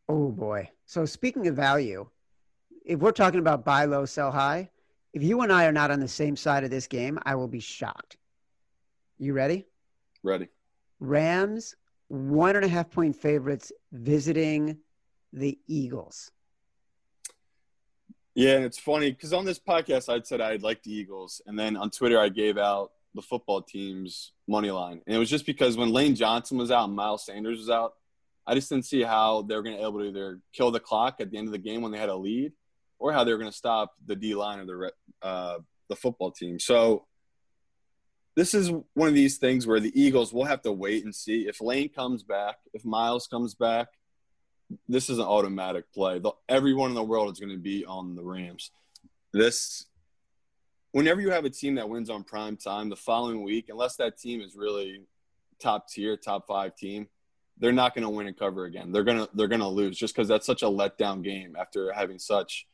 Oh 0.09 0.31
boy. 0.31 0.71
So 0.87 1.05
speaking 1.05 1.47
of 1.47 1.55
value, 1.55 2.07
if 2.83 2.99
we're 2.99 3.11
talking 3.11 3.39
about 3.39 3.63
buy 3.63 3.85
low, 3.85 4.05
sell 4.05 4.31
high, 4.31 4.71
if 5.13 5.21
you 5.21 5.41
and 5.41 5.53
I 5.53 5.65
are 5.65 5.71
not 5.71 5.91
on 5.91 5.99
the 5.99 6.07
same 6.07 6.35
side 6.35 6.63
of 6.63 6.71
this 6.71 6.87
game, 6.87 7.19
I 7.23 7.35
will 7.35 7.47
be 7.47 7.59
shocked. 7.59 8.17
You 9.19 9.33
ready? 9.33 9.67
Ready. 10.23 10.47
Rams, 10.99 11.75
one 12.07 12.55
and 12.55 12.65
a 12.65 12.67
half 12.67 12.89
point 12.89 13.15
favorites 13.15 13.71
visiting 13.91 14.79
the 15.31 15.59
Eagles. 15.67 16.31
Yeah, 18.33 18.55
and 18.55 18.65
it's 18.65 18.79
funny 18.79 19.11
because 19.11 19.31
on 19.31 19.45
this 19.45 19.59
podcast 19.59 20.11
I'd 20.11 20.25
said 20.25 20.41
I'd 20.41 20.63
like 20.63 20.81
the 20.81 20.91
Eagles, 20.91 21.39
and 21.45 21.57
then 21.57 21.77
on 21.77 21.91
Twitter 21.91 22.19
I 22.19 22.29
gave 22.29 22.57
out 22.57 22.91
the 23.13 23.21
football 23.21 23.61
team's 23.61 24.31
money 24.47 24.71
line, 24.71 25.01
and 25.05 25.15
it 25.15 25.19
was 25.19 25.29
just 25.29 25.45
because 25.45 25.77
when 25.77 25.91
Lane 25.91 26.15
Johnson 26.15 26.57
was 26.57 26.71
out 26.71 26.85
and 26.85 26.95
Miles 26.95 27.25
Sanders 27.25 27.59
was 27.59 27.69
out, 27.69 27.93
I 28.47 28.55
just 28.55 28.69
didn't 28.69 28.85
see 28.85 29.03
how 29.03 29.43
they 29.43 29.55
were 29.55 29.63
going 29.63 29.75
to 29.75 29.81
be 29.81 29.87
able 29.87 29.99
to 29.99 30.07
either 30.07 30.39
kill 30.53 30.71
the 30.71 30.79
clock 30.79 31.17
at 31.19 31.29
the 31.31 31.37
end 31.37 31.47
of 31.47 31.51
the 31.51 31.59
game 31.59 31.81
when 31.81 31.91
they 31.91 31.99
had 31.99 32.09
a 32.09 32.15
lead, 32.15 32.53
or 32.97 33.13
how 33.13 33.23
they 33.23 33.31
were 33.31 33.37
going 33.37 33.51
to 33.51 33.57
stop 33.57 33.93
the 34.05 34.15
D 34.15 34.35
line 34.35 34.59
of 34.59 34.67
the 34.67 34.91
uh, 35.21 35.59
the 35.87 35.95
football 35.95 36.31
team. 36.31 36.59
So 36.59 37.05
this 38.35 38.53
is 38.53 38.71
one 38.93 39.07
of 39.07 39.13
these 39.13 39.37
things 39.37 39.67
where 39.67 39.79
the 39.79 39.91
Eagles 39.99 40.33
will 40.33 40.45
have 40.45 40.61
to 40.61 40.71
wait 40.71 41.03
and 41.03 41.13
see 41.13 41.47
if 41.47 41.61
Lane 41.61 41.89
comes 41.89 42.23
back, 42.23 42.55
if 42.73 42.85
Miles 42.85 43.27
comes 43.27 43.53
back. 43.53 43.87
This 44.87 45.09
is 45.09 45.17
an 45.17 45.25
automatic 45.25 45.91
play. 45.91 46.19
The, 46.19 46.31
everyone 46.47 46.89
in 46.89 46.95
the 46.95 47.03
world 47.03 47.33
is 47.33 47.39
going 47.39 47.51
to 47.51 47.57
be 47.57 47.85
on 47.85 48.15
the 48.15 48.23
Rams. 48.23 48.71
This, 49.33 49.87
whenever 50.91 51.21
you 51.21 51.31
have 51.31 51.43
a 51.43 51.49
team 51.49 51.75
that 51.75 51.89
wins 51.89 52.09
on 52.09 52.23
prime 52.23 52.55
time, 52.55 52.89
the 52.89 52.95
following 52.95 53.43
week, 53.43 53.65
unless 53.69 53.95
that 53.95 54.19
team 54.19 54.41
is 54.41 54.55
really 54.55 55.01
top 55.59 55.89
tier, 55.89 56.15
top 56.15 56.45
five 56.47 56.75
team, 56.75 57.07
they're 57.59 57.71
not 57.71 57.93
going 57.93 58.03
to 58.03 58.09
win 58.09 58.27
and 58.27 58.37
cover 58.37 58.65
again. 58.65 58.91
They're 58.91 59.03
gonna 59.03 59.27
they're 59.33 59.47
gonna 59.47 59.67
lose 59.67 59.97
just 59.97 60.15
because 60.15 60.27
that's 60.27 60.45
such 60.45 60.63
a 60.63 60.67
letdown 60.67 61.23
game 61.23 61.55
after 61.59 61.91
having 61.91 62.19
such 62.19 62.65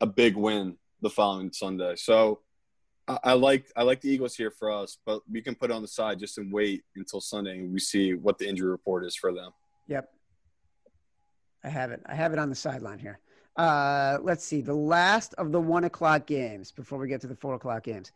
a 0.00 0.06
big 0.06 0.36
win 0.36 0.76
the 1.00 1.10
following 1.10 1.52
Sunday. 1.52 1.94
So 1.96 2.40
I, 3.06 3.18
I 3.24 3.32
like 3.34 3.66
I 3.76 3.82
like 3.82 4.00
the 4.00 4.10
Eagles 4.10 4.34
here 4.34 4.50
for 4.50 4.70
us, 4.70 4.98
but 5.06 5.22
we 5.30 5.40
can 5.40 5.54
put 5.54 5.70
it 5.70 5.74
on 5.74 5.82
the 5.82 5.88
side 5.88 6.18
just 6.18 6.38
and 6.38 6.52
wait 6.52 6.82
until 6.96 7.20
Sunday 7.20 7.58
and 7.58 7.72
we 7.72 7.78
see 7.78 8.14
what 8.14 8.38
the 8.38 8.48
injury 8.48 8.68
report 8.70 9.04
is 9.04 9.16
for 9.16 9.32
them. 9.32 9.52
Yep. 9.88 10.10
I 11.62 11.68
have 11.68 11.92
it. 11.92 12.02
I 12.06 12.14
have 12.14 12.32
it 12.32 12.38
on 12.38 12.50
the 12.50 12.54
sideline 12.54 12.98
here. 12.98 13.20
Uh, 13.56 14.18
let's 14.20 14.44
see. 14.44 14.60
The 14.60 14.74
last 14.74 15.34
of 15.34 15.52
the 15.52 15.60
one 15.60 15.84
o'clock 15.84 16.26
games 16.26 16.72
before 16.72 16.98
we 16.98 17.08
get 17.08 17.20
to 17.20 17.26
the 17.26 17.36
four 17.36 17.54
o'clock 17.54 17.84
games, 17.84 18.10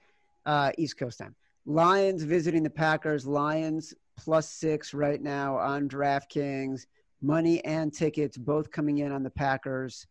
uh, 0.45 0.73
East 0.77 0.99
Coast 0.99 1.19
time. 1.19 1.35
Lions 1.69 2.23
visiting 2.23 2.63
the 2.63 2.71
Packers. 2.71 3.27
Lions 3.27 3.93
plus 4.17 4.49
six 4.49 4.95
right 4.95 5.21
now 5.21 5.59
on 5.59 5.87
DraftKings. 5.87 6.87
Money 7.21 7.63
and 7.63 7.93
tickets 7.93 8.39
both 8.39 8.71
coming 8.71 8.99
in 8.99 9.13
on 9.13 9.23
the 9.23 9.29
Packers. 9.29 10.07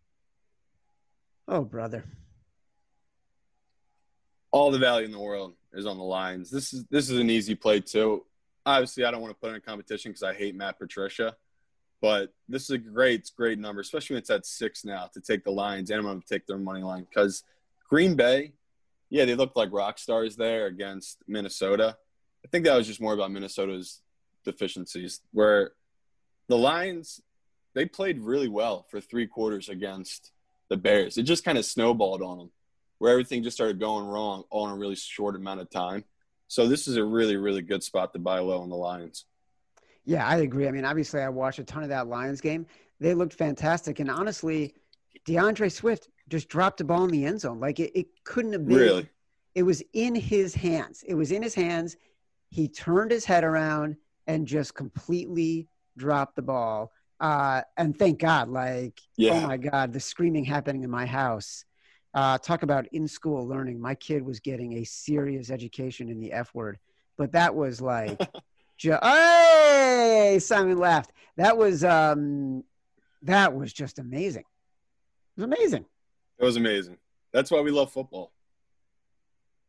Oh, 1.47 1.63
brother. 1.63 2.05
All 4.51 4.69
the 4.69 4.77
value 4.77 5.07
in 5.07 5.11
the 5.11 5.19
world 5.19 5.55
is 5.73 5.87
on 5.87 5.97
the 5.97 6.03
Lions. 6.03 6.51
This 6.51 6.73
is 6.73 6.85
this 6.91 7.09
is 7.09 7.19
an 7.19 7.31
easy 7.31 7.55
play 7.55 7.79
too. 7.79 8.23
Obviously, 8.63 9.03
I 9.03 9.09
don't 9.09 9.21
want 9.21 9.33
to 9.33 9.39
put 9.39 9.49
in 9.49 9.55
a 9.55 9.59
competition 9.59 10.11
because 10.11 10.23
I 10.23 10.35
hate 10.35 10.53
Matt 10.53 10.77
Patricia, 10.77 11.35
but 12.01 12.33
this 12.47 12.63
is 12.63 12.69
a 12.69 12.77
great, 12.77 13.31
great 13.35 13.57
number, 13.57 13.81
especially 13.81 14.13
when 14.13 14.21
it's 14.21 14.29
at 14.29 14.45
six 14.45 14.85
now 14.85 15.09
to 15.11 15.21
take 15.21 15.43
the 15.43 15.51
Lions, 15.51 15.89
and 15.89 15.97
I'm 15.97 16.05
going 16.05 16.21
to 16.21 16.27
take 16.27 16.45
their 16.45 16.57
money 16.57 16.83
line 16.83 17.07
because 17.09 17.43
Green 17.89 18.15
Bay, 18.15 18.53
yeah, 19.09 19.25
they 19.25 19.35
looked 19.35 19.57
like 19.57 19.69
rock 19.71 19.99
stars 19.99 20.35
there 20.35 20.67
against 20.67 21.19
Minnesota. 21.27 21.97
I 22.45 22.47
think 22.49 22.65
that 22.65 22.75
was 22.75 22.87
just 22.87 23.01
more 23.01 23.13
about 23.13 23.31
Minnesota's 23.31 24.01
deficiencies, 24.43 25.21
where 25.31 25.71
the 26.47 26.57
Lions 26.57 27.21
they 27.73 27.85
played 27.85 28.19
really 28.19 28.47
well 28.47 28.87
for 28.89 28.99
three 28.99 29.27
quarters 29.27 29.69
against 29.69 30.31
the 30.67 30.77
Bears. 30.77 31.17
It 31.17 31.23
just 31.23 31.45
kind 31.45 31.59
of 31.59 31.65
snowballed 31.65 32.23
on 32.23 32.39
them, 32.39 32.51
where 32.97 33.11
everything 33.11 33.43
just 33.43 33.55
started 33.55 33.79
going 33.79 34.07
wrong 34.07 34.45
all 34.49 34.65
in 34.67 34.73
a 34.73 34.77
really 34.77 34.95
short 34.95 35.35
amount 35.35 35.61
of 35.61 35.69
time. 35.69 36.03
So 36.47 36.67
this 36.67 36.87
is 36.87 36.97
a 36.97 37.03
really, 37.03 37.35
really 37.35 37.61
good 37.61 37.83
spot 37.83 38.13
to 38.13 38.19
buy 38.19 38.39
low 38.39 38.61
on 38.61 38.69
the 38.69 38.75
Lions. 38.75 39.25
Yeah, 40.05 40.25
I 40.25 40.37
agree. 40.37 40.67
I 40.67 40.71
mean, 40.71 40.85
obviously, 40.85 41.21
I 41.21 41.29
watched 41.29 41.59
a 41.59 41.63
ton 41.63 41.83
of 41.83 41.89
that 41.89 42.07
Lions 42.07 42.41
game. 42.41 42.65
They 42.99 43.13
looked 43.13 43.33
fantastic, 43.33 43.99
and 43.99 44.09
honestly, 44.09 44.73
D'Andre 45.25 45.69
Swift 45.69 46.09
just 46.27 46.49
dropped 46.49 46.77
the 46.77 46.83
ball 46.83 47.03
in 47.05 47.11
the 47.11 47.25
end 47.25 47.41
zone. 47.41 47.59
Like 47.59 47.79
it, 47.79 47.91
it 47.97 48.07
couldn't 48.23 48.53
have 48.53 48.67
been. 48.67 48.77
Really, 48.77 49.09
it 49.55 49.63
was 49.63 49.81
in 49.93 50.13
his 50.13 50.53
hands. 50.53 51.03
It 51.07 51.15
was 51.15 51.31
in 51.31 51.41
his 51.41 51.55
hands. 51.55 51.97
He 52.49 52.67
turned 52.67 53.11
his 53.11 53.25
head 53.25 53.43
around 53.43 53.97
and 54.27 54.45
just 54.45 54.75
completely 54.75 55.67
dropped 55.97 56.35
the 56.35 56.41
ball. 56.41 56.91
Uh, 57.19 57.61
and 57.75 57.97
thank 57.97 58.19
God, 58.19 58.49
like, 58.49 58.99
oh 59.03 59.13
yeah. 59.17 59.33
oh 59.33 59.47
my 59.47 59.57
God, 59.57 59.93
the 59.93 59.99
screaming 59.99 60.45
happening 60.45 60.83
in 60.83 60.89
my 60.89 61.05
house. 61.05 61.65
Uh, 62.13 62.37
talk 62.37 62.63
about 62.63 62.85
in 62.91 63.07
school 63.07 63.47
learning. 63.47 63.81
My 63.81 63.95
kid 63.95 64.23
was 64.23 64.39
getting 64.39 64.77
a 64.77 64.83
serious 64.83 65.49
education 65.49 66.09
in 66.09 66.19
the 66.19 66.31
F 66.31 66.53
word, 66.53 66.77
but 67.17 67.31
that 67.31 67.55
was 67.55 67.81
like, 67.81 68.19
ju- 68.77 68.97
hey, 69.01 70.37
Simon 70.39 70.77
laughed. 70.77 71.11
That 71.37 71.57
was, 71.57 71.83
um, 71.83 72.63
that 73.23 73.55
was 73.55 73.73
just 73.73 73.97
amazing. 73.97 74.43
It 74.43 75.41
was 75.41 75.45
amazing. 75.45 75.85
It 76.39 76.45
was 76.45 76.55
amazing. 76.55 76.97
That's 77.33 77.51
why 77.51 77.61
we 77.61 77.71
love 77.71 77.91
football. 77.91 78.31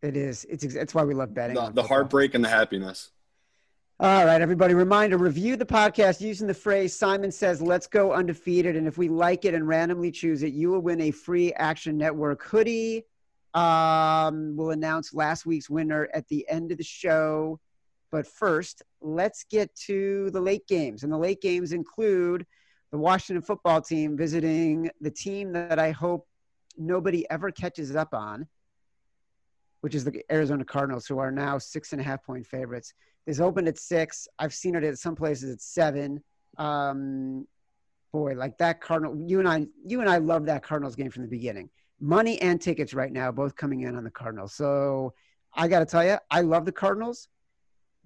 It 0.03 0.17
is. 0.17 0.45
It's, 0.49 0.65
it's 0.65 0.95
why 0.95 1.05
we 1.05 1.15
love 1.15 1.35
betting. 1.35 1.57
The, 1.57 1.71
the 1.71 1.83
heartbreak 1.83 2.35
and 2.35 2.45
the 2.45 2.49
happiness. 2.49 3.11
All 4.01 4.25
right, 4.25 4.41
everybody. 4.41 4.75
Reminder 4.75 5.19
review 5.19 5.57
the 5.57 5.67
podcast 5.67 6.21
using 6.21 6.47
the 6.47 6.55
phrase 6.55 6.95
Simon 6.95 7.33
says, 7.33 7.61
let's 7.61 7.89
go 7.89 8.13
undefeated. 8.13 8.77
And 8.77 8.87
if 8.87 8.97
we 8.97 9.09
like 9.09 9.45
it 9.45 9.55
and 9.55 9.67
randomly 9.67 10.13
choose 10.13 10.45
it, 10.45 10.53
you 10.53 10.71
will 10.71 10.79
win 10.79 11.01
a 11.01 11.11
free 11.11 11.53
Action 11.55 11.99
Network 11.99 12.45
hoodie. 12.45 13.07
Um, 13.55 14.57
we'll 14.57 14.71
announce 14.71 15.13
last 15.13 15.47
week's 15.47 15.69
winner 15.69 16.09
at 16.15 16.29
the 16.29 16.49
end 16.49 16.71
of 16.71 16.79
the 16.79 16.85
show. 16.85 17.59
But 18.13 18.25
first, 18.25 18.85
let's 19.01 19.45
get 19.51 19.75
to 19.87 20.31
the 20.31 20.41
late 20.41 20.69
games. 20.69 21.03
And 21.03 21.13
the 21.13 21.19
late 21.19 21.41
games 21.41 21.73
include 21.73 22.47
the 22.93 22.99
Washington 22.99 23.43
football 23.43 23.81
team 23.81 24.17
visiting 24.17 24.91
the 25.01 25.11
team 25.11 25.53
that 25.55 25.81
I 25.81 25.91
hope 25.91 26.28
nobody 26.79 27.29
ever 27.31 27.51
catches 27.51 27.95
up 27.95 28.15
on, 28.15 28.47
which 29.81 29.95
is 29.95 30.05
the 30.05 30.23
Arizona 30.31 30.65
Cardinals, 30.65 31.07
who 31.07 31.19
are 31.19 31.31
now 31.31 31.59
six 31.59 31.93
and 31.93 32.01
a 32.01 32.05
half 32.05 32.25
point 32.25 32.47
favorites 32.47 32.95
is 33.27 33.41
opened 33.41 33.69
at 33.69 33.79
six. 33.79 34.27
I've 34.39 34.55
seen 34.55 34.75
it 34.75 34.85
at 34.85 34.99
some 34.99 35.15
places 35.15 35.53
at 35.53 35.61
seven. 35.61 36.23
Um, 36.57 37.47
boy, 38.11 38.35
like 38.35 38.57
that 38.59 38.81
Cardinal. 38.81 39.17
You 39.29 39.39
and 39.39 39.49
I, 39.49 39.67
you 39.85 40.01
and 40.01 40.09
I 40.09 40.17
love 40.17 40.47
that 40.47 40.63
Cardinals 40.63 40.97
game 40.97 41.11
from 41.11 41.23
the 41.23 41.29
beginning. 41.29 41.69
Money 42.01 42.41
and 42.41 42.61
tickets 42.61 42.95
right 42.95 43.13
now, 43.13 43.31
both 43.31 43.55
coming 43.55 43.83
in 43.83 43.97
on 43.97 44.05
the 44.05 44.11
Cardinals. 44.11 44.55
So 44.55 45.13
I 45.55 45.69
got 45.69 45.81
to 45.81 45.85
tell 45.85 46.05
you, 46.05 46.17
I 46.31 46.41
love 46.41 46.65
the 46.65 46.73
Cardinals, 46.73 47.29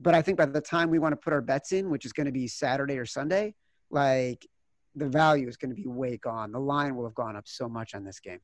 but 0.00 0.14
I 0.14 0.22
think 0.22 0.38
by 0.38 0.46
the 0.46 0.60
time 0.60 0.90
we 0.90 0.98
want 0.98 1.12
to 1.12 1.16
put 1.16 1.32
our 1.32 1.40
bets 1.40 1.72
in, 1.72 1.88
which 1.88 2.04
is 2.04 2.12
going 2.12 2.26
to 2.26 2.32
be 2.32 2.48
Saturday 2.48 2.98
or 2.98 3.06
Sunday, 3.06 3.54
like 3.90 4.44
the 4.96 5.08
value 5.08 5.46
is 5.46 5.56
going 5.56 5.70
to 5.70 5.76
be 5.76 5.86
way 5.86 6.16
gone. 6.16 6.50
The 6.50 6.60
line 6.60 6.96
will 6.96 7.04
have 7.04 7.14
gone 7.14 7.36
up 7.36 7.46
so 7.46 7.68
much 7.68 7.94
on 7.94 8.02
this 8.02 8.18
game. 8.18 8.40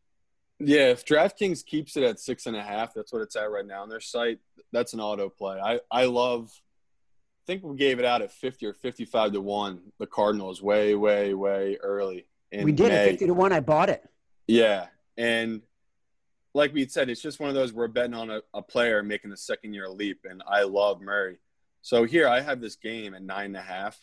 Yeah, 0.61 0.91
if 0.91 1.05
DraftKings 1.05 1.65
keeps 1.65 1.97
it 1.97 2.03
at 2.03 2.19
six 2.19 2.47
and 2.47 2.57
a 2.57 2.63
half, 2.63 2.93
that's 2.93 3.13
what 3.13 3.23
it's 3.23 3.37
at 3.37 3.51
right 3.51 3.67
now 3.67 3.83
on 3.83 3.89
their 3.89 4.01
site. 4.01 4.39
That's 4.73 4.93
an 4.93 5.01
auto 5.01 5.29
play. 5.29 5.61
I 5.61 5.81
I 5.91 6.07
love 6.07 6.51
I 6.51 7.53
think 7.53 7.65
we 7.65 7.77
gave 7.77 7.99
it 7.99 8.05
out 8.05 8.21
at 8.21 8.31
50 8.31 8.67
or 8.67 8.75
55 8.75 9.33
to 9.33 9.41
1 9.41 9.81
the 9.99 10.07
cardinals 10.07 10.61
way 10.61 10.95
way 10.95 11.33
way 11.33 11.79
early 11.83 12.27
we 12.53 12.73
did 12.73 12.89
May. 12.89 13.05
at 13.05 13.11
50 13.13 13.27
to 13.27 13.33
1 13.33 13.53
i 13.53 13.61
bought 13.61 13.89
it 13.89 14.05
yeah 14.47 14.89
and 15.17 15.63
like 16.53 16.75
we 16.75 16.87
said 16.87 17.09
it's 17.09 17.23
just 17.23 17.41
one 17.41 17.49
of 17.49 17.55
those 17.55 17.73
we're 17.73 17.89
betting 17.89 18.13
on 18.13 18.29
a, 18.29 18.43
a 18.53 18.61
player 18.61 19.03
making 19.03 19.31
the 19.31 19.37
second 19.37 19.73
year 19.73 19.89
leap 19.89 20.27
and 20.29 20.43
i 20.47 20.63
love 20.63 21.01
murray 21.01 21.39
so 21.81 22.05
here 22.05 22.29
i 22.29 22.43
have 22.43 22.61
this 22.61 22.77
game 22.77 23.15
at 23.15 23.23
nine 23.23 23.47
and 23.47 23.57
a 23.57 23.63
half 23.63 23.99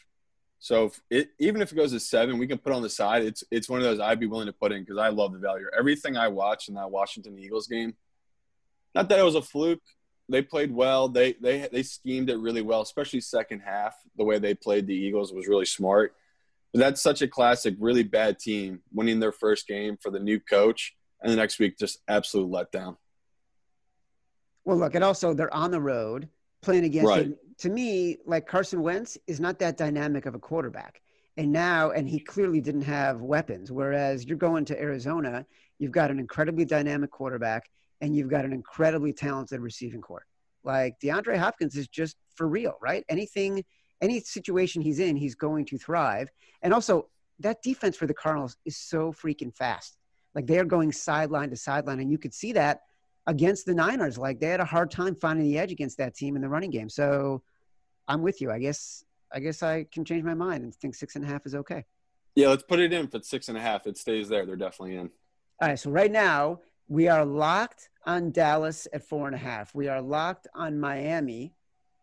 so 0.65 0.85
if 0.85 1.01
it, 1.11 1.29
even 1.37 1.61
if 1.61 1.71
it 1.71 1.75
goes 1.75 1.91
to 1.91 1.99
seven 1.99 2.39
we 2.39 2.47
can 2.47 2.57
put 2.57 2.73
on 2.73 2.81
the 2.81 2.89
side 2.89 3.23
it's 3.23 3.43
it's 3.51 3.69
one 3.69 3.79
of 3.79 3.85
those 3.85 3.99
i'd 3.99 4.19
be 4.19 4.25
willing 4.25 4.47
to 4.47 4.53
put 4.53 4.71
in 4.71 4.81
because 4.81 4.97
i 4.97 5.09
love 5.09 5.31
the 5.31 5.39
value 5.39 5.67
everything 5.77 6.17
i 6.17 6.27
watched 6.27 6.69
in 6.69 6.75
that 6.75 6.89
washington 6.89 7.37
eagles 7.37 7.67
game 7.67 7.93
not 8.95 9.09
that 9.09 9.19
it 9.19 9.23
was 9.23 9.35
a 9.35 9.41
fluke. 9.41 9.83
They 10.29 10.41
played 10.41 10.73
well. 10.73 11.09
They 11.09 11.33
they 11.33 11.67
they 11.71 11.83
schemed 11.83 12.29
it 12.31 12.39
really 12.39 12.63
well, 12.63 12.81
especially 12.81 13.21
second 13.21 13.59
half. 13.59 13.93
The 14.17 14.23
way 14.23 14.39
they 14.39 14.55
played 14.55 14.87
the 14.87 14.95
Eagles 14.95 15.31
was 15.31 15.47
really 15.47 15.65
smart. 15.65 16.15
But 16.73 16.79
that's 16.79 17.01
such 17.01 17.21
a 17.21 17.27
classic, 17.27 17.75
really 17.79 18.03
bad 18.03 18.39
team 18.39 18.81
winning 18.91 19.19
their 19.19 19.31
first 19.31 19.67
game 19.67 19.97
for 20.01 20.09
the 20.09 20.19
new 20.19 20.39
coach, 20.39 20.95
and 21.21 21.31
the 21.31 21.35
next 21.35 21.59
week 21.59 21.77
just 21.77 21.99
absolute 22.07 22.49
letdown. 22.49 22.95
Well, 24.63 24.77
look, 24.77 24.95
and 24.95 25.03
also 25.03 25.35
they're 25.35 25.53
on 25.53 25.69
the 25.69 25.81
road 25.81 26.29
playing 26.63 26.85
against. 26.85 27.07
Right. 27.07 27.27
It. 27.27 27.37
To 27.59 27.69
me, 27.69 28.17
like 28.25 28.47
Carson 28.47 28.81
Wentz 28.81 29.17
is 29.27 29.39
not 29.39 29.59
that 29.59 29.77
dynamic 29.77 30.25
of 30.25 30.35
a 30.35 30.39
quarterback, 30.39 31.01
and 31.37 31.51
now, 31.51 31.91
and 31.91 32.07
he 32.07 32.19
clearly 32.19 32.61
didn't 32.61 32.81
have 32.83 33.21
weapons. 33.21 33.71
Whereas 33.71 34.25
you're 34.25 34.37
going 34.37 34.65
to 34.65 34.79
Arizona, 34.79 35.45
you've 35.79 35.91
got 35.91 36.11
an 36.11 36.19
incredibly 36.19 36.65
dynamic 36.65 37.11
quarterback, 37.11 37.69
and 38.01 38.15
you've 38.15 38.29
got 38.29 38.45
an 38.45 38.53
incredibly 38.53 39.13
talented 39.13 39.61
receiving 39.61 40.01
corps. 40.01 40.25
Like 40.63 40.99
DeAndre 40.99 41.37
Hopkins 41.37 41.75
is 41.75 41.87
just 41.87 42.17
for 42.35 42.47
real, 42.47 42.73
right? 42.81 43.05
Anything, 43.07 43.63
any 44.01 44.19
situation 44.19 44.81
he's 44.81 44.99
in, 44.99 45.15
he's 45.15 45.35
going 45.35 45.65
to 45.67 45.77
thrive. 45.77 46.29
And 46.61 46.73
also, 46.73 47.09
that 47.39 47.61
defense 47.61 47.95
for 47.95 48.07
the 48.07 48.13
Cardinals 48.13 48.57
is 48.65 48.77
so 48.77 49.11
freaking 49.11 49.55
fast. 49.55 49.97
Like 50.33 50.47
they're 50.47 50.65
going 50.65 50.91
sideline 50.91 51.49
to 51.51 51.55
sideline, 51.55 51.99
and 51.99 52.11
you 52.11 52.17
could 52.17 52.33
see 52.33 52.51
that 52.53 52.81
against 53.27 53.65
the 53.65 53.73
Niners. 53.73 54.17
Like 54.17 54.39
they 54.39 54.47
had 54.47 54.59
a 54.59 54.65
hard 54.65 54.91
time 54.91 55.15
finding 55.15 55.45
the 55.45 55.57
edge 55.57 55.71
against 55.71 55.97
that 55.97 56.15
team 56.15 56.35
in 56.35 56.41
the 56.41 56.49
running 56.49 56.71
game. 56.71 56.89
So 56.89 57.41
I'm 58.07 58.21
with 58.21 58.41
you. 58.41 58.51
I 58.51 58.59
guess 58.59 59.03
I 59.33 59.39
guess 59.39 59.63
I 59.63 59.85
can 59.91 60.05
change 60.05 60.23
my 60.23 60.33
mind 60.33 60.63
and 60.63 60.73
think 60.73 60.95
six 60.95 61.15
and 61.15 61.25
a 61.25 61.27
half 61.27 61.45
is 61.45 61.55
okay. 61.55 61.83
Yeah, 62.35 62.49
let's 62.49 62.63
put 62.63 62.79
it 62.79 62.93
in. 62.93 63.05
If 63.05 63.15
it's 63.15 63.29
six 63.29 63.49
and 63.49 63.57
a 63.57 63.61
half, 63.61 63.87
it 63.87 63.97
stays 63.97 64.29
there. 64.29 64.45
They're 64.45 64.55
definitely 64.55 64.95
in. 64.95 65.09
All 65.61 65.69
right. 65.69 65.79
So 65.79 65.89
right 65.89 66.11
now 66.11 66.59
we 66.87 67.07
are 67.07 67.25
locked 67.25 67.89
on 68.05 68.31
Dallas 68.31 68.87
at 68.93 69.07
four 69.07 69.25
and 69.27 69.35
a 69.35 69.39
half. 69.39 69.73
We 69.73 69.87
are 69.87 70.01
locked 70.01 70.47
on 70.53 70.79
Miami 70.79 71.53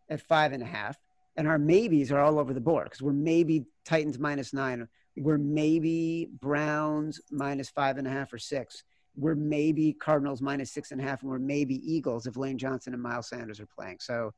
at 0.08 0.20
five 0.20 0.52
and 0.52 0.62
a 0.62 0.66
half. 0.66 0.96
And 1.36 1.48
our 1.48 1.58
maybes 1.58 2.12
are 2.12 2.20
all 2.20 2.38
over 2.38 2.52
the 2.52 2.60
board 2.60 2.84
because 2.84 3.00
we're 3.00 3.12
maybe 3.12 3.64
Titans 3.84 4.18
minus 4.18 4.52
nine. 4.52 4.86
We're 5.16 5.38
maybe 5.38 6.28
Browns 6.40 7.20
minus 7.30 7.70
five 7.70 7.96
and 7.98 8.06
a 8.06 8.10
half 8.10 8.32
or 8.32 8.38
six. 8.38 8.82
We're 9.16 9.34
maybe 9.34 9.92
Cardinals 9.92 10.40
minus 10.40 10.72
six 10.72 10.90
and 10.90 11.00
a 11.00 11.04
half, 11.04 11.22
and 11.22 11.30
we're 11.30 11.38
maybe 11.38 11.76
Eagles 11.90 12.26
if 12.26 12.36
Lane 12.36 12.58
Johnson 12.58 12.94
and 12.94 13.02
Miles 13.02 13.28
Sanders 13.28 13.60
are 13.60 13.66
playing. 13.66 13.98
So 14.00 14.32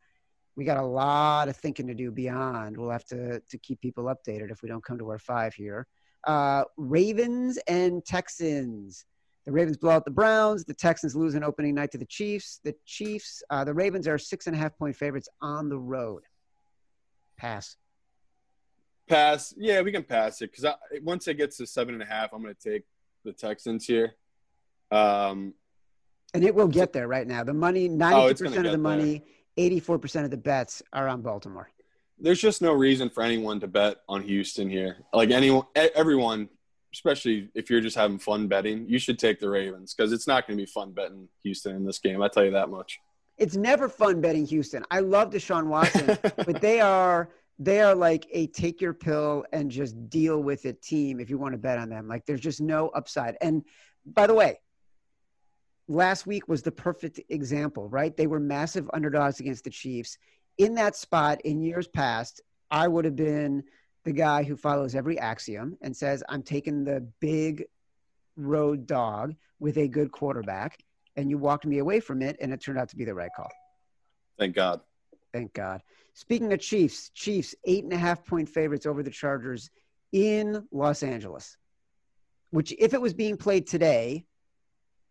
we 0.57 0.64
got 0.64 0.79
a 0.79 0.87
lot 0.87 1.49
of 1.49 1.57
thinking 1.57 1.87
to 1.87 1.95
do 1.95 2.11
beyond. 2.11 2.77
We'll 2.77 2.91
have 2.91 3.05
to 3.07 3.41
to 3.41 3.59
keep 3.59 3.81
people 3.81 4.05
updated 4.05 4.51
if 4.51 4.62
we 4.62 4.68
don't 4.68 4.85
come 4.85 4.99
to 4.99 5.09
our 5.11 5.18
five 5.18 5.55
here. 5.55 5.87
Uh, 6.27 6.64
Ravens 6.77 7.59
and 7.68 8.05
Texans. 8.05 9.05
The 9.45 9.53
Ravens 9.53 9.77
blow 9.77 9.91
out 9.91 10.07
the 10.07 10.11
Browns. 10.11 10.64
The 10.64 10.75
Texans 10.75 11.14
lose 11.14 11.35
an 11.35 11.45
opening 11.45 11.75
night 11.75 11.93
to 11.93 11.99
the 11.99 12.07
Chiefs. 12.07 12.61
The 12.64 12.75
Chiefs, 12.87 13.43
uh, 13.51 13.62
the 13.62 13.75
Ravens 13.75 14.09
are 14.09 14.16
six 14.16 14.47
and 14.47 14.57
a 14.57 14.59
half 14.59 14.77
point 14.79 14.97
favorites 14.97 15.29
on 15.43 15.68
the 15.68 15.79
road. 15.79 16.22
Pass. 17.37 17.77
Pass. 19.07 19.53
Yeah, 19.59 19.83
we 19.83 19.93
can 19.93 20.03
pass 20.03 20.41
it 20.41 20.51
because 20.51 20.75
once 21.03 21.29
it 21.29 21.35
gets 21.35 21.59
to 21.59 21.66
seven 21.66 21.93
and 21.93 22.03
a 22.03 22.07
half, 22.07 22.33
I'm 22.33 22.43
going 22.43 22.55
to 22.55 22.70
take 22.70 22.85
the 23.25 23.33
Texans 23.33 23.85
here. 23.85 24.14
Um, 24.91 25.55
and 26.35 26.45
it 26.45 26.55
will 26.55 26.68
get 26.68 26.93
there 26.93 27.07
right 27.07 27.26
now. 27.26 27.45
The 27.45 27.55
money, 27.55 27.89
92% 27.89 28.57
of 28.64 28.72
the 28.72 28.78
money, 28.78 29.22
there. 29.57 29.70
84% 29.70 30.24
of 30.24 30.30
the 30.30 30.37
bets 30.37 30.82
are 30.93 31.09
on 31.09 31.22
Baltimore. 31.22 31.70
There's 32.18 32.41
just 32.41 32.62
no 32.62 32.72
reason 32.72 33.11
for 33.11 33.22
anyone 33.22 33.61
to 33.61 33.68
bet 33.68 33.99
on 34.09 34.22
Houston 34.22 34.68
here. 34.68 34.99
Like 35.12 35.30
anyone, 35.30 35.64
everyone, 35.74 36.49
especially 36.93 37.51
if 37.55 37.70
you're 37.70 37.80
just 37.80 37.97
having 37.97 38.18
fun 38.18 38.47
betting, 38.49 38.87
you 38.89 38.99
should 38.99 39.18
take 39.18 39.41
the 39.41 39.49
Ravens 39.49 39.95
because 39.95 40.12
it's 40.12 40.26
not 40.26 40.47
going 40.47 40.59
to 40.59 40.62
be 40.62 40.70
fun 40.70 40.93
betting 40.93 41.28
Houston 41.43 41.76
in 41.76 41.85
this 41.85 41.99
game. 41.99 42.22
I 42.22 42.28
tell 42.28 42.45
you 42.45 42.53
that 42.53 42.68
much. 42.68 43.01
It's 43.37 43.57
never 43.57 43.89
fun 43.89 44.20
betting 44.20 44.47
Houston. 44.47 44.85
I 44.91 45.01
love 45.01 45.30
Deshaun 45.30 45.66
Watson, 45.66 46.16
but 46.37 46.61
they 46.61 46.80
are 46.80 47.30
they 47.59 47.80
are 47.80 47.95
like 47.95 48.26
a 48.32 48.47
take 48.49 48.80
your 48.80 48.95
pill 48.95 49.45
and 49.53 49.70
just 49.70 50.09
deal 50.09 50.43
with 50.43 50.66
it 50.66 50.82
team 50.82 51.20
if 51.20 51.30
you 51.30 51.39
want 51.39 51.53
to 51.53 51.59
bet 51.59 51.78
on 51.78 51.89
them. 51.89 52.09
Like 52.09 52.26
there's 52.26 52.41
just 52.41 52.61
no 52.61 52.89
upside. 52.89 53.37
And 53.41 53.64
by 54.07 54.26
the 54.26 54.35
way, 54.35 54.59
last 55.89 56.26
week 56.26 56.49
was 56.49 56.62
the 56.62 56.72
perfect 56.72 57.20
example, 57.28 57.89
right? 57.89 58.16
They 58.16 58.26
were 58.26 58.41
massive 58.41 58.89
underdogs 58.93 59.41
against 59.41 59.64
the 59.64 59.70
Chiefs. 59.70 60.18
In 60.59 60.74
that 60.76 60.97
spot 60.97 61.41
in 61.43 61.61
years 61.61 61.89
past, 61.89 62.41
I 62.70 62.89
would 62.89 63.05
have 63.05 63.16
been 63.16 63.64
the 64.05 64.12
guy 64.12 64.43
who 64.43 64.57
follows 64.57 64.95
every 64.95 65.18
axiom 65.18 65.76
and 65.82 65.97
says, 65.97 66.22
I'm 66.28 66.43
taking 66.43 66.85
the 66.85 67.07
big 67.20 67.64
road 68.37 68.87
dog 68.87 69.35
with 69.59 69.78
a 69.78 69.89
good 69.89 70.12
quarterback. 70.12 70.78
And 71.16 71.30
you 71.30 71.39
walked 71.39 71.64
me 71.64 71.78
away 71.78 72.01
from 72.01 72.22
it, 72.22 72.37
and 72.41 72.53
it 72.53 72.61
turned 72.61 72.78
out 72.78 72.89
to 72.89 72.97
be 72.97 73.05
the 73.05 73.14
right 73.14 73.30
call. 73.37 73.51
Thank 74.37 74.57
God. 74.57 74.80
Thank 75.32 75.53
God. 75.53 75.80
Speaking 76.14 76.53
of 76.53 76.61
Chiefs, 76.61 77.11
Chiefs, 77.11 77.55
eight 77.64 77.85
and 77.85 77.93
a 77.93 77.97
half 77.97 78.24
point 78.24 78.49
favorites 78.49 78.85
over 78.87 79.03
the 79.03 79.11
Chargers 79.11 79.70
in 80.12 80.66
Los 80.72 81.03
Angeles, 81.03 81.57
which, 82.51 82.74
if 82.78 82.95
it 82.95 83.01
was 83.01 83.14
being 83.14 83.37
played 83.37 83.66
today, 83.66 84.24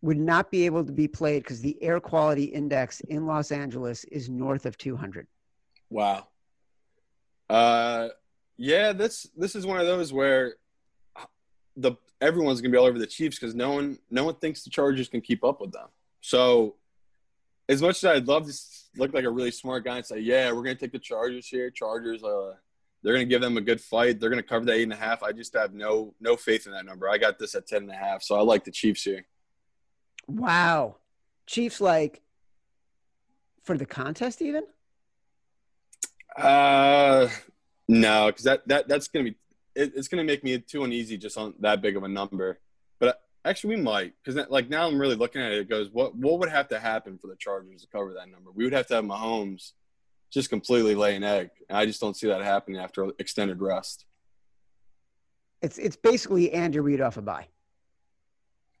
would 0.04 0.18
not 0.18 0.50
be 0.50 0.66
able 0.66 0.84
to 0.84 0.92
be 0.92 1.08
played 1.08 1.42
because 1.42 1.62
the 1.62 1.82
air 1.82 1.98
quality 1.98 2.44
index 2.44 3.00
in 3.00 3.26
Los 3.26 3.50
Angeles 3.50 4.04
is 4.04 4.28
north 4.28 4.66
of 4.66 4.76
200. 4.76 5.26
Wow. 5.88 6.28
Uh, 7.48 8.08
yeah, 8.58 8.92
this 8.92 9.26
this 9.34 9.56
is 9.56 9.66
one 9.66 9.80
of 9.80 9.86
those 9.86 10.12
where 10.12 10.56
the 11.76 11.92
everyone's 12.20 12.60
gonna 12.60 12.70
be 12.70 12.76
all 12.76 12.84
over 12.84 12.98
the 12.98 13.06
Chiefs 13.06 13.38
because 13.38 13.54
no 13.54 13.72
one 13.72 13.98
no 14.10 14.24
one 14.24 14.34
thinks 14.34 14.62
the 14.62 14.70
Chargers 14.70 15.08
can 15.08 15.22
keep 15.22 15.42
up 15.42 15.60
with 15.60 15.72
them. 15.72 15.88
So, 16.20 16.76
as 17.68 17.80
much 17.80 17.96
as 17.96 18.04
I'd 18.04 18.28
love 18.28 18.46
to 18.46 18.54
look 18.96 19.14
like 19.14 19.24
a 19.24 19.30
really 19.30 19.50
smart 19.50 19.84
guy 19.84 19.96
and 19.96 20.06
say, 20.06 20.20
"Yeah, 20.20 20.52
we're 20.52 20.62
gonna 20.62 20.74
take 20.74 20.92
the 20.92 20.98
Chargers 20.98 21.48
here," 21.48 21.70
Chargers, 21.70 22.22
uh, 22.22 22.54
they're 23.02 23.14
gonna 23.14 23.24
give 23.24 23.40
them 23.40 23.56
a 23.56 23.62
good 23.62 23.80
fight. 23.80 24.20
They're 24.20 24.30
gonna 24.30 24.42
cover 24.42 24.66
the 24.66 24.72
eight 24.74 24.84
and 24.84 24.92
a 24.92 24.96
half. 24.96 25.22
I 25.22 25.32
just 25.32 25.54
have 25.54 25.72
no 25.72 26.14
no 26.20 26.36
faith 26.36 26.66
in 26.66 26.72
that 26.72 26.84
number. 26.84 27.08
I 27.08 27.16
got 27.16 27.38
this 27.38 27.54
at 27.54 27.66
ten 27.66 27.82
and 27.82 27.90
a 27.90 27.96
half, 27.96 28.22
so 28.22 28.36
I 28.36 28.42
like 28.42 28.64
the 28.64 28.70
Chiefs 28.70 29.02
here. 29.02 29.26
Wow. 30.26 30.96
Chiefs 31.46 31.80
like 31.80 32.22
for 33.62 33.76
the 33.76 33.86
contest 33.86 34.42
even? 34.42 34.64
Uh 36.36 37.28
no, 37.88 38.26
because 38.26 38.44
that, 38.44 38.66
that 38.68 38.88
that's 38.88 39.08
gonna 39.08 39.24
be 39.24 39.36
it, 39.74 39.92
it's 39.94 40.08
gonna 40.08 40.24
make 40.24 40.42
me 40.42 40.58
too 40.58 40.84
uneasy 40.84 41.16
just 41.16 41.36
on 41.36 41.54
that 41.60 41.82
big 41.82 41.96
of 41.96 42.02
a 42.02 42.08
number. 42.08 42.58
But 42.98 43.20
actually, 43.44 43.76
we 43.76 43.82
might 43.82 44.14
because 44.22 44.46
like 44.50 44.68
now 44.68 44.86
I'm 44.86 44.98
really 44.98 45.16
looking 45.16 45.42
at 45.42 45.52
it. 45.52 45.58
It 45.58 45.68
goes, 45.68 45.90
what 45.90 46.14
what 46.16 46.38
would 46.38 46.48
have 46.48 46.68
to 46.68 46.78
happen 46.78 47.18
for 47.18 47.26
the 47.26 47.36
Chargers 47.36 47.82
to 47.82 47.88
cover 47.88 48.14
that 48.14 48.30
number? 48.30 48.50
We 48.52 48.64
would 48.64 48.72
have 48.72 48.86
to 48.88 48.94
have 48.94 49.04
Mahomes 49.04 49.72
just 50.32 50.50
completely 50.50 50.94
lay 50.94 51.14
an 51.14 51.22
egg, 51.22 51.50
and 51.68 51.78
I 51.78 51.86
just 51.86 52.00
don't 52.00 52.16
see 52.16 52.28
that 52.28 52.42
happening 52.42 52.80
after 52.80 53.10
extended 53.18 53.60
rest. 53.60 54.06
It's 55.62 55.78
it's 55.78 55.96
basically 55.96 56.52
Andrew 56.52 56.82
Reid 56.82 57.00
off 57.00 57.16
a 57.16 57.22
bye. 57.22 57.48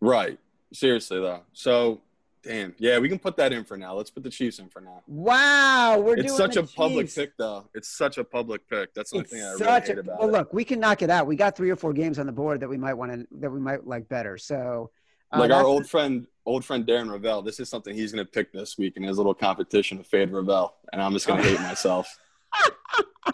Right. 0.00 0.38
Seriously 0.74 1.20
though. 1.20 1.42
So 1.52 2.00
damn. 2.42 2.74
Yeah, 2.78 2.98
we 2.98 3.08
can 3.08 3.18
put 3.18 3.36
that 3.36 3.52
in 3.52 3.64
for 3.64 3.76
now. 3.76 3.94
Let's 3.94 4.10
put 4.10 4.22
the 4.22 4.30
Chiefs 4.30 4.58
in 4.58 4.68
for 4.68 4.80
now. 4.80 5.02
Wow, 5.06 5.98
we're 6.00 6.16
it's 6.16 6.36
such 6.36 6.56
a 6.56 6.62
Chiefs. 6.62 6.74
public 6.74 7.14
pick 7.14 7.36
though. 7.36 7.68
It's 7.74 7.88
such 7.88 8.18
a 8.18 8.24
public 8.24 8.68
pick. 8.68 8.92
That's 8.94 9.10
the 9.10 9.18
only 9.18 9.28
thing 9.28 9.42
I 9.42 9.52
really 9.52 9.64
hate 9.64 9.96
a, 9.96 10.00
about 10.00 10.18
well, 10.18 10.28
it. 10.28 10.32
look, 10.32 10.52
we 10.52 10.64
can 10.64 10.80
knock 10.80 11.02
it 11.02 11.10
out. 11.10 11.26
We 11.26 11.36
got 11.36 11.56
three 11.56 11.70
or 11.70 11.76
four 11.76 11.92
games 11.92 12.18
on 12.18 12.26
the 12.26 12.32
board 12.32 12.60
that 12.60 12.68
we 12.68 12.76
might 12.76 12.94
want 12.94 13.12
to 13.12 13.26
that 13.40 13.50
we 13.50 13.60
might 13.60 13.86
like 13.86 14.08
better. 14.08 14.36
So 14.36 14.90
uh, 15.32 15.38
like 15.38 15.50
our 15.50 15.64
old 15.64 15.88
friend 15.88 16.26
old 16.46 16.64
friend 16.64 16.86
Darren 16.86 17.08
Rovell, 17.08 17.44
this 17.44 17.60
is 17.60 17.68
something 17.68 17.94
he's 17.94 18.12
gonna 18.12 18.24
pick 18.24 18.52
this 18.52 18.76
week 18.76 18.96
in 18.96 19.02
his 19.02 19.16
little 19.16 19.34
competition 19.34 19.98
of 19.98 20.06
Fade 20.06 20.30
Rovell. 20.30 20.74
And 20.92 21.00
I'm 21.00 21.12
just 21.12 21.26
gonna 21.26 21.42
hate 21.42 21.60
myself. 21.60 22.06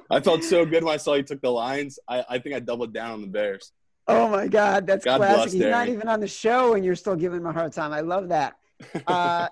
I 0.08 0.20
felt 0.20 0.44
so 0.44 0.64
good 0.64 0.84
when 0.84 0.94
I 0.94 0.96
saw 0.96 1.14
he 1.14 1.22
took 1.22 1.40
the 1.40 1.50
Lions. 1.50 1.98
I, 2.08 2.24
I 2.28 2.38
think 2.38 2.54
I 2.54 2.60
doubled 2.60 2.92
down 2.92 3.12
on 3.12 3.20
the 3.20 3.26
Bears. 3.26 3.72
Oh 4.06 4.28
my 4.28 4.48
God, 4.48 4.86
that's 4.86 5.04
God 5.04 5.18
classic. 5.18 5.52
He's 5.52 5.62
Darren. 5.62 5.70
not 5.70 5.88
even 5.88 6.08
on 6.08 6.20
the 6.20 6.28
show, 6.28 6.74
and 6.74 6.84
you're 6.84 6.96
still 6.96 7.16
giving 7.16 7.38
him 7.38 7.46
a 7.46 7.52
hard 7.52 7.72
time. 7.72 7.92
I 7.92 8.00
love 8.00 8.28
that. 8.28 8.56
Uh, 9.06 9.46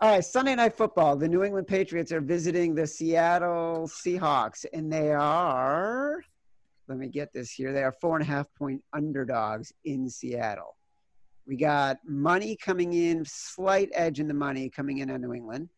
all 0.00 0.10
right, 0.10 0.24
Sunday 0.24 0.56
Night 0.56 0.76
Football. 0.76 1.14
The 1.14 1.28
New 1.28 1.44
England 1.44 1.68
Patriots 1.68 2.10
are 2.10 2.20
visiting 2.20 2.74
the 2.74 2.84
Seattle 2.84 3.86
Seahawks, 3.86 4.66
and 4.72 4.92
they 4.92 5.12
are. 5.12 6.24
Let 6.88 6.98
me 6.98 7.06
get 7.06 7.32
this 7.32 7.52
here. 7.52 7.72
They 7.72 7.84
are 7.84 7.92
four 7.92 8.16
and 8.16 8.24
a 8.24 8.26
half 8.26 8.52
point 8.58 8.82
underdogs 8.92 9.72
in 9.84 10.08
Seattle. 10.10 10.76
We 11.46 11.56
got 11.56 11.98
money 12.04 12.56
coming 12.56 12.92
in, 12.92 13.24
slight 13.24 13.90
edge 13.94 14.18
in 14.18 14.26
the 14.26 14.34
money 14.34 14.68
coming 14.68 14.98
in 14.98 15.10
on 15.10 15.20
New 15.20 15.34
England. 15.34 15.68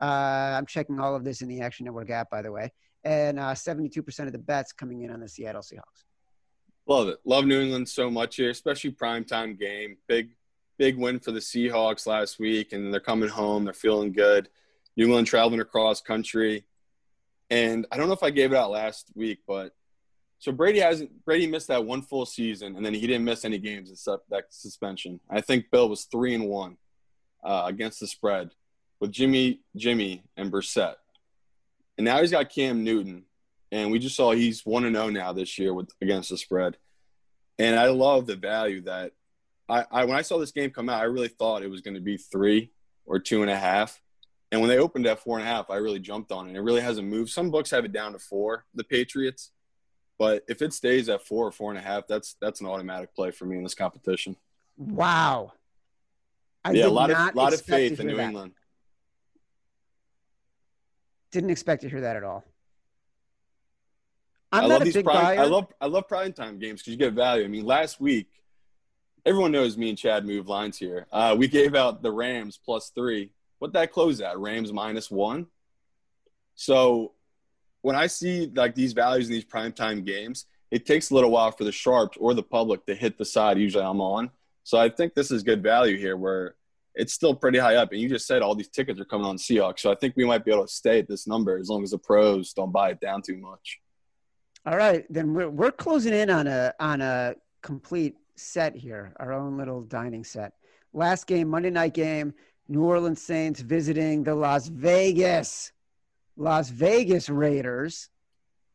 Uh, 0.00 0.56
I'm 0.56 0.64
checking 0.66 0.98
all 0.98 1.14
of 1.14 1.24
this 1.24 1.42
in 1.42 1.48
the 1.48 1.60
Action 1.60 1.84
Network 1.84 2.08
app, 2.10 2.30
by 2.30 2.40
the 2.40 2.50
way. 2.50 2.72
And 3.04 3.38
uh, 3.38 3.52
72% 3.52 4.26
of 4.26 4.32
the 4.32 4.38
bets 4.38 4.72
coming 4.72 5.02
in 5.02 5.10
on 5.10 5.20
the 5.20 5.28
Seattle 5.28 5.62
Seahawks. 5.62 6.04
Love 6.86 7.08
it. 7.08 7.18
Love 7.24 7.46
New 7.46 7.60
England 7.60 7.88
so 7.88 8.10
much 8.10 8.36
here, 8.36 8.50
especially 8.50 8.92
primetime 8.92 9.58
game. 9.58 9.96
Big, 10.06 10.30
big 10.78 10.96
win 10.96 11.18
for 11.18 11.32
the 11.32 11.40
Seahawks 11.40 12.06
last 12.06 12.38
week, 12.38 12.72
and 12.72 12.92
they're 12.92 13.00
coming 13.00 13.28
home. 13.28 13.64
They're 13.64 13.72
feeling 13.72 14.12
good. 14.12 14.48
New 14.96 15.06
England 15.06 15.26
traveling 15.26 15.60
across 15.60 16.00
country. 16.00 16.64
And 17.50 17.86
I 17.90 17.96
don't 17.96 18.08
know 18.08 18.14
if 18.14 18.22
I 18.22 18.30
gave 18.30 18.52
it 18.52 18.56
out 18.56 18.70
last 18.70 19.10
week, 19.14 19.40
but 19.46 19.72
so 20.38 20.52
Brady 20.52 20.80
hasn't 20.80 21.24
Brady 21.24 21.46
missed 21.46 21.68
that 21.68 21.84
one 21.84 22.02
full 22.02 22.26
season, 22.26 22.76
and 22.76 22.84
then 22.84 22.94
he 22.94 23.06
didn't 23.06 23.24
miss 23.24 23.44
any 23.44 23.58
games 23.58 23.90
except 23.90 24.28
that 24.30 24.46
suspension. 24.50 25.20
I 25.30 25.40
think 25.40 25.70
Bill 25.70 25.88
was 25.88 26.04
three 26.04 26.34
and 26.34 26.46
one 26.46 26.76
uh, 27.44 27.64
against 27.66 28.00
the 28.00 28.06
spread. 28.06 28.50
with 29.00 29.12
Jimmy, 29.12 29.60
Jimmy, 29.76 30.22
and 30.36 30.50
Brissett, 30.50 30.96
and 31.96 32.04
now 32.04 32.20
he's 32.20 32.30
got 32.30 32.50
Cam 32.50 32.84
Newton, 32.84 33.24
and 33.72 33.90
we 33.90 33.98
just 33.98 34.16
saw 34.16 34.32
he's 34.32 34.64
one 34.64 34.84
and 34.84 34.96
zero 34.96 35.10
now 35.10 35.32
this 35.32 35.58
year 35.58 35.74
with 35.74 35.90
against 36.00 36.30
the 36.30 36.38
spread, 36.38 36.76
and 37.58 37.78
I 37.78 37.88
love 37.88 38.26
the 38.26 38.36
value 38.36 38.82
that 38.82 39.12
I, 39.68 39.84
I 39.90 40.04
when 40.04 40.16
I 40.16 40.22
saw 40.22 40.38
this 40.38 40.52
game 40.52 40.70
come 40.70 40.88
out, 40.88 41.00
I 41.00 41.04
really 41.04 41.28
thought 41.28 41.62
it 41.62 41.70
was 41.70 41.80
going 41.80 41.94
to 41.94 42.00
be 42.00 42.16
three 42.16 42.72
or 43.04 43.18
two 43.18 43.42
and 43.42 43.50
a 43.50 43.56
half, 43.56 44.00
and 44.52 44.60
when 44.60 44.68
they 44.68 44.78
opened 44.78 45.06
at 45.06 45.20
four 45.20 45.38
and 45.38 45.46
a 45.46 45.50
half, 45.50 45.70
I 45.70 45.76
really 45.76 46.00
jumped 46.00 46.32
on 46.32 46.48
it. 46.48 46.56
It 46.56 46.60
really 46.60 46.80
hasn't 46.80 47.08
moved. 47.08 47.30
Some 47.30 47.50
books 47.50 47.70
have 47.70 47.84
it 47.84 47.92
down 47.92 48.12
to 48.12 48.18
four, 48.18 48.64
the 48.74 48.84
Patriots, 48.84 49.52
but 50.18 50.44
if 50.48 50.62
it 50.62 50.72
stays 50.72 51.08
at 51.08 51.26
four 51.26 51.46
or 51.46 51.52
four 51.52 51.70
and 51.70 51.78
a 51.78 51.82
half, 51.82 52.06
that's 52.06 52.36
that's 52.40 52.60
an 52.60 52.66
automatic 52.66 53.14
play 53.14 53.30
for 53.30 53.44
me 53.44 53.56
in 53.56 53.62
this 53.62 53.74
competition. 53.74 54.36
Wow. 54.76 55.52
I 56.64 56.72
yeah, 56.72 56.86
a 56.86 56.88
lot 56.88 57.10
of 57.10 57.34
lot 57.34 57.52
of 57.52 57.60
faith 57.60 58.00
in 58.00 58.06
New 58.06 58.16
that. 58.16 58.28
England. 58.28 58.52
Didn't 61.30 61.50
expect 61.50 61.82
to 61.82 61.88
hear 61.88 62.00
that 62.00 62.16
at 62.16 62.24
all. 62.24 62.44
I'm 64.56 64.64
I 64.64 64.66
love 64.66 64.84
these 64.84 65.02
prime, 65.02 65.38
I 65.38 65.44
love 65.44 65.66
I 65.80 65.86
love 65.86 66.08
prime 66.08 66.32
time 66.32 66.58
games 66.58 66.80
because 66.80 66.92
you 66.92 66.96
get 66.98 67.12
value. 67.12 67.44
I 67.44 67.48
mean, 67.48 67.64
last 67.64 68.00
week, 68.00 68.28
everyone 69.24 69.52
knows 69.52 69.76
me 69.76 69.90
and 69.90 69.98
Chad 69.98 70.24
move 70.24 70.48
lines 70.48 70.78
here. 70.78 71.06
Uh, 71.12 71.34
we 71.38 71.48
gave 71.48 71.74
out 71.74 72.02
the 72.02 72.12
Rams 72.12 72.58
plus 72.62 72.90
three. 72.94 73.30
What 73.58 73.72
that 73.74 73.92
close 73.92 74.20
at? 74.20 74.38
Rams 74.38 74.72
minus 74.72 75.10
one. 75.10 75.46
So 76.54 77.12
when 77.82 77.96
I 77.96 78.06
see 78.06 78.50
like 78.54 78.74
these 78.74 78.92
values 78.92 79.28
in 79.28 79.32
these 79.32 79.44
prime 79.44 79.72
time 79.72 80.04
games, 80.04 80.46
it 80.70 80.86
takes 80.86 81.10
a 81.10 81.14
little 81.14 81.30
while 81.30 81.52
for 81.52 81.64
the 81.64 81.72
sharps 81.72 82.16
or 82.18 82.34
the 82.34 82.42
public 82.42 82.86
to 82.86 82.94
hit 82.94 83.18
the 83.18 83.24
side. 83.24 83.58
Usually 83.58 83.84
I'm 83.84 84.00
on. 84.00 84.30
So 84.64 84.78
I 84.78 84.88
think 84.88 85.14
this 85.14 85.30
is 85.30 85.42
good 85.42 85.62
value 85.62 85.96
here 85.96 86.16
where 86.16 86.56
it's 86.94 87.12
still 87.12 87.34
pretty 87.34 87.58
high 87.58 87.76
up. 87.76 87.92
And 87.92 88.00
you 88.00 88.08
just 88.08 88.26
said 88.26 88.42
all 88.42 88.54
these 88.54 88.68
tickets 88.68 88.98
are 89.00 89.04
coming 89.04 89.26
on 89.26 89.36
Seahawks. 89.36 89.80
So 89.80 89.92
I 89.92 89.94
think 89.94 90.16
we 90.16 90.24
might 90.24 90.44
be 90.44 90.50
able 90.50 90.66
to 90.66 90.72
stay 90.72 90.98
at 90.98 91.08
this 91.08 91.26
number 91.26 91.58
as 91.58 91.68
long 91.68 91.84
as 91.84 91.90
the 91.90 91.98
pros 91.98 92.52
don't 92.52 92.72
buy 92.72 92.90
it 92.90 93.00
down 93.00 93.22
too 93.22 93.36
much. 93.36 93.80
All 94.66 94.76
right. 94.76 95.04
Then 95.08 95.32
we're, 95.32 95.48
we're 95.48 95.70
closing 95.70 96.12
in 96.12 96.28
on 96.28 96.46
a, 96.46 96.74
on 96.80 97.00
a 97.00 97.34
complete 97.62 98.16
set 98.34 98.74
here, 98.74 99.12
our 99.16 99.32
own 99.32 99.56
little 99.56 99.82
dining 99.82 100.24
set. 100.24 100.54
Last 100.92 101.26
game, 101.26 101.48
Monday 101.48 101.70
night 101.70 101.94
game, 101.94 102.34
New 102.68 102.82
Orleans 102.82 103.22
Saints 103.22 103.60
visiting 103.60 104.24
the 104.24 104.34
Las 104.34 104.68
Vegas, 104.68 105.72
Las 106.36 106.70
Vegas 106.70 107.28
Raiders. 107.28 108.10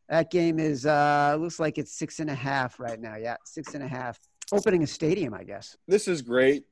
That 0.08 0.30
game 0.30 0.58
is 0.58 0.84
uh 0.84 1.36
looks 1.38 1.58
like 1.58 1.78
it's 1.78 1.92
six 1.92 2.20
and 2.20 2.30
a 2.30 2.34
half 2.34 2.78
right 2.80 3.00
now. 3.00 3.16
Yeah, 3.16 3.36
six 3.44 3.74
and 3.74 3.82
a 3.82 3.88
half. 3.88 4.18
Opening 4.50 4.82
a 4.82 4.86
stadium, 4.86 5.32
I 5.32 5.44
guess. 5.44 5.76
This 5.86 6.08
is 6.08 6.22
great 6.22 6.64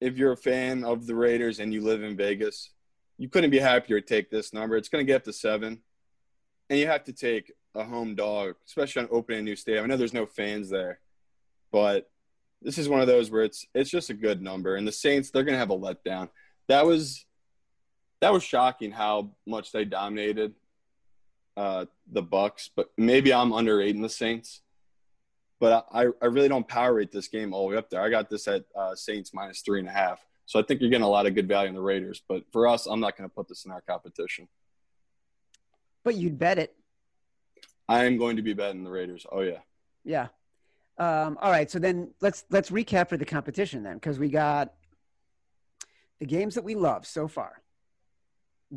if 0.00 0.18
you're 0.18 0.32
a 0.32 0.36
fan 0.36 0.84
of 0.84 1.06
the 1.06 1.14
Raiders 1.14 1.60
and 1.60 1.72
you 1.72 1.80
live 1.80 2.02
in 2.02 2.16
Vegas, 2.16 2.70
you 3.16 3.28
couldn't 3.28 3.50
be 3.50 3.58
happier 3.58 4.00
to 4.00 4.06
take 4.06 4.30
this 4.30 4.52
number. 4.52 4.76
It's 4.76 4.88
going 4.88 5.04
to 5.04 5.10
get 5.10 5.16
up 5.16 5.24
to 5.24 5.32
seven, 5.32 5.80
and 6.68 6.78
you 6.78 6.86
have 6.86 7.04
to 7.04 7.12
take 7.12 7.52
a 7.74 7.84
home 7.84 8.14
dog, 8.14 8.54
especially 8.66 9.02
on 9.02 9.08
opening 9.10 9.40
a 9.40 9.42
new 9.42 9.56
stadium. 9.56 9.84
I 9.84 9.86
know 9.88 9.96
there's 9.96 10.12
no 10.12 10.26
fans 10.26 10.70
there, 10.70 11.00
but 11.72 12.10
this 12.62 12.78
is 12.78 12.88
one 12.88 13.00
of 13.00 13.06
those 13.06 13.30
where 13.30 13.42
it's 13.42 13.66
it's 13.74 13.90
just 13.90 14.10
a 14.10 14.14
good 14.14 14.40
number. 14.40 14.76
And 14.76 14.86
the 14.86 14.92
Saints, 14.92 15.30
they're 15.30 15.44
to 15.44 15.56
have 15.56 15.70
a 15.70 15.78
letdown. 15.78 16.28
That 16.68 16.86
was 16.86 17.24
that 18.20 18.32
was 18.32 18.42
shocking 18.42 18.90
how 18.90 19.30
much 19.46 19.72
they 19.72 19.84
dominated 19.84 20.54
uh, 21.56 21.86
the 22.10 22.22
Bucks, 22.22 22.70
but 22.74 22.90
maybe 22.96 23.32
I'm 23.32 23.52
underrating 23.52 24.02
the 24.02 24.08
Saints 24.08 24.62
but 25.64 25.86
I, 25.92 26.08
I 26.20 26.26
really 26.26 26.48
don't 26.48 26.68
power 26.68 26.92
rate 26.92 27.10
this 27.10 27.28
game 27.28 27.54
all 27.54 27.66
the 27.66 27.72
way 27.72 27.78
up 27.78 27.88
there. 27.88 28.02
I 28.02 28.10
got 28.10 28.28
this 28.28 28.46
at 28.48 28.64
uh, 28.76 28.94
Saints 28.94 29.32
minus 29.32 29.62
three 29.62 29.78
and 29.78 29.88
a 29.88 29.92
half. 29.92 30.24
So 30.44 30.58
I 30.58 30.62
think 30.62 30.82
you're 30.82 30.90
getting 30.90 31.04
a 31.04 31.08
lot 31.08 31.24
of 31.24 31.34
good 31.34 31.48
value 31.48 31.70
in 31.70 31.74
the 31.74 31.80
Raiders. 31.80 32.22
But 32.28 32.44
for 32.52 32.68
us, 32.68 32.84
I'm 32.84 33.00
not 33.00 33.16
going 33.16 33.28
to 33.28 33.34
put 33.34 33.48
this 33.48 33.64
in 33.64 33.70
our 33.70 33.80
competition. 33.80 34.46
But 36.04 36.16
you'd 36.16 36.38
bet 36.38 36.58
it. 36.58 36.76
I 37.88 38.04
am 38.04 38.16
going 38.16 38.36
to 38.36 38.42
be 38.42 38.54
betting 38.54 38.84
the 38.84 38.90
Raiders. 38.90 39.26
Oh 39.30 39.40
yeah. 39.40 39.60
Yeah. 40.04 40.28
Um, 40.96 41.38
all 41.40 41.50
right. 41.50 41.70
So 41.70 41.78
then 41.78 42.12
let's 42.20 42.44
let's 42.50 42.70
recap 42.70 43.08
for 43.08 43.16
the 43.16 43.24
competition 43.24 43.82
then, 43.82 43.94
because 43.94 44.18
we 44.18 44.28
got 44.28 44.72
the 46.20 46.26
games 46.26 46.54
that 46.54 46.64
we 46.64 46.74
love 46.74 47.06
so 47.06 47.28
far. 47.28 47.60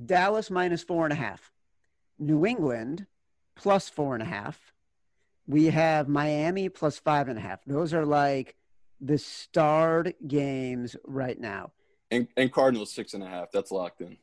Dallas 0.05 0.49
minus 0.49 0.83
four 0.83 1.05
and 1.05 1.13
a 1.13 1.17
half. 1.17 1.51
New 2.19 2.45
England 2.45 3.05
plus 3.55 3.89
four 3.89 4.13
and 4.13 4.23
a 4.23 4.25
half 4.25 4.73
we 5.47 5.67
have 5.67 6.07
Miami 6.07 6.69
plus 6.69 6.99
five 6.99 7.29
and 7.29 7.39
a 7.39 7.41
half. 7.41 7.63
Those 7.65 7.93
are 7.93 8.05
like 8.05 8.55
the 8.99 9.17
starred 9.17 10.13
games 10.27 10.95
right 11.05 11.39
now. 11.39 11.71
And, 12.11 12.27
and 12.35 12.51
Cardinals 12.51 12.91
six 12.91 13.13
and 13.13 13.23
a 13.23 13.27
half. 13.27 13.51
That's 13.51 13.71
locked 13.71 14.01
in. 14.01 14.17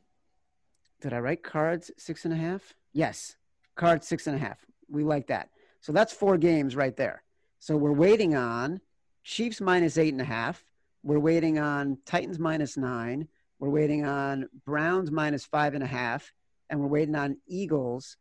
Did 1.01 1.13
I 1.13 1.19
write 1.19 1.43
cards 1.43 1.91
six 1.97 2.25
and 2.25 2.33
a 2.33 2.37
half? 2.37 2.73
Yes, 2.93 3.35
cards 3.75 4.07
six 4.07 4.27
and 4.27 4.35
a 4.35 4.39
half. 4.39 4.59
We 4.89 5.03
like 5.03 5.27
that. 5.27 5.49
So 5.81 5.91
that's 5.91 6.13
four 6.13 6.37
games 6.37 6.75
right 6.75 6.95
there. 6.95 7.23
So 7.59 7.77
we're 7.77 7.91
waiting 7.91 8.35
on 8.35 8.81
Chiefs 9.23 9.61
minus 9.61 9.97
eight 9.97 10.13
and 10.13 10.21
a 10.21 10.25
half. 10.25 10.63
We're 11.03 11.19
waiting 11.19 11.59
on 11.59 11.97
Titans 12.05 12.39
minus 12.39 12.77
nine. 12.77 13.27
We're 13.59 13.69
waiting 13.69 14.05
on 14.05 14.49
Browns 14.65 15.11
minus 15.11 15.45
five 15.45 15.73
and 15.73 15.83
a 15.83 15.87
half. 15.87 16.31
And 16.69 16.79
we're 16.79 16.87
waiting 16.87 17.15
on 17.15 17.37
Eagles 17.47 18.17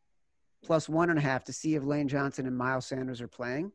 plus 0.65 0.89
one 0.89 1.11
and 1.11 1.19
a 1.19 1.23
half 1.23 1.45
to 1.45 1.53
see 1.53 1.75
if 1.75 1.85
Lane 1.85 2.09
Johnson 2.09 2.47
and 2.47 2.57
Miles 2.57 2.87
Sanders 2.87 3.21
are 3.21 3.29
playing. 3.29 3.73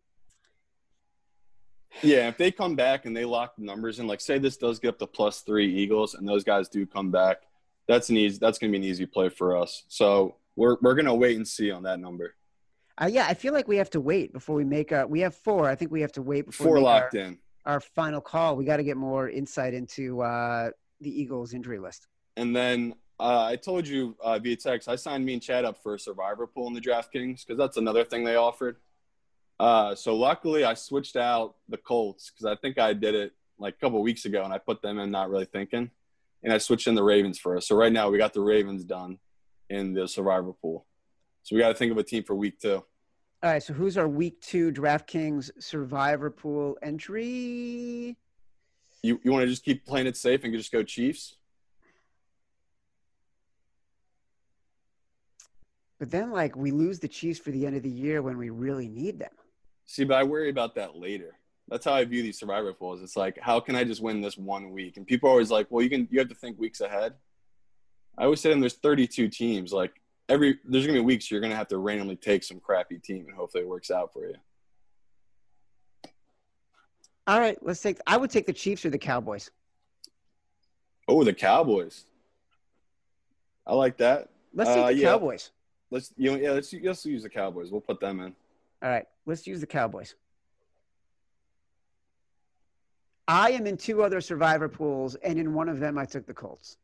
Yeah, 2.02 2.28
if 2.28 2.38
they 2.38 2.52
come 2.52 2.76
back 2.76 3.06
and 3.06 3.16
they 3.16 3.26
lock 3.26 3.56
the 3.56 3.64
numbers 3.64 4.00
in, 4.00 4.08
like 4.08 4.22
say 4.22 4.38
this 4.38 4.58
does 4.58 4.80
get 4.80 4.90
up 4.90 5.00
to 5.00 5.08
plus 5.08 5.42
three 5.42 5.74
Eagles 5.74 6.14
and 6.14 6.28
those 6.28 6.44
guys 6.44 6.70
do 6.70 6.86
come 6.86 7.12
back, 7.12 7.44
that's 7.88 8.10
an 8.10 8.18
easy 8.18 8.38
that's 8.40 8.60
gonna 8.60 8.72
be 8.72 8.78
an 8.78 8.84
easy 8.84 9.06
play 9.06 9.30
for 9.30 9.58
us. 9.58 9.84
So 9.88 10.36
we're 10.56 10.78
we're 10.82 10.94
gonna 10.94 11.16
wait 11.16 11.36
and 11.38 11.48
see 11.48 11.72
on 11.72 11.84
that 11.84 12.00
number. 12.00 12.36
Uh, 13.02 13.08
yeah, 13.08 13.28
I 13.28 13.34
feel 13.34 13.54
like 13.54 13.68
we 13.68 13.78
have 13.78 13.90
to 13.92 14.02
wait 14.02 14.34
before 14.34 14.56
we 14.56 14.66
make 14.66 14.92
a. 14.92 15.08
We 15.08 15.22
have 15.22 15.34
four. 15.34 15.70
I 15.70 15.76
think 15.76 15.90
we 15.92 16.02
have 16.02 16.12
to 16.14 16.22
wait 16.22 16.48
before 16.48 16.68
four 16.68 16.80
locked 16.82 17.16
our, 17.16 17.22
in. 17.22 17.38
Our 17.66 17.80
final 17.80 18.20
call. 18.20 18.58
We 18.58 18.66
got 18.66 18.78
to 18.78 18.84
get 18.84 18.98
more 18.98 19.30
insight 19.30 19.74
into 19.74 20.22
uh, 20.22 20.72
the 21.00 21.10
Eagles' 21.10 21.54
injury 21.54 21.80
list. 21.80 22.08
And 22.36 22.54
then 22.54 22.96
uh, 23.20 23.46
I 23.46 23.56
told 23.56 23.88
you 23.88 24.18
uh, 24.22 24.38
via 24.40 24.58
text, 24.58 24.90
I 24.90 24.98
signed 24.98 25.26
me 25.26 25.34
and 25.34 25.42
Chad 25.42 25.64
up 25.64 25.82
for 25.82 25.96
a 25.96 26.00
survivor 26.00 26.46
pool 26.46 26.68
in 26.68 26.74
the 26.74 26.82
DraftKings 26.82 27.46
because 27.46 27.58
that's 27.58 27.78
another 27.78 28.04
thing 28.04 28.26
they 28.26 28.36
offered. 28.36 28.78
Uh, 29.60 29.96
so 29.96 30.16
luckily, 30.16 30.66
I 30.66 30.74
switched 30.74 31.16
out 31.16 31.56
the 31.70 31.78
Colts 31.78 32.32
because 32.32 32.46
I 32.46 32.56
think 32.56 32.80
I 32.80 32.94
did 32.94 33.16
it 33.16 33.34
like 33.58 33.76
a 33.76 33.78
couple 33.78 34.02
weeks 34.02 34.26
ago 34.26 34.44
and 34.44 34.54
I 34.54 34.58
put 34.58 34.82
them 34.82 35.00
in 35.00 35.12
not 35.12 35.30
really 35.30 35.46
thinking. 35.46 35.92
And 36.44 36.54
I 36.54 36.58
switched 36.58 36.88
in 36.88 36.96
the 36.96 37.04
Ravens 37.04 37.38
for 37.38 37.58
us. 37.58 37.68
So 37.68 37.76
right 37.76 37.92
now, 37.92 38.10
we 38.10 38.18
got 38.18 38.34
the 38.34 38.42
Ravens 38.42 38.84
done 38.84 39.20
in 39.70 39.94
the 39.94 40.08
survivor 40.08 40.54
pool. 40.54 40.86
So 41.44 41.56
we 41.56 41.62
got 41.62 41.70
to 41.70 41.74
think 41.74 41.92
of 41.92 41.98
a 41.98 42.04
team 42.04 42.24
for 42.24 42.36
week 42.36 42.60
two. 42.60 42.84
All 43.42 43.50
right. 43.50 43.64
So 43.64 43.74
who's 43.74 43.98
our 43.98 44.08
week 44.08 44.42
two 44.42 44.72
DraftKings 44.72 45.52
survivor 45.60 46.30
pool 46.30 46.78
entry? 46.82 48.18
You, 49.02 49.20
you 49.24 49.32
want 49.32 49.44
to 49.44 49.48
just 49.48 49.64
keep 49.64 49.86
playing 49.86 50.08
it 50.08 50.18
safe 50.18 50.44
and 50.44 50.54
just 50.54 50.74
go 50.74 50.84
Chiefs? 50.84 51.36
But 56.00 56.12
then, 56.12 56.32
like, 56.32 56.56
we 56.56 56.72
lose 56.72 57.00
the 57.00 57.08
Chiefs 57.08 57.40
for 57.40 57.52
the 57.52 57.66
end 57.66 57.76
of 57.76 57.84
the 57.84 57.90
year 57.90 58.22
when 58.22 58.38
we 58.38 58.50
really 58.50 58.90
need 58.90 59.20
them. 59.20 59.32
See, 59.86 60.04
but 60.04 60.18
I 60.18 60.24
worry 60.24 60.50
about 60.50 60.76
that 60.76 60.96
later. 60.98 61.38
That's 61.70 61.86
how 61.86 61.94
I 61.94 62.04
view 62.06 62.24
these 62.24 62.40
survivor 62.40 62.74
pools. 62.74 63.02
It's 63.02 63.16
like, 63.16 63.38
how 63.42 63.60
can 63.60 63.76
I 63.76 63.84
just 63.84 64.02
win 64.02 64.22
this 64.22 64.38
one 64.38 64.72
week? 64.72 64.98
And 64.98 65.06
people 65.06 65.30
are 65.30 65.32
always 65.32 65.52
like, 65.52 65.68
well, 65.70 65.84
you 65.84 65.90
can. 65.90 66.08
You 66.12 66.20
have 66.20 66.30
to 66.30 66.36
think 66.36 66.60
weeks 66.60 66.82
ahead. 66.82 67.14
I 68.18 68.26
always 68.26 68.42
say, 68.42 68.50
them 68.50 68.60
there's 68.60 68.76
32 68.76 69.30
teams. 69.30 69.72
Like 69.72 69.94
every 70.30 70.60
there's 70.64 70.86
gonna 70.86 71.00
be 71.00 71.04
weeks 71.04 71.30
you're 71.30 71.42
gonna 71.42 71.56
have 71.56 71.68
to 71.70 71.78
randomly 71.78 72.16
take 72.16 72.44
some 72.44 72.60
crappy 72.60 73.00
team, 73.00 73.26
and 73.28 73.36
hopefully 73.36 73.64
it 73.64 73.70
works 73.70 73.92
out 73.92 74.14
for 74.14 74.28
you. 74.28 74.36
All 77.28 77.40
right, 77.40 77.58
let's 77.62 77.82
take. 77.82 78.00
I 78.08 78.18
would 78.18 78.30
take 78.30 78.46
the 78.46 78.54
Chiefs 78.54 78.86
or 78.86 78.90
the 78.90 78.98
Cowboys. 78.98 79.52
Oh, 81.08 81.24
the 81.24 81.34
Cowboys. 81.34 82.06
I 83.68 83.74
like 83.74 83.98
that. 83.98 84.30
Let's 84.54 84.70
take 84.70 84.84
uh, 84.84 84.88
the 84.88 84.94
yeah. 84.96 85.10
Cowboys. 85.10 85.52
Let's 85.92 86.14
you 86.16 86.32
know, 86.32 86.38
yeah, 86.38 86.52
let's 86.52 86.74
let's 86.74 87.06
use 87.06 87.24
the 87.24 87.30
Cowboys. 87.30 87.72
We'll 87.72 87.82
put 87.82 88.00
them 88.00 88.20
in. 88.20 88.36
All 88.82 88.90
right, 88.90 89.06
let's 89.26 89.46
use 89.46 89.60
the 89.60 89.68
Cowboys. 89.68 90.16
I 93.28 93.52
am 93.52 93.68
in 93.68 93.78
two 93.78 94.02
other 94.02 94.22
survivor 94.22 94.68
pools, 94.68 95.14
and 95.16 95.38
in 95.38 95.54
one 95.54 95.70
of 95.70 95.80
them, 95.80 96.00
I 96.00 96.06
took 96.06 96.26
the 96.26 96.34
Colts. 96.34 96.78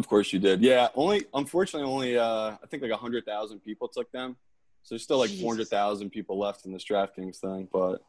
Of 0.00 0.08
course, 0.08 0.32
you 0.32 0.38
did. 0.38 0.62
Yeah, 0.62 0.88
only 0.94 1.26
unfortunately, 1.34 1.88
only 1.88 2.18
uh, 2.18 2.56
I 2.62 2.66
think 2.70 2.82
like 2.82 2.90
hundred 2.92 3.26
thousand 3.26 3.60
people 3.60 3.86
took 3.86 4.10
them. 4.12 4.36
So 4.82 4.94
there's 4.94 5.02
still 5.02 5.18
like 5.18 5.30
four 5.30 5.52
hundred 5.52 5.68
thousand 5.68 6.10
people 6.10 6.38
left 6.38 6.64
in 6.64 6.72
this 6.72 6.84
DraftKings 6.84 7.36
thing. 7.36 7.68
But 7.70 8.02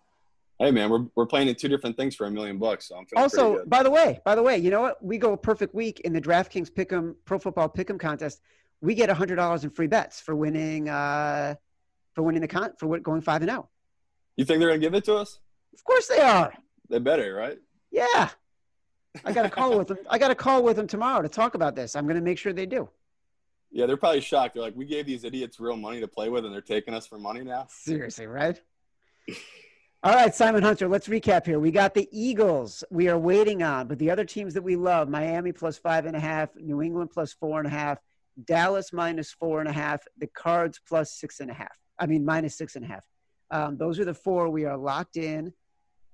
hey, 0.57 0.71
man, 0.71 0.89
we're 0.89 1.05
we're 1.15 1.25
playing 1.25 1.49
in 1.49 1.55
two 1.55 1.67
different 1.67 1.97
things 1.97 2.15
for 2.15 2.27
a 2.27 2.31
million 2.31 2.57
bucks. 2.57 2.87
So 2.87 2.95
I'm 2.95 3.05
feeling 3.05 3.23
also, 3.23 3.65
by 3.65 3.83
the 3.83 3.91
way, 3.91 4.21
by 4.23 4.35
the 4.35 4.41
way, 4.41 4.57
you 4.57 4.71
know 4.71 4.81
what? 4.81 5.03
We 5.03 5.17
go 5.17 5.33
a 5.33 5.37
perfect 5.37 5.75
week 5.75 5.99
in 5.99 6.13
the 6.13 6.21
DraftKings 6.21 6.71
Pick'em 6.71 7.15
Pro 7.25 7.37
Football 7.37 7.67
Pick'em 7.67 7.99
contest 7.99 8.41
we 8.81 8.95
get 8.95 9.09
hundred 9.09 9.35
dollars 9.35 9.63
in 9.63 9.69
free 9.69 9.87
bets 9.87 10.19
for 10.19 10.35
winning 10.35 10.89
uh, 10.89 11.55
for 12.13 12.23
winning 12.23 12.41
the 12.41 12.47
con 12.47 12.71
for 12.77 12.99
going 12.99 13.21
five 13.21 13.41
and 13.41 13.51
zero. 13.51 13.67
Oh. 13.67 13.69
You 14.37 14.45
think 14.45 14.59
they're 14.59 14.69
gonna 14.69 14.79
give 14.79 14.95
it 14.95 15.03
to 15.05 15.15
us? 15.15 15.39
Of 15.73 15.83
course 15.83 16.07
they 16.07 16.19
are. 16.19 16.53
They 16.89 16.99
better, 16.99 17.33
right? 17.33 17.57
Yeah. 17.91 18.29
I 19.25 19.33
got 19.33 19.45
a 19.45 19.49
call 19.49 19.77
with 19.77 19.87
them. 19.89 19.97
I 20.09 20.17
got 20.17 20.31
a 20.31 20.35
call 20.35 20.63
with 20.63 20.77
them 20.77 20.87
tomorrow 20.87 21.21
to 21.21 21.29
talk 21.29 21.55
about 21.55 21.75
this. 21.75 21.95
I'm 21.95 22.05
going 22.05 22.15
to 22.15 22.21
make 22.21 22.37
sure 22.37 22.53
they 22.53 22.65
do. 22.65 22.89
Yeah, 23.71 23.85
they're 23.85 23.97
probably 23.97 24.21
shocked. 24.21 24.55
They're 24.55 24.63
like, 24.63 24.75
we 24.75 24.85
gave 24.85 25.05
these 25.05 25.23
idiots 25.23 25.59
real 25.59 25.77
money 25.77 25.99
to 26.01 26.07
play 26.07 26.29
with, 26.29 26.45
and 26.45 26.53
they're 26.53 26.61
taking 26.61 26.93
us 26.93 27.07
for 27.07 27.17
money 27.17 27.41
now. 27.41 27.67
Seriously, 27.69 28.27
right? 28.27 28.59
All 30.03 30.13
right, 30.13 30.33
Simon 30.33 30.63
Hunter, 30.63 30.87
let's 30.87 31.07
recap 31.07 31.45
here. 31.45 31.59
We 31.59 31.71
got 31.71 31.93
the 31.93 32.09
Eagles 32.11 32.83
we 32.89 33.07
are 33.07 33.19
waiting 33.19 33.63
on, 33.63 33.87
but 33.87 33.99
the 33.99 34.09
other 34.09 34.25
teams 34.25 34.53
that 34.55 34.61
we 34.63 34.75
love 34.75 35.07
Miami 35.09 35.51
plus 35.51 35.77
five 35.77 36.05
and 36.05 36.15
a 36.15 36.19
half, 36.19 36.49
New 36.55 36.81
England 36.81 37.11
plus 37.11 37.33
four 37.33 37.59
and 37.59 37.67
a 37.67 37.71
half, 37.71 37.99
Dallas 38.45 38.91
minus 38.91 39.31
four 39.31 39.59
and 39.59 39.69
a 39.69 39.73
half, 39.73 40.03
the 40.17 40.27
Cards 40.27 40.79
plus 40.87 41.13
six 41.13 41.39
and 41.39 41.51
a 41.51 41.53
half. 41.53 41.77
I 41.99 42.07
mean, 42.07 42.25
minus 42.25 42.57
six 42.57 42.75
and 42.75 42.83
a 42.83 42.87
half. 42.87 43.03
Um, 43.51 43.77
those 43.77 43.99
are 43.99 44.05
the 44.05 44.13
four 44.13 44.49
we 44.49 44.65
are 44.65 44.77
locked 44.77 45.17
in. 45.17 45.53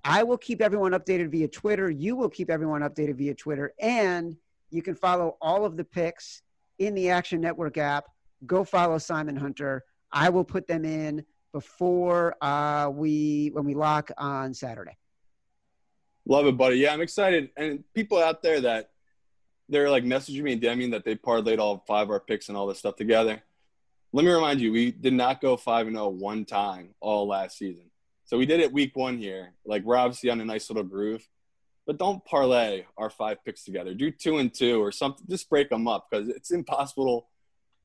I 0.03 0.23
will 0.23 0.37
keep 0.37 0.61
everyone 0.61 0.91
updated 0.91 1.29
via 1.29 1.47
Twitter. 1.47 1.89
You 1.89 2.15
will 2.15 2.29
keep 2.29 2.49
everyone 2.49 2.81
updated 2.81 3.15
via 3.15 3.33
Twitter. 3.33 3.73
And 3.79 4.37
you 4.69 4.81
can 4.81 4.95
follow 4.95 5.37
all 5.41 5.65
of 5.65 5.77
the 5.77 5.83
picks 5.83 6.41
in 6.79 6.95
the 6.95 7.09
Action 7.09 7.41
Network 7.41 7.77
app. 7.77 8.05
Go 8.45 8.63
follow 8.63 8.97
Simon 8.97 9.35
Hunter. 9.35 9.83
I 10.11 10.29
will 10.29 10.43
put 10.43 10.67
them 10.67 10.85
in 10.85 11.25
before 11.51 12.35
uh, 12.41 12.89
we 12.89 13.49
when 13.53 13.65
we 13.65 13.73
lock 13.73 14.11
on 14.17 14.53
Saturday. 14.53 14.95
Love 16.25 16.45
it, 16.45 16.57
buddy. 16.57 16.77
Yeah, 16.77 16.93
I'm 16.93 17.01
excited. 17.01 17.49
And 17.55 17.83
people 17.93 18.17
out 18.17 18.43
there 18.43 18.61
that 18.61 18.91
they're 19.69 19.89
like 19.89 20.03
messaging 20.03 20.43
me 20.43 20.53
and 20.53 20.61
DMing 20.61 20.91
that 20.91 21.03
they 21.03 21.15
parlayed 21.15 21.59
all 21.59 21.83
five 21.87 22.03
of 22.03 22.11
our 22.11 22.19
picks 22.19 22.49
and 22.49 22.57
all 22.57 22.67
this 22.67 22.79
stuff 22.79 22.95
together. 22.95 23.41
Let 24.13 24.25
me 24.25 24.31
remind 24.31 24.61
you, 24.61 24.71
we 24.71 24.91
did 24.91 25.13
not 25.13 25.41
go 25.41 25.57
five 25.57 25.87
and 25.87 25.95
zero 25.95 26.09
one 26.09 26.45
time 26.45 26.89
all 26.99 27.27
last 27.27 27.57
season. 27.57 27.89
So 28.27 28.37
we 28.37 28.45
did 28.45 28.59
it 28.59 28.71
week 28.71 28.95
one 28.95 29.17
here. 29.17 29.53
Like 29.65 29.83
we're 29.83 29.95
obviously 29.95 30.29
on 30.29 30.41
a 30.41 30.45
nice 30.45 30.69
little 30.69 30.83
groove, 30.83 31.27
but 31.87 31.97
don't 31.97 32.23
parlay 32.25 32.85
our 32.97 33.09
five 33.09 33.43
picks 33.43 33.63
together. 33.63 33.93
Do 33.93 34.11
two 34.11 34.37
and 34.37 34.53
two 34.53 34.83
or 34.83 34.91
something. 34.91 35.25
Just 35.29 35.49
break 35.49 35.69
them 35.69 35.87
up 35.87 36.07
because 36.11 36.27
it's 36.27 36.51
impossible 36.51 37.29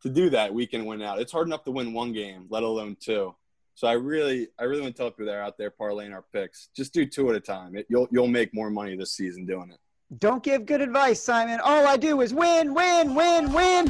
to 0.03 0.11
do 0.11 0.30
that 0.30 0.53
week 0.53 0.74
in 0.74 0.84
win 0.84 1.01
out. 1.01 1.20
It's 1.20 1.30
hard 1.30 1.47
enough 1.47 1.62
to 1.64 1.70
win 1.70 1.93
one 1.93 2.12
game, 2.12 2.47
let 2.51 2.64
alone 2.64 2.97
two. 2.99 3.34
So 3.76 3.86
I 3.86 3.93
really, 3.93 4.49
I 4.59 4.64
really 4.64 4.82
want 4.82 4.97
to 4.97 5.01
tell 5.01 5.11
people 5.12 5.26
that 5.26 5.36
are 5.36 5.43
out 5.43 5.57
there 5.59 5.70
parlaying 5.70 6.12
our 6.12 6.24
picks. 6.32 6.70
Just 6.76 6.93
do 6.93 7.07
two 7.07 7.30
at 7.30 7.36
a 7.36 7.40
time. 7.40 7.76
It, 7.76 7.86
you'll 7.88 8.09
you'll 8.11 8.26
make 8.26 8.53
more 8.53 8.68
money 8.68 8.97
this 8.97 9.12
season 9.12 9.47
doing 9.47 9.70
it. 9.70 9.78
Don't 10.18 10.43
give 10.43 10.66
good 10.66 10.80
advice, 10.80 11.22
Simon. 11.22 11.61
All 11.61 11.86
I 11.86 11.97
do 11.97 12.20
is 12.20 12.34
win, 12.34 12.74
win, 12.74 13.14
win, 13.14 13.53
win. 13.53 13.86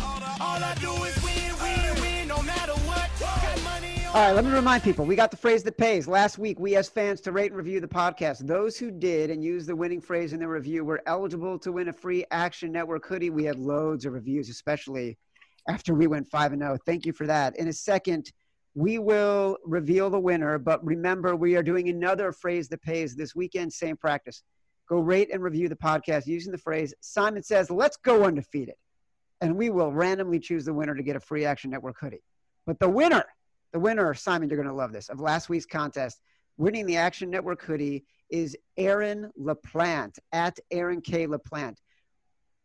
All 4.14 4.20
right, 4.20 4.34
let 4.34 4.44
me 4.44 4.50
remind 4.50 4.82
people 4.82 5.06
we 5.06 5.16
got 5.16 5.30
the 5.30 5.38
phrase 5.38 5.62
that 5.62 5.78
pays. 5.78 6.06
Last 6.06 6.36
week, 6.36 6.60
we 6.60 6.76
asked 6.76 6.92
fans 6.92 7.22
to 7.22 7.32
rate 7.32 7.50
and 7.50 7.56
review 7.56 7.80
the 7.80 7.88
podcast. 7.88 8.46
Those 8.46 8.76
who 8.76 8.90
did 8.90 9.30
and 9.30 9.42
used 9.42 9.66
the 9.66 9.74
winning 9.74 10.02
phrase 10.02 10.34
in 10.34 10.40
their 10.40 10.50
review 10.50 10.84
were 10.84 11.00
eligible 11.06 11.58
to 11.60 11.72
win 11.72 11.88
a 11.88 11.94
free 11.94 12.26
Action 12.30 12.70
Network 12.70 13.06
hoodie. 13.06 13.30
We 13.30 13.44
had 13.44 13.58
loads 13.58 14.04
of 14.04 14.12
reviews, 14.12 14.50
especially 14.50 15.16
after 15.66 15.94
we 15.94 16.08
went 16.08 16.28
5 16.28 16.52
and 16.52 16.60
0. 16.60 16.76
Thank 16.84 17.06
you 17.06 17.14
for 17.14 17.26
that. 17.26 17.56
In 17.56 17.68
a 17.68 17.72
second, 17.72 18.30
we 18.74 18.98
will 18.98 19.56
reveal 19.64 20.10
the 20.10 20.20
winner, 20.20 20.58
but 20.58 20.84
remember, 20.84 21.34
we 21.34 21.56
are 21.56 21.62
doing 21.62 21.88
another 21.88 22.32
phrase 22.32 22.68
that 22.68 22.82
pays 22.82 23.16
this 23.16 23.34
weekend, 23.34 23.72
same 23.72 23.96
practice. 23.96 24.42
Go 24.90 24.98
rate 24.98 25.30
and 25.32 25.42
review 25.42 25.70
the 25.70 25.76
podcast 25.76 26.26
using 26.26 26.52
the 26.52 26.58
phrase 26.58 26.92
Simon 27.00 27.42
says, 27.42 27.70
let's 27.70 27.96
go 27.96 28.24
undefeated. 28.24 28.74
And 29.40 29.56
we 29.56 29.70
will 29.70 29.90
randomly 29.90 30.38
choose 30.38 30.66
the 30.66 30.74
winner 30.74 30.94
to 30.94 31.02
get 31.02 31.16
a 31.16 31.20
free 31.20 31.46
Action 31.46 31.70
Network 31.70 31.96
hoodie. 31.98 32.22
But 32.66 32.78
the 32.78 32.90
winner, 32.90 33.24
the 33.72 33.80
winner, 33.80 34.14
Simon, 34.14 34.48
you're 34.48 34.56
going 34.56 34.68
to 34.68 34.74
love 34.74 34.92
this, 34.92 35.08
of 35.08 35.20
last 35.20 35.48
week's 35.48 35.66
contest, 35.66 36.20
winning 36.56 36.86
the 36.86 36.96
Action 36.96 37.30
Network 37.30 37.62
hoodie 37.62 38.04
is 38.30 38.56
Aaron 38.76 39.30
LaPlante 39.40 40.18
at 40.32 40.58
Aaron 40.70 41.00
K. 41.00 41.26
LaPlante. 41.26 41.78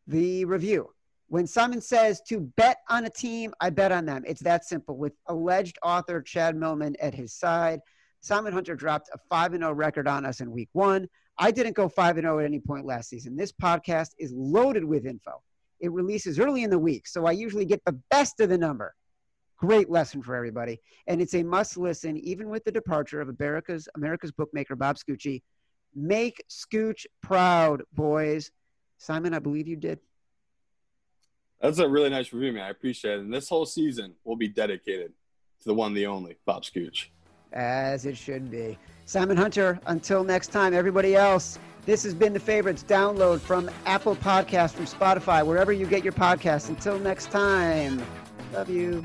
The 0.07 0.45
review 0.45 0.89
when 1.29 1.45
Simon 1.45 1.81
says 1.81 2.21
to 2.21 2.39
bet 2.39 2.77
on 2.89 3.05
a 3.05 3.09
team, 3.09 3.53
I 3.59 3.69
bet 3.69 3.91
on 3.91 4.05
them. 4.05 4.23
It's 4.25 4.41
that 4.43 4.65
simple. 4.65 4.97
With 4.97 5.13
alleged 5.27 5.77
author 5.83 6.21
Chad 6.21 6.55
Millman 6.55 6.95
at 7.01 7.13
his 7.13 7.33
side, 7.33 7.81
Simon 8.21 8.53
Hunter 8.53 8.75
dropped 8.75 9.09
a 9.13 9.17
5 9.29 9.51
0 9.51 9.73
record 9.73 10.07
on 10.07 10.25
us 10.25 10.39
in 10.41 10.51
week 10.51 10.69
one. 10.71 11.07
I 11.37 11.51
didn't 11.51 11.75
go 11.75 11.89
5 11.89 12.15
0 12.15 12.39
at 12.39 12.45
any 12.45 12.59
point 12.59 12.85
last 12.85 13.09
season. 13.09 13.35
This 13.35 13.51
podcast 13.51 14.11
is 14.17 14.31
loaded 14.33 14.83
with 14.83 15.05
info. 15.05 15.41
It 15.79 15.91
releases 15.91 16.39
early 16.39 16.63
in 16.63 16.69
the 16.69 16.79
week, 16.79 17.07
so 17.07 17.25
I 17.25 17.31
usually 17.31 17.65
get 17.65 17.83
the 17.85 17.99
best 18.09 18.39
of 18.39 18.49
the 18.49 18.57
number. 18.57 18.95
Great 19.57 19.89
lesson 19.89 20.21
for 20.21 20.35
everybody. 20.35 20.79
And 21.07 21.21
it's 21.21 21.33
a 21.33 21.43
must 21.43 21.77
listen, 21.77 22.17
even 22.17 22.49
with 22.49 22.63
the 22.63 22.71
departure 22.71 23.21
of 23.21 23.29
America's, 23.29 23.89
America's 23.95 24.31
bookmaker, 24.31 24.75
Bob 24.75 24.97
Scucci. 24.97 25.41
Make 25.95 26.43
Scooch 26.49 27.05
proud, 27.23 27.81
boys. 27.93 28.51
Simon, 28.99 29.33
I 29.33 29.39
believe 29.39 29.67
you 29.67 29.75
did. 29.75 29.99
That's 31.59 31.79
a 31.79 31.89
really 31.89 32.09
nice 32.09 32.31
review, 32.31 32.53
man. 32.53 32.63
I 32.65 32.69
appreciate 32.69 33.15
it. 33.15 33.19
And 33.21 33.33
this 33.33 33.49
whole 33.49 33.65
season 33.65 34.13
will 34.23 34.35
be 34.35 34.47
dedicated 34.47 35.13
to 35.61 35.65
the 35.65 35.73
one, 35.73 35.95
the 35.95 36.05
only, 36.05 36.37
Bob 36.45 36.63
Scooch. 36.63 37.07
As 37.51 38.05
it 38.05 38.15
should 38.15 38.51
be. 38.51 38.77
Simon 39.05 39.37
Hunter, 39.37 39.79
until 39.87 40.23
next 40.23 40.49
time, 40.49 40.73
everybody 40.73 41.15
else, 41.15 41.57
this 41.85 42.03
has 42.03 42.13
been 42.13 42.33
the 42.33 42.39
favorites. 42.39 42.83
Download 42.87 43.39
from 43.39 43.71
Apple 43.85 44.15
Podcast, 44.17 44.73
from 44.73 44.85
Spotify, 44.85 45.43
wherever 45.43 45.71
you 45.71 45.87
get 45.87 46.03
your 46.03 46.13
podcasts. 46.13 46.69
Until 46.69 46.99
next 46.99 47.31
time, 47.31 48.03
love 48.53 48.69
you. 48.69 49.03